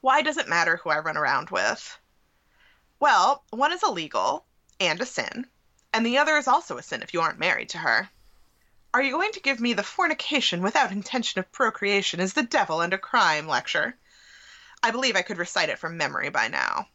[0.00, 1.98] Why does it matter who I run around with?
[3.00, 4.46] Well, one is illegal
[4.78, 5.50] and a sin,
[5.92, 8.10] and the other is also a sin if you aren't married to her.
[8.94, 12.80] Are you going to give me the fornication without intention of procreation is the devil
[12.80, 13.98] and a crime lecture?
[14.84, 16.88] I believe I could recite it from memory by now.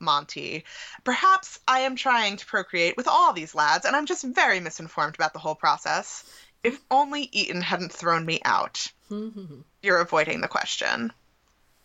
[0.00, 0.64] Monty,
[1.04, 5.14] perhaps I am trying to procreate with all these lads, and I'm just very misinformed
[5.14, 6.24] about the whole process.
[6.62, 8.86] If only Eton hadn't thrown me out.
[9.82, 11.12] You're avoiding the question.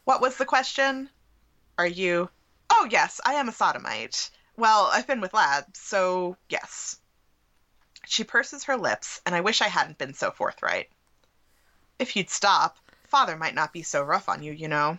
[0.03, 1.09] What was the question?
[1.77, 2.29] Are you
[2.75, 4.31] Oh, yes, I am a sodomite.
[4.57, 6.99] Well, I've been with lads, so yes.
[8.05, 10.89] She purses her lips, and I wish I hadn't been so forthright.
[11.99, 14.97] If you'd stop, father might not be so rough on you, you know.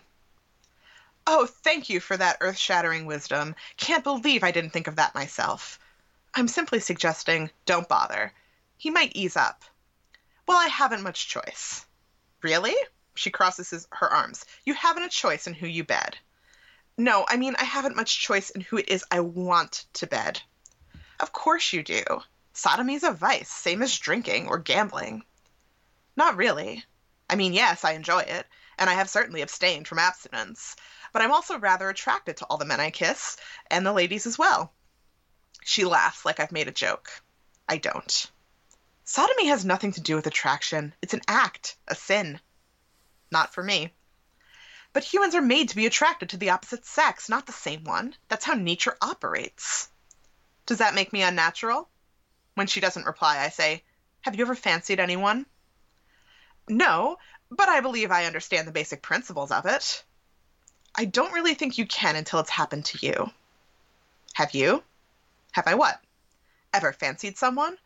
[1.27, 3.55] Oh, thank you for that earth shattering wisdom.
[3.77, 5.79] Can't believe I didn't think of that myself.
[6.35, 8.31] I'm simply suggesting don't bother.
[8.77, 9.63] He might ease up.
[10.47, 11.85] Well, I haven't much choice.
[12.41, 12.75] Really?
[13.15, 14.45] She crosses his, her arms.
[14.65, 16.17] You haven't a choice in who you bed.
[16.97, 20.41] No, I mean, I haven't much choice in who it is I want to bed.
[21.19, 22.03] Of course you do.
[22.53, 25.23] Sodomy's a vice, same as drinking or gambling.
[26.15, 26.85] Not really.
[27.29, 28.45] I mean, yes, I enjoy it,
[28.77, 30.75] and I have certainly abstained from abstinence,
[31.15, 33.37] but I'm also rather attracted to all the men I kiss,
[33.71, 34.73] and the ladies as well.
[35.63, 37.09] She laughs like I've made a joke.
[37.69, 38.29] I don't.
[39.05, 40.93] Sodomy has nothing to do with attraction.
[41.01, 42.41] It's an act, a sin.
[43.31, 43.93] Not for me.
[44.91, 48.13] But humans are made to be attracted to the opposite sex, not the same one.
[48.27, 49.87] That's how nature operates.
[50.65, 51.87] Does that make me unnatural?
[52.55, 53.85] When she doesn't reply, I say,
[54.23, 55.45] Have you ever fancied anyone?
[56.67, 57.19] No,
[57.49, 60.03] but I believe I understand the basic principles of it.
[60.97, 63.29] I don't really think you can until it's happened to you.
[64.33, 64.81] Have you?
[65.51, 65.99] Have I what?
[66.73, 67.77] Ever fancied someone?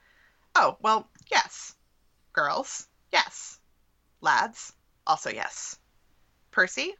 [0.56, 1.73] Oh, well, yes.
[2.34, 2.88] Girls?
[3.11, 3.60] Yes.
[4.22, 4.73] Lads?
[5.07, 5.80] Also, yes.
[6.52, 6.94] Percy?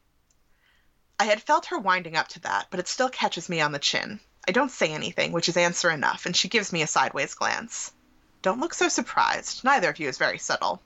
[1.20, 3.78] I had felt her winding up to that, but it still catches me on the
[3.78, 4.20] chin.
[4.48, 7.94] I don't say anything, which is answer enough, and she gives me a sideways glance.
[8.42, 9.64] Don't look so surprised.
[9.64, 10.82] Neither of you is very subtle.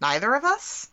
[0.00, 0.88] Neither of us?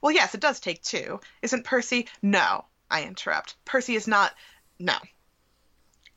[0.00, 1.20] Well, yes, it does take two.
[1.42, 2.08] Isn't Percy?
[2.22, 3.56] No, I interrupt.
[3.64, 4.34] Percy is not.
[4.78, 4.96] No.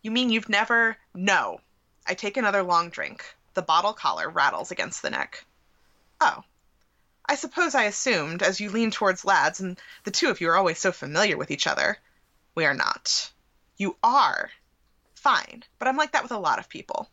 [0.01, 0.97] You mean you've never.
[1.13, 1.61] No.
[2.07, 3.25] I take another long drink.
[3.53, 5.45] The bottle collar rattles against the neck.
[6.19, 6.43] Oh.
[7.25, 10.57] I suppose I assumed, as you lean towards lads, and the two of you are
[10.57, 11.97] always so familiar with each other.
[12.55, 13.31] We are not.
[13.77, 14.49] You are.
[15.15, 17.09] Fine, but I'm like that with a lot of people.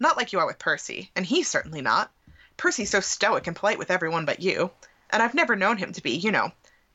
[0.00, 2.10] Not like you are with Percy, and he's certainly not.
[2.56, 4.70] Percy's so stoic and polite with everyone but you,
[5.10, 6.50] and I've never known him to be, you know,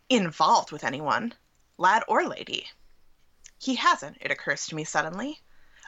[0.10, 1.34] involved with anyone,
[1.78, 2.68] lad or lady.
[3.60, 5.42] He hasn't, it occurs to me suddenly.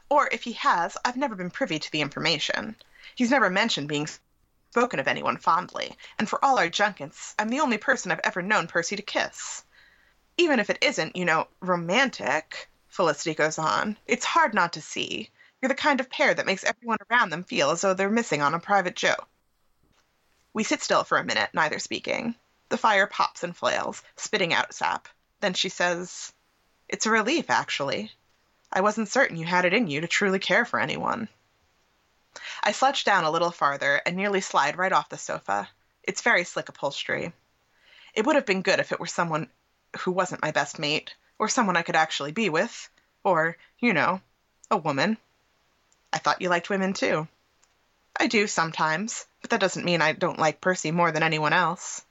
[0.10, 2.76] Or if he has, I've never been privy to the information.
[3.16, 4.08] He's never mentioned being
[4.72, 8.42] spoken of anyone fondly, and for all our junkets, I'm the only person I've ever
[8.42, 9.64] known Percy to kiss.
[10.38, 15.30] Even if it isn't, you know, romantic, Felicity goes on, it's hard not to see.
[15.62, 18.42] You're the kind of pair that makes everyone around them feel as though they're missing
[18.42, 19.28] on a private joke.
[20.54, 22.36] We sit still for a minute, neither speaking.
[22.70, 25.08] The fire pops and flails, spitting out sap.
[25.42, 26.34] Then she says,
[26.88, 28.12] It's a relief, actually.
[28.72, 31.30] I wasn't certain you had it in you to truly care for anyone.
[32.64, 35.70] I slouch down a little farther and nearly slide right off the sofa.
[36.04, 37.34] It's very slick upholstery.
[38.14, 39.50] It would have been good if it were someone
[40.00, 42.90] who wasn't my best mate, or someone I could actually be with,
[43.24, 44.22] or, you know,
[44.70, 45.18] a woman.
[46.12, 47.28] I thought you liked women too.
[48.20, 52.04] I do sometimes, but that doesn't mean I don't like Percy more than anyone else.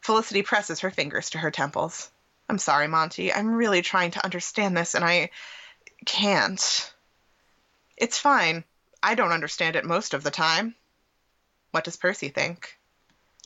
[0.00, 2.10] Felicity presses her fingers to her temples.
[2.48, 3.32] I'm sorry, Monty.
[3.32, 5.30] I'm really trying to understand this, and I
[6.06, 6.92] can't.
[7.96, 8.64] It's fine.
[9.02, 10.74] I don't understand it most of the time.
[11.72, 12.78] What does Percy think?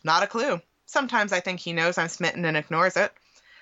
[0.04, 0.60] Not a clue.
[0.86, 3.12] Sometimes I think he knows I'm smitten and ignores it.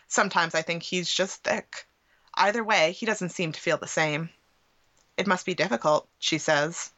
[0.09, 1.87] Sometimes I think he's just thick.
[2.35, 4.31] Either way, he doesn't seem to feel the same.
[5.17, 6.91] It must be difficult, she says.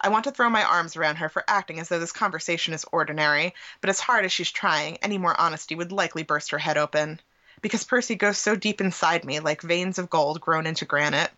[0.00, 2.86] I want to throw my arms around her for acting as though this conversation is
[2.92, 6.78] ordinary, but as hard as she's trying, any more honesty would likely burst her head
[6.78, 7.20] open.
[7.60, 11.30] Because Percy goes so deep inside me, like veins of gold grown into granite.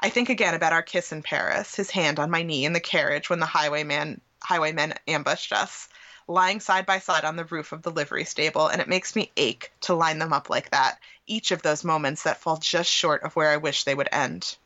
[0.00, 2.80] I think again about our kiss in Paris, his hand on my knee in the
[2.80, 5.88] carriage when the highwayman highwaymen ambushed us,
[6.28, 9.32] lying side by side on the roof of the livery stable, and it makes me
[9.36, 13.22] ache to line them up like that, each of those moments that fall just short
[13.24, 14.56] of where I wish they would end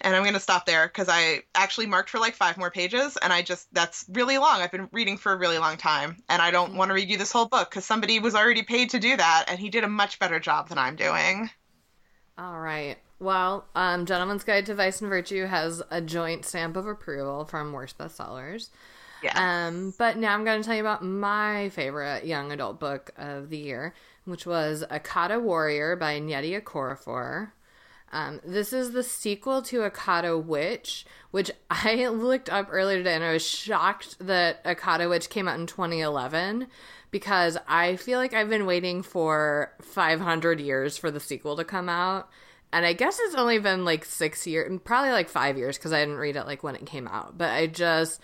[0.00, 3.16] and I'm going to stop there because I actually marked for like five more pages,
[3.20, 4.60] and I just that's really long.
[4.60, 7.18] I've been reading for a really long time, and I don't want to read you
[7.18, 9.88] this whole book because somebody was already paid to do that, and he did a
[9.88, 11.50] much better job than I'm doing.
[12.36, 12.96] All right.
[13.20, 17.72] Well, um, Gentleman's Guide to Vice and Virtue has a joint stamp of approval from
[17.72, 18.70] Worst Bestsellers.
[19.22, 19.32] Yeah.
[19.66, 23.50] Um, but now I'm going to tell you about my favorite young adult book of
[23.50, 23.94] the year,
[24.24, 27.50] which was Akata Warrior by Nnedi Okorafor.
[28.12, 33.24] Um, this is the sequel to Akata Witch, which I looked up earlier today and
[33.24, 36.68] I was shocked that Akata Witch came out in 2011
[37.10, 41.88] because I feel like I've been waiting for 500 years for the sequel to come
[41.88, 42.28] out.
[42.70, 46.00] And I guess it's only been like six years, probably like five years because I
[46.00, 47.38] didn't read it like when it came out.
[47.38, 48.20] But I just,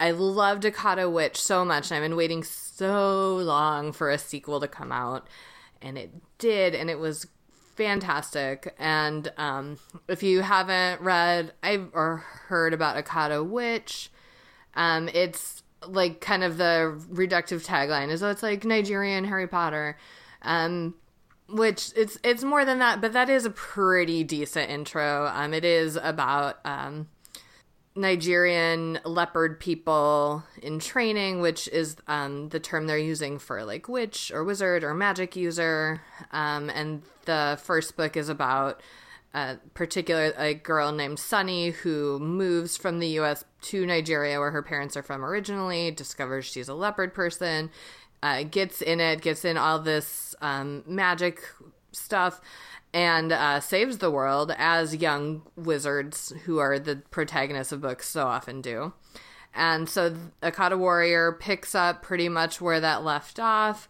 [0.00, 4.60] I loved Akata Witch so much and I've been waiting so long for a sequel
[4.60, 5.28] to come out.
[5.82, 7.26] And it did, and it was
[7.76, 8.74] fantastic.
[8.78, 9.78] And um,
[10.08, 12.16] if you haven't read I've, or
[12.48, 14.10] heard about Akata Witch,
[14.74, 19.96] um, it's like kind of the reductive tagline is so it's like Nigerian Harry Potter.
[20.42, 20.94] Um,
[21.48, 25.30] which it's it's more than that, but that is a pretty decent intro.
[25.32, 27.08] Um, it is about um,
[27.96, 34.30] Nigerian leopard people in training, which is um, the term they're using for like witch
[34.32, 36.02] or wizard or magic user.
[36.30, 38.82] Um, and the first book is about
[39.34, 43.44] a particular a girl named Sunny who moves from the U.S.
[43.62, 45.90] to Nigeria, where her parents are from originally.
[45.90, 47.70] Discovers she's a leopard person,
[48.22, 51.40] uh, gets in it, gets in all this um, magic
[51.92, 52.40] stuff
[52.96, 58.26] and uh, saves the world as young wizards who are the protagonists of books so
[58.26, 58.94] often do.
[59.52, 63.86] And so Akata Warrior picks up pretty much where that left off.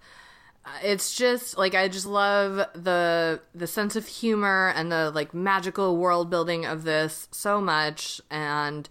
[0.64, 5.32] Uh, it's just like I just love the the sense of humor and the like
[5.32, 8.88] magical world building of this so much and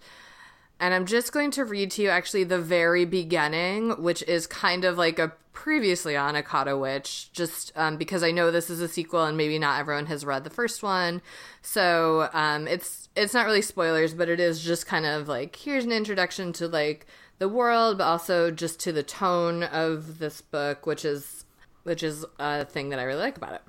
[0.80, 4.84] and I'm just going to read to you actually the very beginning, which is kind
[4.86, 8.86] of like a previously on Akata Witch, just um, because I know this is a
[8.86, 11.22] sequel and maybe not everyone has read the first one.
[11.62, 15.86] So um, it's it's not really spoilers, but it is just kind of like here's
[15.86, 17.06] an introduction to like
[17.38, 21.46] the world, but also just to the tone of this book, which is
[21.84, 23.62] which is a thing that I really like about it.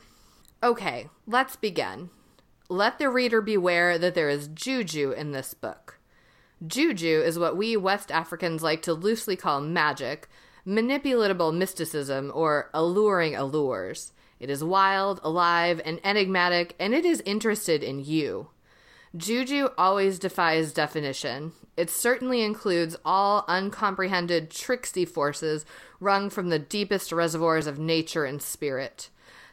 [0.62, 2.10] Okay, let's begin.
[2.68, 6.00] Let the reader beware that there is juju in this book.
[6.66, 10.28] Juju is what we West Africans like to loosely call magic,
[10.68, 14.12] manipulatable mysticism, or alluring allures.
[14.40, 18.50] It is wild, alive, and enigmatic, and it is interested in you.
[19.16, 21.54] Juju always defies definition.
[21.78, 25.66] It certainly includes all uncomprehended tricksy forces
[26.00, 29.10] wrung from the deepest reservoirs of nature and spirit.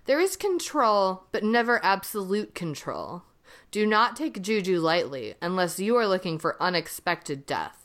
[0.06, 3.22] There is control, but never absolute control.
[3.70, 7.83] Do not take Juju lightly unless you are looking for unexpected death.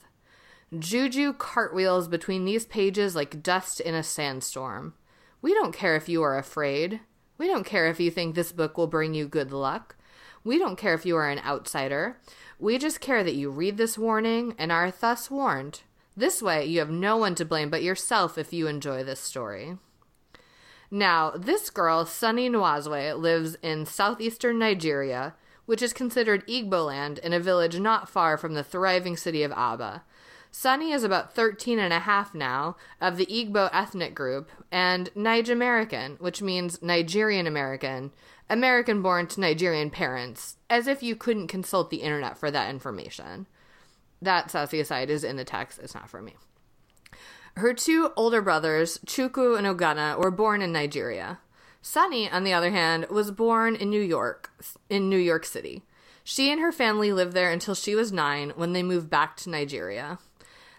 [0.78, 4.94] Juju cartwheels between these pages like dust in a sandstorm.
[5.42, 7.00] We don't care if you are afraid.
[7.40, 9.96] We don't care if you think this book will bring you good luck.
[10.44, 12.20] We don't care if you are an outsider.
[12.60, 15.82] We just care that you read this warning and are thus warned.
[16.16, 19.78] This way, you have no one to blame but yourself if you enjoy this story.
[20.92, 25.36] Now, this girl, Sunny Nwazue, lives in southeastern Nigeria,
[25.66, 29.52] which is considered Igbo land in a village not far from the thriving city of
[29.54, 30.04] Aba.
[30.52, 36.20] Sunny is about 13 and a half now, of the Igbo ethnic group, and Naijamerican,
[36.20, 38.12] which means Nigerian American,
[38.50, 43.46] American born to Nigerian parents, as if you couldn't consult the internet for that information.
[44.22, 46.36] That sassy aside is in the text, it's not for me.
[47.56, 51.40] Her two older brothers, Chukwu and Ugonna, were born in Nigeria.
[51.82, 54.52] Sunny, on the other hand, was born in New York,
[54.90, 55.84] in New York City.
[56.24, 59.50] She and her family lived there until she was nine when they moved back to
[59.50, 60.20] Nigeria.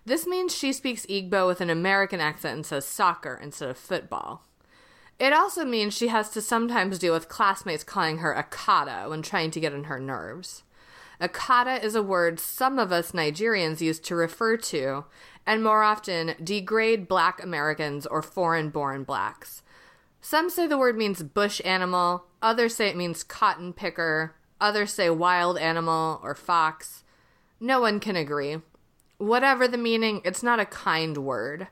[0.04, 4.44] This means she speaks Igbo with an American accent and says soccer instead of football.
[5.18, 9.50] It also means she has to sometimes deal with classmates calling her Akata when trying
[9.50, 10.62] to get on her nerves.
[11.20, 15.04] Akata is a word some of us Nigerians use to refer to,
[15.46, 19.62] and more often, degrade black Americans or foreign born blacks.
[20.22, 25.10] Some say the word means bush animal, others say it means cotton picker, others say
[25.10, 27.04] wild animal or fox.
[27.60, 28.58] No one can agree.
[29.20, 31.68] Whatever the meaning, it's not a kind word.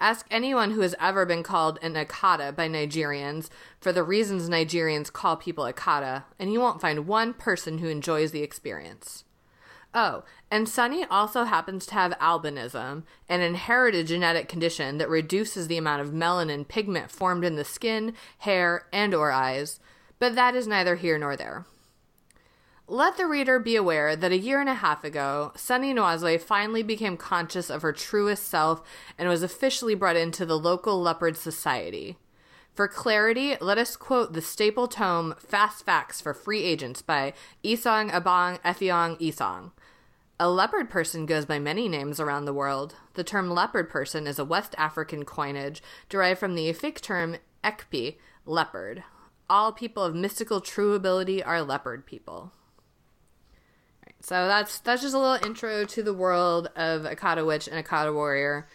[0.00, 5.12] Ask anyone who has ever been called an Akata by Nigerians for the reasons Nigerians
[5.12, 9.24] call people Akata, and you won't find one person who enjoys the experience.
[9.92, 15.76] Oh, and Sunny also happens to have albinism, an inherited genetic condition that reduces the
[15.76, 19.80] amount of melanin pigment formed in the skin, hair, and or eyes,
[20.18, 21.66] but that is neither here nor there.
[22.88, 26.84] Let the reader be aware that a year and a half ago, Sunny Nwazue finally
[26.84, 28.80] became conscious of her truest self
[29.18, 32.16] and was officially brought into the local leopard society.
[32.74, 37.32] For clarity, let us quote the staple tome Fast Facts for Free Agents by
[37.64, 39.72] Isong Abong Effiong Isong.
[40.38, 42.94] A leopard person goes by many names around the world.
[43.14, 48.18] The term leopard person is a West African coinage derived from the Efik term ekpe,
[48.44, 49.02] leopard.
[49.50, 52.52] All people of mystical true ability are leopard people.
[54.26, 58.12] So that's that's just a little intro to the world of Akata Witch and Akata
[58.12, 58.66] Warrior.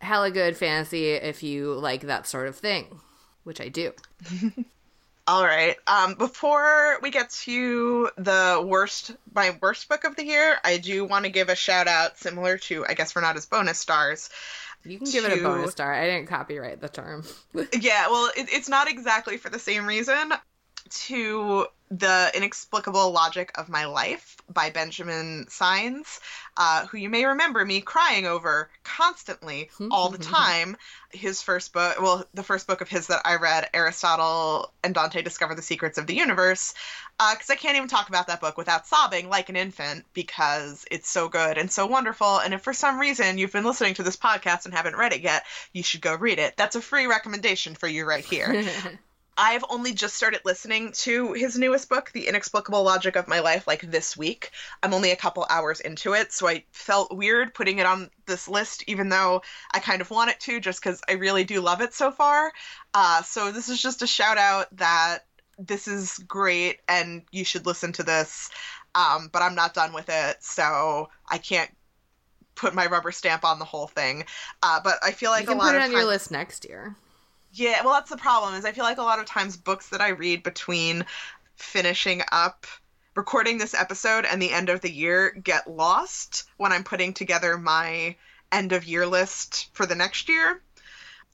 [0.00, 3.02] Hella good fantasy if you like that sort of thing,
[3.42, 3.92] which I do.
[5.26, 5.76] All right.
[5.86, 11.04] Um, before we get to the worst, my worst book of the year, I do
[11.04, 14.30] want to give a shout out, similar to, I guess we're not as bonus stars.
[14.84, 15.32] You can give to...
[15.32, 15.92] it a bonus star.
[15.92, 17.24] I didn't copyright the term.
[17.78, 20.32] yeah, well, it, it's not exactly for the same reason.
[20.90, 26.20] To the Inexplicable Logic of My Life by Benjamin Saenz,
[26.56, 30.76] uh, who you may remember me crying over constantly all the time.
[31.10, 35.22] His first book, well, the first book of his that I read, Aristotle and Dante
[35.22, 36.74] Discover the Secrets of the Universe,
[37.18, 40.84] because uh, I can't even talk about that book without sobbing like an infant because
[40.90, 42.38] it's so good and so wonderful.
[42.38, 45.20] And if for some reason you've been listening to this podcast and haven't read it
[45.20, 46.56] yet, you should go read it.
[46.56, 48.64] That's a free recommendation for you right here.
[49.36, 53.66] I've only just started listening to his newest book, The Inexplicable Logic of My Life,
[53.66, 54.50] like this week.
[54.82, 58.48] I'm only a couple hours into it, so I felt weird putting it on this
[58.48, 59.42] list, even though
[59.72, 62.52] I kind of want it to, just because I really do love it so far.
[62.92, 65.20] Uh, so this is just a shout out that
[65.58, 68.50] this is great and you should listen to this.
[68.94, 71.70] Um, but I'm not done with it, so I can't
[72.54, 74.26] put my rubber stamp on the whole thing.
[74.62, 75.92] Uh, but I feel like you can a lot put it on times...
[75.92, 76.94] your list next year.
[77.54, 78.54] Yeah, well, that's the problem.
[78.54, 81.04] Is I feel like a lot of times books that I read between
[81.56, 82.66] finishing up
[83.14, 87.56] recording this episode and the end of the year get lost when I'm putting together
[87.56, 88.16] my
[88.50, 90.60] end of year list for the next year.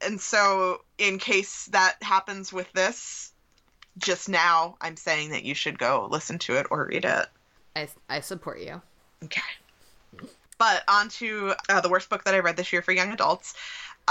[0.03, 3.33] And so, in case that happens with this,
[3.99, 7.27] just now, I'm saying that you should go listen to it or read it.
[7.77, 8.81] I, I support you.
[9.25, 9.41] Okay.
[10.59, 13.55] But on to uh, the worst book that I read this year for young adults.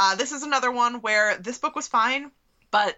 [0.01, 2.31] Uh, this is another one where this book was fine,
[2.71, 2.97] but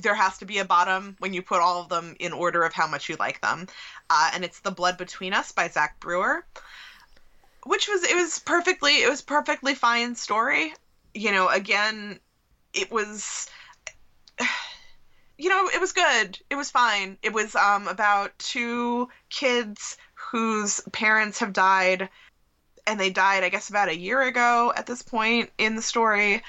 [0.00, 2.72] there has to be a bottom when you put all of them in order of
[2.72, 3.66] how much you like them.
[4.08, 6.46] Uh, and it's The Blood Between Us by Zac Brewer.
[7.64, 10.72] which was it was perfectly it was perfectly fine story.
[11.14, 12.20] You know, again,
[12.72, 13.48] it was
[15.38, 16.38] you know, it was good.
[16.48, 17.18] It was fine.
[17.24, 22.08] It was um about two kids whose parents have died
[22.86, 26.42] and they died I guess about a year ago at this point in the story.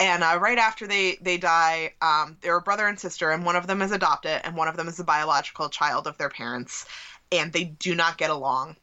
[0.00, 3.56] And uh, right after they they die, um, they're a brother and sister, and one
[3.56, 6.86] of them is adopted, and one of them is a biological child of their parents,
[7.30, 8.76] and they do not get along.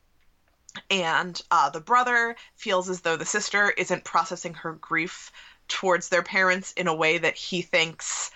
[0.89, 5.31] And uh, the brother feels as though the sister isn't processing her grief
[5.67, 8.31] towards their parents in a way that he thinks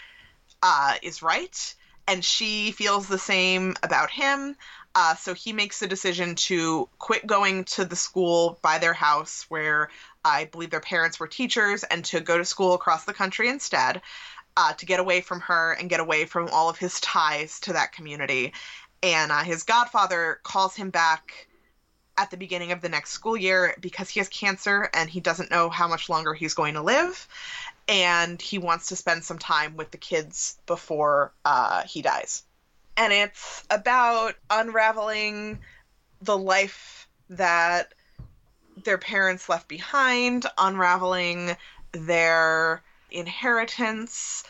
[0.61, 1.75] uh, is right.
[2.07, 4.55] And she feels the same about him
[4.95, 9.45] uh, so he makes the decision to quit going to the school by their house
[9.49, 9.89] where
[10.25, 14.01] i believe their parents were teachers and to go to school across the country instead
[14.55, 17.73] uh, to get away from her and get away from all of his ties to
[17.73, 18.53] that community
[19.01, 21.47] and uh, his godfather calls him back
[22.17, 25.51] at the beginning of the next school year because he has cancer and he doesn't
[25.51, 27.27] know how much longer he's going to live.
[27.87, 32.43] And he wants to spend some time with the kids before uh, he dies.
[32.95, 35.59] And it's about unraveling
[36.21, 37.93] the life that
[38.83, 41.55] their parents left behind, unraveling
[41.91, 44.43] their inheritance,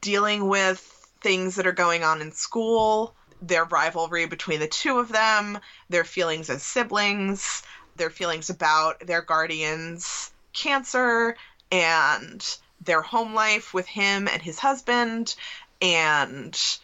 [0.00, 0.78] dealing with
[1.20, 5.58] things that are going on in school, their rivalry between the two of them,
[5.88, 7.62] their feelings as siblings,
[7.96, 11.36] their feelings about their guardian's cancer,
[11.70, 15.34] and their home life with him and his husband,
[15.80, 16.78] and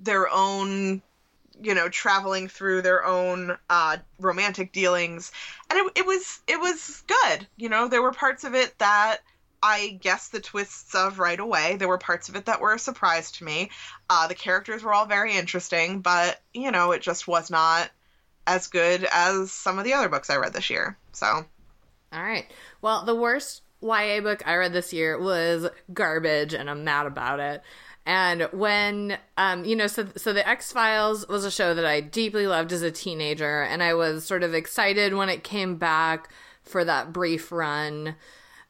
[0.00, 1.02] their own
[1.60, 5.32] you know traveling through their own uh, romantic dealings
[5.70, 9.18] and it, it was it was good you know there were parts of it that
[9.62, 11.76] I guessed the twists of right away.
[11.76, 13.70] There were parts of it that were a surprise to me.
[14.08, 17.90] Uh, the characters were all very interesting, but you know, it just was not
[18.46, 20.96] as good as some of the other books I read this year.
[21.12, 22.46] So, all right.
[22.80, 27.40] Well, the worst YA book I read this year was garbage, and I'm mad about
[27.40, 27.62] it.
[28.06, 32.00] And when, um, you know, so so the X Files was a show that I
[32.00, 36.32] deeply loved as a teenager, and I was sort of excited when it came back
[36.62, 38.14] for that brief run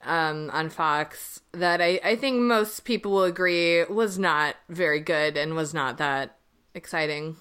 [0.03, 5.37] um, on Fox that I, I think most people will agree was not very good
[5.37, 6.39] and was not that
[6.75, 7.37] exciting.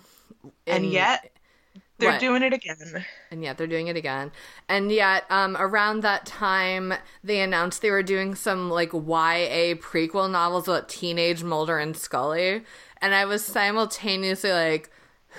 [0.68, 1.32] And, and yet
[1.98, 2.20] they're what?
[2.20, 3.06] doing it again.
[3.32, 4.32] And yet they're doing it again.
[4.68, 6.94] And yet, um, around that time,
[7.24, 12.64] they announced they were doing some like YA prequel novels about teenage Mulder and Scully.
[13.02, 14.90] And I was simultaneously like,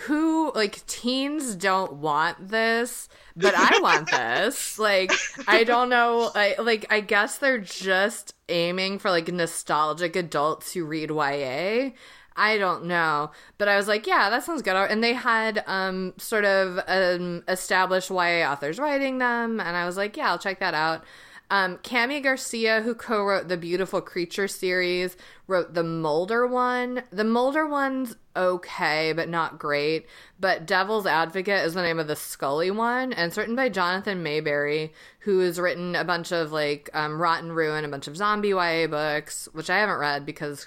[0.05, 5.11] who like teens don't want this but i want this like
[5.49, 10.85] i don't know I, like i guess they're just aiming for like nostalgic adults who
[10.85, 11.91] read ya
[12.37, 13.31] i don't know.
[13.59, 14.77] But i was like yeah that sounds good.
[14.77, 19.61] And they had um sort of um established ya authors writing them.
[19.61, 21.05] And i was like yeah i'll check that out.
[21.49, 27.05] Um, Kami Garcia, who co-wrote the Beautiful Creature series, wrote the Mulder one.
[27.11, 30.07] The Mulder one's okay, but not great.
[30.41, 34.25] But Devil's Advocate is the name of the Scully one, and it's written by Jonathan
[34.25, 34.91] Maberry,
[35.21, 38.49] who has written a bunch of like um, Rot & Ruin, a bunch of zombie
[38.49, 40.67] YA books, which I haven't read because,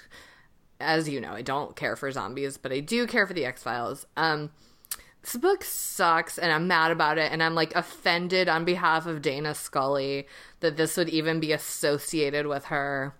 [0.80, 3.62] as you know, I don't care for zombies, but I do care for the X
[3.62, 4.06] Files.
[4.16, 4.50] Um,
[5.22, 9.20] this book sucks and I'm mad about it and I'm like offended on behalf of
[9.20, 10.26] Dana Scully
[10.60, 13.14] that this would even be associated with her.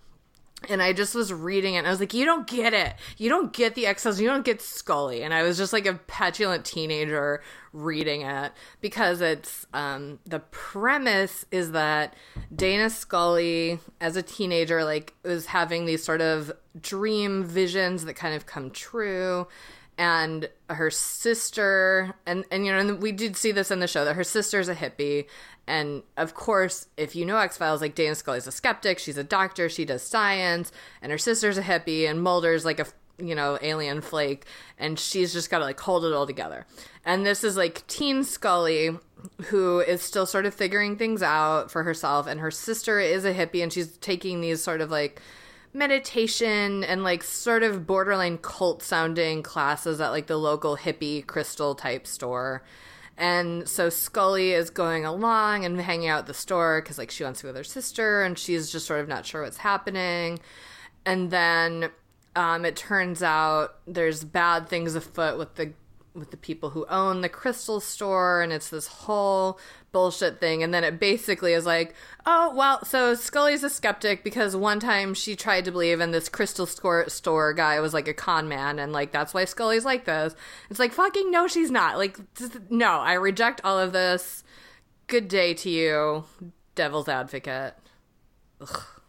[0.69, 2.95] And I just was reading it and I was like, you don't get it.
[3.17, 4.21] You don't get the X-Files.
[4.21, 5.23] You don't get Scully.
[5.23, 7.43] And I was just like a petulant teenager
[7.73, 12.15] reading it because it's um, the premise is that
[12.55, 18.35] Dana Scully, as a teenager, like was having these sort of dream visions that kind
[18.35, 19.47] of come true
[20.01, 24.07] and her sister and and you know and we did see this in the show
[24.07, 25.27] that her sister's a hippie.
[25.67, 29.69] And of course if you know x-files like dana scully's a skeptic she's a doctor
[29.69, 30.73] she does science
[31.03, 32.87] and her sister's a hippie and mulder's like a
[33.19, 34.47] you know alien flake
[34.79, 36.67] and she's just got to like hold it all together.
[37.05, 38.97] And this is like teen scully
[39.45, 43.35] who is still sort of figuring things out for herself and her sister is a
[43.35, 45.21] hippie and she's taking these sort of like
[45.73, 51.75] meditation and like sort of borderline cult sounding classes at like the local hippie crystal
[51.75, 52.63] type store.
[53.17, 57.23] And so Scully is going along and hanging out at the store because like she
[57.23, 60.39] wants to be with her sister and she's just sort of not sure what's happening.
[61.05, 61.91] And then
[62.35, 65.73] um, it turns out there's bad things afoot with the
[66.15, 69.59] with the people who own the crystal store and it's this whole
[69.93, 71.95] bullshit thing and then it basically is like
[72.27, 76.29] oh well so scully's a skeptic because one time she tried to believe in this
[76.29, 80.05] crystal store, store guy was like a con man and like that's why scully's like
[80.05, 80.35] this
[80.69, 82.19] it's like fucking no she's not like
[82.71, 84.43] no i reject all of this
[85.11, 86.25] good day to you,
[86.77, 87.75] Devil's Advocate.
[88.61, 89.00] Ugh.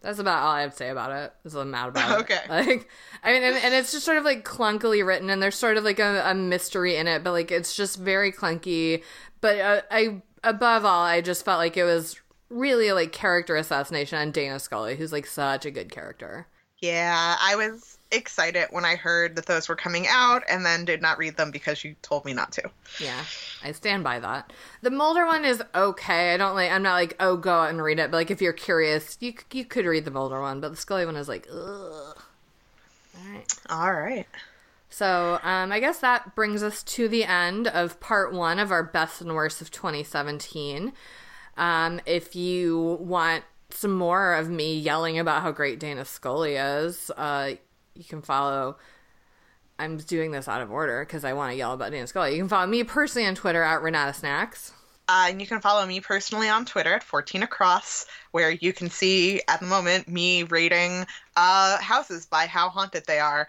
[0.00, 1.32] That's about all I have to say about it.
[1.44, 2.20] Is I'm mad about it.
[2.30, 2.40] Okay.
[2.48, 2.88] Like,
[3.22, 5.84] I mean, and, and it's just sort of like clunkily written, and there's sort of
[5.84, 9.02] like a, a mystery in it, but like it's just very clunky.
[9.40, 12.18] But uh, I, above all, I just felt like it was
[12.48, 16.46] really like character assassination on Dana Scully, who's like such a good character.
[16.78, 21.02] Yeah, I was excited when I heard that those were coming out and then did
[21.02, 22.70] not read them because you told me not to.
[22.98, 23.24] Yeah,
[23.62, 24.52] I stand by that.
[24.82, 26.34] The Mulder one is okay.
[26.34, 26.70] I don't like.
[26.70, 28.10] I'm not like, oh, go out and read it.
[28.10, 30.60] But like, if you're curious, you you could read the Mulder one.
[30.60, 32.22] But the Scully one is like, ugh.
[33.16, 33.54] All right.
[33.68, 34.26] All right.
[34.88, 38.82] So um, I guess that brings us to the end of part one of our
[38.82, 40.92] best and worst of 2017.
[41.56, 47.10] Um, if you want some more of me yelling about how great Dana Scully is,
[47.16, 47.52] uh,
[48.00, 48.78] you can follow.
[49.78, 52.32] I'm doing this out of order because I want to yell about Dana Scully.
[52.32, 54.72] You can follow me personally on Twitter at Renata Snacks.
[55.08, 58.88] Uh, and you can follow me personally on Twitter at 14 Across, where you can
[58.88, 61.04] see at the moment me rating
[61.36, 63.48] uh, houses by how haunted they are.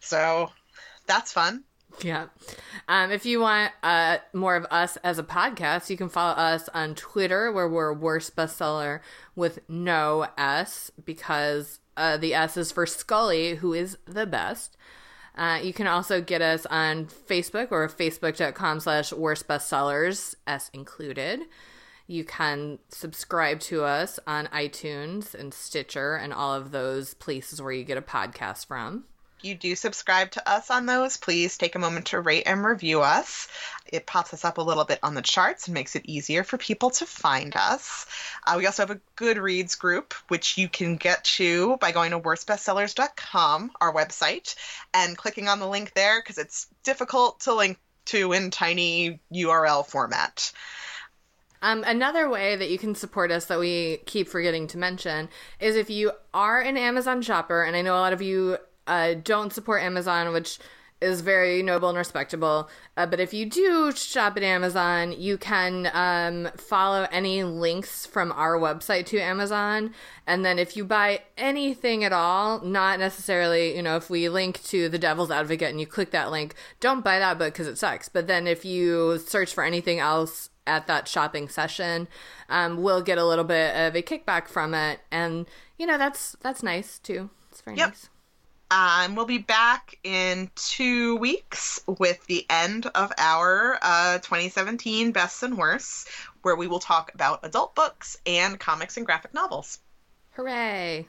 [0.00, 0.50] So
[1.06, 1.64] that's fun.
[2.02, 2.26] Yeah.
[2.88, 6.68] Um, if you want uh, more of us as a podcast, you can follow us
[6.74, 9.00] on Twitter, where we're worst bestseller
[9.36, 14.76] with no S, because uh, the S is for Scully, who is the best.
[15.36, 21.42] Uh, you can also get us on Facebook or facebook.com slash worst bestsellers, S included.
[22.06, 27.72] You can subscribe to us on iTunes and Stitcher and all of those places where
[27.72, 29.04] you get a podcast from
[29.44, 33.02] you do subscribe to us on those, please take a moment to rate and review
[33.02, 33.48] us.
[33.86, 36.58] It pops us up a little bit on the charts and makes it easier for
[36.58, 38.06] people to find us.
[38.46, 42.20] Uh, we also have a Goodreads group, which you can get to by going to
[42.20, 44.54] worstbestsellers.com, our website,
[44.92, 49.86] and clicking on the link there because it's difficult to link to in tiny URL
[49.86, 50.52] format.
[51.60, 55.28] Um, another way that you can support us that we keep forgetting to mention
[55.58, 58.58] is if you are an Amazon shopper, and I know a lot of you
[58.88, 60.58] uh, don't support Amazon, which
[61.00, 62.68] is very noble and respectable.
[62.96, 68.32] Uh, but if you do shop at Amazon, you can um, follow any links from
[68.32, 69.94] our website to Amazon.
[70.26, 74.62] And then if you buy anything at all, not necessarily, you know, if we link
[74.64, 77.78] to the Devil's Advocate and you click that link, don't buy that book because it
[77.78, 78.08] sucks.
[78.08, 82.08] But then if you search for anything else at that shopping session,
[82.48, 84.98] um, we'll get a little bit of a kickback from it.
[85.12, 85.46] And,
[85.78, 87.30] you know, that's that's nice too.
[87.52, 87.90] It's very yep.
[87.90, 88.08] nice.
[88.70, 95.42] Um, we'll be back in two weeks with the end of our uh, 2017 Best
[95.42, 96.08] and Worst,
[96.42, 99.78] where we will talk about adult books and comics and graphic novels.
[100.32, 101.08] Hooray!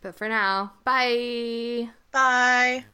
[0.00, 1.90] But for now, bye!
[2.12, 2.84] Bye!